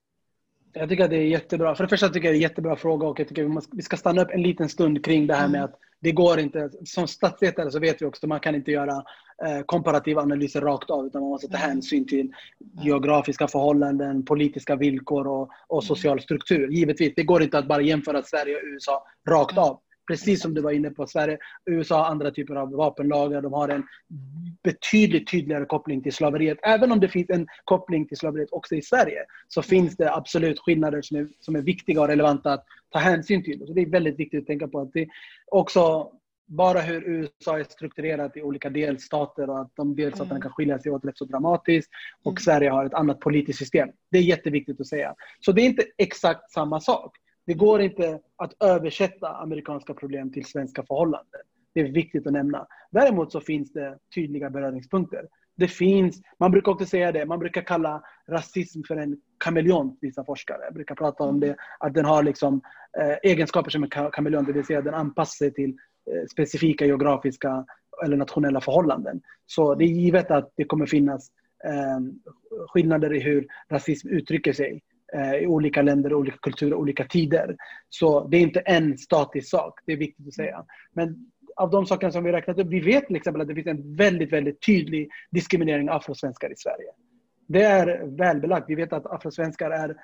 Jag 0.72 0.88
tycker 0.88 1.04
att 1.04 1.10
det 1.10 1.16
är 1.16 1.26
jättebra. 1.26 1.74
För 1.74 1.84
det 1.84 1.88
första 1.88 2.08
tycker 2.08 2.28
jag 2.28 2.34
det 2.34 2.36
är 2.36 2.38
en 2.38 2.42
jättebra 2.42 2.76
fråga 2.76 3.06
och 3.06 3.20
jag 3.20 3.28
tycker 3.28 3.42
vi, 3.42 3.48
måste, 3.48 3.76
vi 3.76 3.82
ska 3.82 3.96
stanna 3.96 4.22
upp 4.22 4.30
en 4.30 4.42
liten 4.42 4.68
stund 4.68 5.04
kring 5.04 5.26
det 5.26 5.34
här 5.34 5.48
med 5.48 5.64
att 5.64 5.78
det 6.00 6.12
går 6.12 6.40
inte, 6.40 6.70
som 6.84 7.08
statsvetare 7.08 7.70
så 7.70 7.78
vet 7.78 8.02
vi 8.02 8.06
också 8.06 8.26
att 8.26 8.28
man 8.28 8.40
kan 8.40 8.54
inte 8.54 8.70
göra 8.70 9.04
eh, 9.46 9.62
komparativa 9.66 10.22
analyser 10.22 10.60
rakt 10.60 10.90
av 10.90 11.06
utan 11.06 11.22
man 11.22 11.30
måste 11.30 11.48
ta 11.48 11.56
hänsyn 11.56 12.06
till 12.06 12.32
geografiska 12.82 13.48
förhållanden, 13.48 14.24
politiska 14.24 14.76
villkor 14.76 15.26
och, 15.26 15.50
och 15.68 15.84
social 15.84 16.20
struktur. 16.20 16.68
Givetvis, 16.68 17.12
det 17.16 17.22
går 17.22 17.42
inte 17.42 17.58
att 17.58 17.68
bara 17.68 17.82
jämföra 17.82 18.22
Sverige 18.22 18.56
och 18.56 18.62
USA 18.64 19.04
rakt 19.28 19.58
av. 19.58 19.80
Precis 20.12 20.42
som 20.42 20.54
du 20.54 20.60
var 20.60 20.70
inne 20.70 20.90
på, 20.90 21.06
Sverige, 21.06 21.38
USA 21.66 21.96
har 21.96 22.10
andra 22.10 22.30
typer 22.30 22.54
av 22.54 22.70
vapenlagar, 22.72 23.42
de 23.42 23.52
har 23.52 23.68
en 23.68 23.86
betydligt 24.64 25.30
tydligare 25.30 25.64
koppling 25.64 26.02
till 26.02 26.12
slaveriet. 26.12 26.58
Även 26.62 26.92
om 26.92 27.00
det 27.00 27.08
finns 27.08 27.30
en 27.30 27.46
koppling 27.64 28.06
till 28.08 28.16
slaveriet 28.16 28.48
också 28.52 28.74
i 28.74 28.82
Sverige 28.82 29.24
så 29.48 29.62
finns 29.62 29.96
det 29.96 30.14
absolut 30.14 30.58
skillnader 30.58 31.02
som 31.02 31.16
är, 31.16 31.28
som 31.40 31.56
är 31.56 31.62
viktiga 31.62 32.00
och 32.00 32.08
relevanta 32.08 32.52
att 32.52 32.64
ta 32.90 32.98
hänsyn 32.98 33.44
till. 33.44 33.66
Så 33.66 33.72
det 33.72 33.80
är 33.80 33.86
väldigt 33.90 34.18
viktigt 34.18 34.40
att 34.40 34.46
tänka 34.46 34.68
på 34.68 34.80
att 34.80 34.92
det 34.92 35.08
också 35.46 36.10
bara 36.46 36.80
hur 36.80 37.08
USA 37.08 37.58
är 37.58 37.64
strukturerat 37.64 38.36
i 38.36 38.42
olika 38.42 38.70
delstater 38.70 39.50
och 39.50 39.60
att 39.60 39.72
de 39.76 39.96
delstaterna 39.96 40.30
Mm. 40.34 40.42
kan 40.42 40.52
skilja 40.52 40.78
sig 40.78 40.92
åt 40.92 41.04
rätt 41.04 41.18
så 41.18 41.24
dramatiskt 41.24 41.90
och 42.24 42.32
Mm. 42.32 42.40
Sverige 42.40 42.70
har 42.70 42.84
ett 42.84 42.94
annat 42.94 43.20
politiskt 43.20 43.58
system. 43.58 43.88
Det 44.10 44.18
är 44.18 44.22
jätteviktigt 44.22 44.80
att 44.80 44.86
säga. 44.86 45.14
Så 45.40 45.52
det 45.52 45.62
är 45.62 45.66
inte 45.66 45.84
exakt 45.98 46.50
samma 46.50 46.80
sak. 46.80 47.16
Det 47.46 47.54
går 47.54 47.80
inte 47.80 48.20
att 48.36 48.62
översätta 48.62 49.28
amerikanska 49.28 49.94
problem 49.94 50.32
till 50.32 50.44
svenska 50.44 50.82
förhållanden. 50.82 51.40
Det 51.74 51.80
är 51.80 51.92
viktigt 51.92 52.26
att 52.26 52.32
nämna. 52.32 52.66
Däremot 52.90 53.32
så 53.32 53.40
finns 53.40 53.72
det 53.72 53.98
tydliga 54.14 54.50
beröringspunkter. 54.50 55.28
Det 55.56 55.68
finns, 55.68 56.20
man 56.38 56.50
brukar 56.50 56.72
också 56.72 56.86
säga 56.86 57.12
det, 57.12 57.26
man 57.26 57.38
brukar 57.38 57.62
kalla 57.62 58.02
rasism 58.28 58.82
för 58.88 58.96
en 58.96 59.16
kameleont, 59.38 59.98
vissa 60.00 60.24
forskare. 60.24 60.64
Jag 60.64 60.74
brukar 60.74 60.94
prata 60.94 61.24
om 61.24 61.40
det, 61.40 61.56
att 61.78 61.94
den 61.94 62.04
har 62.04 62.22
liksom, 62.22 62.60
eh, 62.98 63.30
egenskaper 63.30 63.70
som 63.70 63.82
en 63.82 64.10
kameleont, 64.12 64.46
det 64.46 64.52
vill 64.52 64.66
säga 64.66 64.82
den 64.82 64.94
anpassar 64.94 65.44
sig 65.44 65.54
till 65.54 65.70
eh, 66.10 66.26
specifika 66.32 66.86
geografiska 66.86 67.64
eller 68.04 68.16
nationella 68.16 68.60
förhållanden. 68.60 69.20
Så 69.46 69.74
det 69.74 69.84
är 69.84 69.88
givet 69.88 70.30
att 70.30 70.52
det 70.56 70.64
kommer 70.64 70.86
finnas 70.86 71.28
eh, 71.64 72.00
skillnader 72.68 73.14
i 73.14 73.20
hur 73.20 73.46
rasism 73.70 74.08
uttrycker 74.08 74.52
sig 74.52 74.82
i 75.40 75.46
olika 75.46 75.82
länder, 75.82 76.14
olika 76.14 76.36
kulturer, 76.36 76.74
olika 76.74 77.04
tider. 77.04 77.56
Så 77.88 78.28
det 78.28 78.36
är 78.36 78.40
inte 78.40 78.60
en 78.60 78.98
statisk 78.98 79.50
sak, 79.50 79.80
det 79.86 79.92
är 79.92 79.96
viktigt 79.96 80.28
att 80.28 80.34
säga. 80.34 80.64
Men 80.92 81.30
av 81.56 81.70
de 81.70 81.86
sakerna 81.86 82.12
som 82.12 82.24
vi 82.24 82.32
räknat 82.32 82.58
upp, 82.58 82.66
vi 82.66 82.80
vet 82.80 83.06
till 83.06 83.16
exempel 83.16 83.42
att 83.42 83.48
det 83.48 83.54
finns 83.54 83.66
en 83.66 83.96
väldigt, 83.96 84.32
väldigt 84.32 84.66
tydlig 84.66 85.10
diskriminering 85.30 85.90
av 85.90 85.96
afrosvenskar 85.96 86.52
i 86.52 86.56
Sverige. 86.56 86.90
Det 87.46 87.62
är 87.62 88.06
välbelagt. 88.06 88.64
Vi 88.68 88.74
vet 88.74 88.92
att 88.92 89.06
afrosvenskar 89.06 89.70
är 89.70 89.96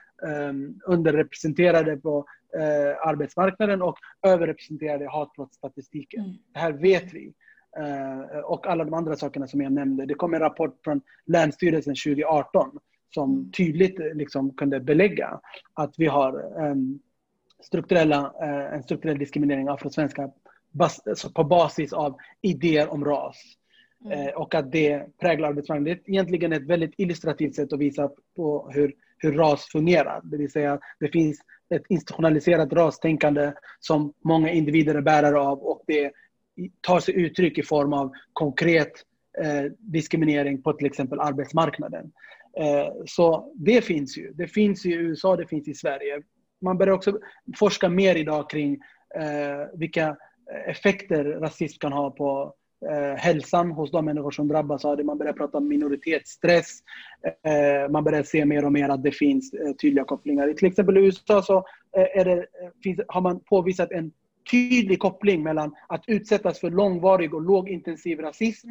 um, 0.49 0.80
underrepresenterade 0.87 1.97
på 1.97 2.18
uh, 2.18 3.09
arbetsmarknaden 3.09 3.82
och 3.82 3.99
överrepresenterade 4.26 5.05
i 5.05 5.09
hatbrottsstatistiken. 5.09 6.24
Mm. 6.24 6.37
Det 6.53 6.59
här 6.59 6.72
vet 6.72 7.12
vi. 7.12 7.32
Uh, 7.78 8.39
och 8.39 8.66
alla 8.66 8.85
de 8.85 8.95
andra 8.95 9.16
sakerna 9.16 9.47
som 9.47 9.61
jag 9.61 9.72
nämnde. 9.72 10.07
Det 10.07 10.14
kom 10.14 10.35
en 10.35 10.41
rapport 10.41 10.80
från 10.85 11.01
Länsstyrelsen 11.26 11.95
2018 11.95 12.78
som 13.14 13.52
tydligt 13.52 13.98
liksom 14.14 14.54
kunde 14.54 14.80
belägga 14.80 15.40
att 15.74 15.94
vi 15.98 16.06
har 16.06 16.62
um, 16.70 16.98
strukturella, 17.62 18.32
uh, 18.42 18.74
en 18.74 18.82
strukturell 18.82 19.18
diskriminering 19.18 19.68
av 19.68 19.74
afrosvenskar 19.74 20.30
bas, 20.70 21.06
alltså 21.06 21.30
på 21.30 21.44
basis 21.44 21.92
av 21.92 22.16
idéer 22.42 22.92
om 22.92 23.04
ras. 23.04 23.36
Mm. 24.04 24.20
Eh, 24.20 24.34
och 24.34 24.54
att 24.54 24.72
det 24.72 25.18
präglar 25.20 25.48
arbetsmarknaden. 25.48 25.84
Det 25.84 26.11
är 26.11 26.12
egentligen 26.12 26.52
ett 26.52 26.66
väldigt 26.66 26.94
illustrativt 26.96 27.54
sätt 27.54 27.72
att 27.72 27.78
visa 27.78 28.11
på 28.36 28.70
hur, 28.74 28.94
hur 29.18 29.32
ras 29.32 29.64
fungerar. 29.72 30.20
Det 30.24 30.36
vill 30.36 30.50
säga 30.50 30.78
det 31.00 31.09
finns 31.09 31.40
ett 31.74 31.82
institutionaliserat 31.88 32.72
rastänkande 32.72 33.52
som 33.80 34.12
många 34.24 34.50
individer 34.50 34.94
är 34.94 35.00
bärare 35.00 35.40
av 35.40 35.59
och 35.59 35.82
det 35.86 36.12
tar 36.80 37.00
sig 37.00 37.14
uttryck 37.14 37.59
i 37.59 37.62
form 37.62 37.92
av 37.92 38.12
konkret 38.32 38.92
eh, 39.42 39.72
diskriminering 39.78 40.62
på 40.62 40.72
till 40.72 40.86
exempel 40.86 41.20
arbetsmarknaden. 41.20 42.12
Eh, 42.59 42.92
så 43.06 43.52
det 43.54 43.84
finns 43.84 44.18
ju. 44.18 44.32
Det 44.32 44.48
finns 44.48 44.86
i 44.86 44.92
USA, 44.92 45.36
det 45.36 45.46
finns 45.46 45.68
i 45.68 45.74
Sverige. 45.74 46.22
Man 46.61 46.78
börjar 46.78 46.94
också 46.94 47.18
forska 47.59 47.88
mer 47.88 48.14
idag 48.14 48.50
kring 48.50 48.74
eh, 49.14 49.78
vilka 49.78 50.16
effekter 50.66 51.24
rasism 51.24 51.78
kan 51.78 51.92
ha 51.92 52.11
på 52.11 52.54
eh, 52.90 53.16
hälsan 53.16 53.70
hos 53.70 53.90
de 53.90 54.04
människor 54.04 54.30
som 54.30 54.48
drabbas 54.48 54.84
av 54.84 54.96
det. 54.96 55.04
Man 55.04 55.18
börjar 55.18 55.32
prata 55.32 55.59
om 55.59 55.68
minoritetsstress. 55.68 56.78
Man 57.90 58.04
börjar 58.04 58.22
se 58.22 58.44
mer 58.44 58.64
och 58.64 58.72
mer 58.72 58.88
att 58.88 59.02
det 59.02 59.12
finns 59.12 59.50
tydliga 59.82 60.04
kopplingar. 60.04 60.48
I 60.48 60.54
till 60.54 60.68
exempel 60.68 60.98
i 60.98 61.00
USA 61.00 61.42
så 61.42 61.64
det, 62.14 62.46
har 63.09 63.20
man 63.20 63.40
påvisat 63.40 63.90
en 63.90 64.12
tydlig 64.50 64.98
koppling 64.98 65.42
mellan 65.42 65.74
att 65.88 66.04
utsättas 66.06 66.61
för 66.61 66.70
långvarig 66.70 67.34
och 67.34 67.42
lågintensiv 67.42 68.20
rasism 68.20 68.68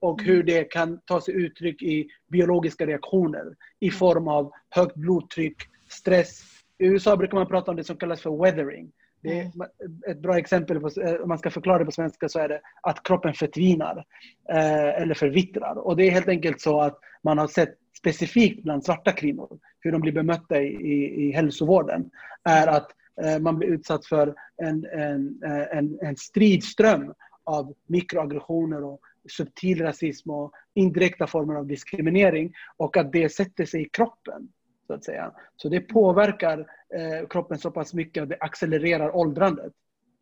och 0.00 0.22
hur 0.22 0.42
det 0.42 0.64
kan 0.64 1.00
ta 1.04 1.20
sig 1.20 1.34
uttryck 1.34 1.82
i 1.82 2.08
biologiska 2.28 2.86
reaktioner 2.86 3.56
i 3.80 3.90
form 3.90 4.28
av 4.28 4.52
högt 4.70 4.96
blodtryck, 4.96 5.56
stress. 5.88 6.42
I 6.78 6.86
USA 6.86 7.16
brukar 7.16 7.36
man 7.36 7.46
prata 7.46 7.70
om 7.70 7.76
det 7.76 7.84
som 7.84 7.96
kallas 7.96 8.20
för 8.20 8.44
weathering. 8.44 8.92
Det 9.22 9.38
är 9.38 9.42
mm. 9.42 9.68
ett 10.08 10.18
bra 10.18 10.38
exempel, 10.38 10.80
på, 10.80 10.90
eh, 11.00 11.14
om 11.14 11.28
man 11.28 11.38
ska 11.38 11.50
förklara 11.50 11.78
det 11.78 11.84
på 11.84 11.92
svenska, 11.92 12.28
så 12.28 12.38
är 12.38 12.48
det 12.48 12.60
att 12.82 13.02
kroppen 13.02 13.34
förtvinar 13.34 14.04
eh, 14.50 15.02
eller 15.02 15.14
förvittrar. 15.14 15.78
Och 15.78 15.96
det 15.96 16.04
är 16.04 16.10
helt 16.10 16.28
enkelt 16.28 16.60
så 16.60 16.80
att 16.80 16.98
man 17.22 17.38
har 17.38 17.46
sett 17.46 17.74
specifikt 17.98 18.62
bland 18.62 18.84
svarta 18.84 19.12
kvinnor, 19.12 19.58
hur 19.80 19.92
de 19.92 20.00
blir 20.00 20.12
bemötta 20.12 20.62
i, 20.62 20.66
i, 20.66 21.28
i 21.28 21.32
hälsovården, 21.32 22.10
är 22.44 22.66
att 22.66 22.90
eh, 23.22 23.38
man 23.38 23.58
blir 23.58 23.68
utsatt 23.68 24.06
för 24.06 24.34
en, 24.56 24.86
en, 24.86 25.42
en, 25.72 25.98
en 26.02 26.16
stridström 26.16 27.14
av 27.44 27.74
mikroaggressioner 27.86 28.84
och 28.84 29.00
subtil 29.28 29.82
rasism 29.82 30.30
och 30.30 30.52
indirekta 30.74 31.26
former 31.26 31.54
av 31.54 31.66
diskriminering 31.66 32.52
och 32.76 32.96
att 32.96 33.12
det 33.12 33.28
sätter 33.28 33.64
sig 33.64 33.82
i 33.82 33.88
kroppen. 33.88 34.48
Så 34.86 34.94
att 34.94 35.04
säga. 35.04 35.32
Så 35.56 35.68
det 35.68 35.80
påverkar 35.80 36.58
eh, 36.94 37.28
kroppen 37.28 37.58
så 37.58 37.70
pass 37.70 37.94
mycket 37.94 38.22
att 38.22 38.28
det 38.28 38.36
accelererar 38.40 39.16
åldrandet. 39.16 39.72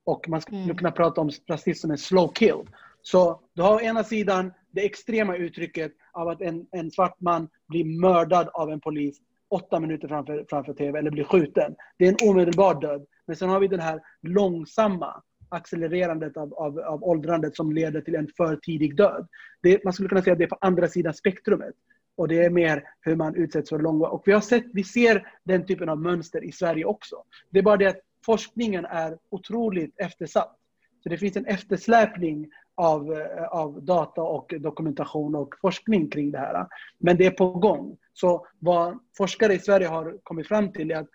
Och 0.05 0.29
man 0.29 0.41
skulle 0.41 0.63
mm. 0.63 0.77
kunna 0.77 0.91
prata 0.91 1.21
om 1.21 1.31
rasism 1.49 1.81
som 1.81 1.91
en 1.91 1.99
slow 1.99 2.33
kill. 2.35 2.69
Så 3.03 3.41
du 3.55 3.63
har 3.63 3.75
å 3.75 3.81
ena 3.81 4.05
sidan 4.05 4.53
det 4.71 4.85
extrema 4.85 5.37
uttrycket 5.37 5.93
av 6.13 6.29
att 6.29 6.41
en, 6.41 6.67
en 6.71 6.91
svart 6.91 7.21
man 7.21 7.49
blir 7.69 8.01
mördad 8.01 8.49
av 8.49 8.71
en 8.71 8.81
polis 8.81 9.21
åtta 9.51 9.81
minuter 9.81 10.09
framför, 10.09 10.47
framför 10.51 10.73
TV 10.73 10.99
eller 10.99 11.11
blir 11.11 11.25
skjuten. 11.25 11.75
Det 11.99 12.05
är 12.05 12.09
en 12.09 12.31
omedelbar 12.31 12.81
död. 12.81 13.07
Men 13.27 13.37
sen 13.37 13.49
har 13.49 13.61
vi 13.61 13.69
den 13.69 13.81
här 13.81 14.01
långsamma 14.23 15.23
accelererandet 15.49 16.37
av, 16.37 16.55
av, 16.55 16.79
av 16.79 17.05
åldrandet 17.05 17.57
som 17.57 17.73
leder 17.73 18.01
till 18.01 18.15
en 18.15 18.29
för 18.37 18.57
tidig 18.57 18.97
död. 18.97 19.29
Det, 19.63 19.85
man 19.85 19.93
skulle 19.93 20.09
kunna 20.09 20.23
säga 20.23 20.33
att 20.33 20.39
det 20.39 20.45
är 20.45 20.49
på 20.49 20.59
andra 20.61 20.89
sidan 20.89 21.15
spektrumet. 21.15 21.75
Och 22.17 22.29
det 22.29 22.45
är 22.45 22.51
mer 22.51 22.85
hur 23.01 23.17
man 23.17 23.35
utsätts 23.35 23.71
för 23.71 23.79
långvarig... 23.79 24.15
Och 24.15 24.23
vi, 24.27 24.33
har 24.33 24.41
sett, 24.41 24.65
vi 24.73 24.85
ser 24.85 25.29
den 25.45 25.67
typen 25.67 25.89
av 25.89 25.99
mönster 25.99 26.45
i 26.45 26.53
Sverige 26.53 26.85
också. 26.85 27.17
Det 27.51 27.59
är 27.59 27.63
bara 27.63 27.77
det 27.77 27.87
att 27.87 28.01
forskningen 28.25 28.85
är 28.85 29.19
otroligt 29.31 30.01
eftersatt. 30.01 30.57
Så 31.03 31.09
det 31.09 31.19
finns 31.19 31.37
en 31.37 31.47
eftersläpning 31.47 32.51
av, 32.75 33.13
eh, 33.13 33.45
av 33.45 33.83
data 33.83 34.23
och 34.23 34.55
dokumentation 34.61 35.35
och 35.35 35.55
forskning 35.61 36.11
kring 36.11 36.31
det 36.31 36.39
här. 36.39 36.67
Men 36.99 37.17
det 37.17 37.27
är 37.27 37.31
på 37.31 37.51
gång. 37.51 37.97
Så 38.13 38.47
vad 38.59 38.99
forskare 39.17 39.55
i 39.55 39.59
Sverige 39.59 39.87
har 39.87 40.19
kommit 40.23 40.49
fram 40.49 40.73
till 40.73 40.91
är 40.91 40.97
att 40.97 41.11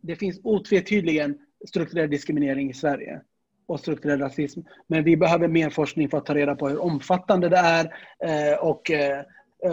det 0.00 0.16
finns 0.16 0.40
otvetydigen 0.44 1.38
strukturell 1.66 2.10
diskriminering 2.10 2.70
i 2.70 2.74
Sverige 2.74 3.20
och 3.66 3.80
strukturell 3.80 4.20
rasism. 4.20 4.60
Men 4.86 5.04
vi 5.04 5.16
behöver 5.16 5.48
mer 5.48 5.70
forskning 5.70 6.08
för 6.08 6.18
att 6.18 6.26
ta 6.26 6.34
reda 6.34 6.54
på 6.56 6.68
hur 6.68 6.82
omfattande 6.82 7.48
det 7.48 7.56
är 7.56 7.84
eh, 8.24 8.58
och 8.58 8.90
eh, 8.90 9.24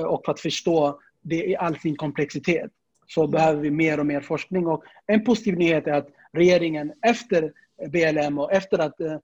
och 0.05 0.25
för 0.25 0.31
att 0.31 0.39
förstå 0.39 0.99
det 1.21 1.49
i 1.49 1.55
all 1.55 1.77
sin 1.77 1.95
komplexitet 1.95 2.71
så 3.07 3.27
behöver 3.27 3.61
vi 3.61 3.71
mer 3.71 3.99
och 3.99 4.05
mer 4.05 4.21
forskning. 4.21 4.67
Och 4.67 4.83
en 5.07 5.23
positiv 5.23 5.57
nyhet 5.57 5.87
är 5.87 5.93
att 5.93 6.07
regeringen 6.33 6.93
efter 7.01 7.53
BLM 7.89 8.39
och 8.39 8.53
efter 8.53 8.79
att 8.79 8.99
eh, 8.99 9.13
eh, 9.13 9.19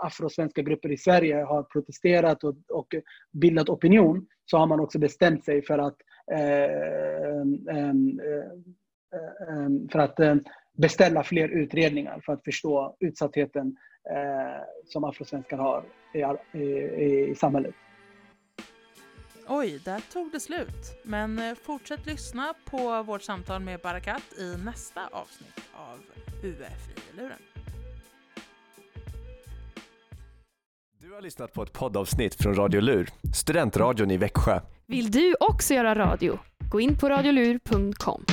afrosvenska 0.00 0.62
grupper 0.62 0.92
i 0.92 0.96
Sverige 0.96 1.36
har 1.36 1.62
protesterat 1.62 2.44
och, 2.44 2.56
och, 2.68 2.94
bildat 3.32 3.68
opinion 3.68 4.26
så 4.46 4.58
har 4.58 4.66
man 4.66 4.80
också 4.80 4.98
bestämt 4.98 5.44
sig 5.44 5.62
för 5.62 5.78
att, 5.78 5.96
eh, 6.32 6.70
för 9.92 9.98
att 9.98 10.20
beställa 10.76 11.24
fler 11.24 11.48
utredningar 11.48 12.20
för 12.26 12.32
att 12.32 12.44
förstå 12.44 12.96
utsattheten 13.00 13.76
som 14.84 15.04
afrosvenskar 15.04 15.58
har 15.58 15.84
i, 16.14 16.58
i, 16.58 17.28
i 17.30 17.34
samhället. 17.34 17.74
Oj, 19.48 19.80
där 19.84 20.00
tog 20.12 20.32
det 20.32 20.40
slut. 20.40 21.00
Men 21.02 21.38
eh, 21.38 21.54
fortsätt 21.54 22.06
lyssna 22.06 22.54
på 22.64 23.02
vårt 23.02 23.22
samtal 23.22 23.60
med 23.60 23.80
Barakat 23.80 24.22
i 24.38 24.56
nästa 24.64 25.00
avsnitt 25.12 25.60
av 25.72 25.98
UF 26.42 26.88
i 27.12 27.16
luren. 27.16 27.38
Du 31.00 31.14
har 31.14 31.22
lyssnat 31.22 31.52
på 31.52 31.62
ett 31.62 31.72
poddavsnitt 31.72 32.34
från 32.34 32.54
Radio 32.54 32.80
Lur, 32.80 33.08
studentradion 33.34 34.10
i 34.10 34.16
Växjö. 34.16 34.60
Vill 34.86 35.10
du 35.10 35.34
också 35.40 35.74
göra 35.74 35.94
radio? 35.94 36.38
Gå 36.70 36.80
in 36.80 36.98
på 36.98 37.08
radiolur.com. 37.08 38.24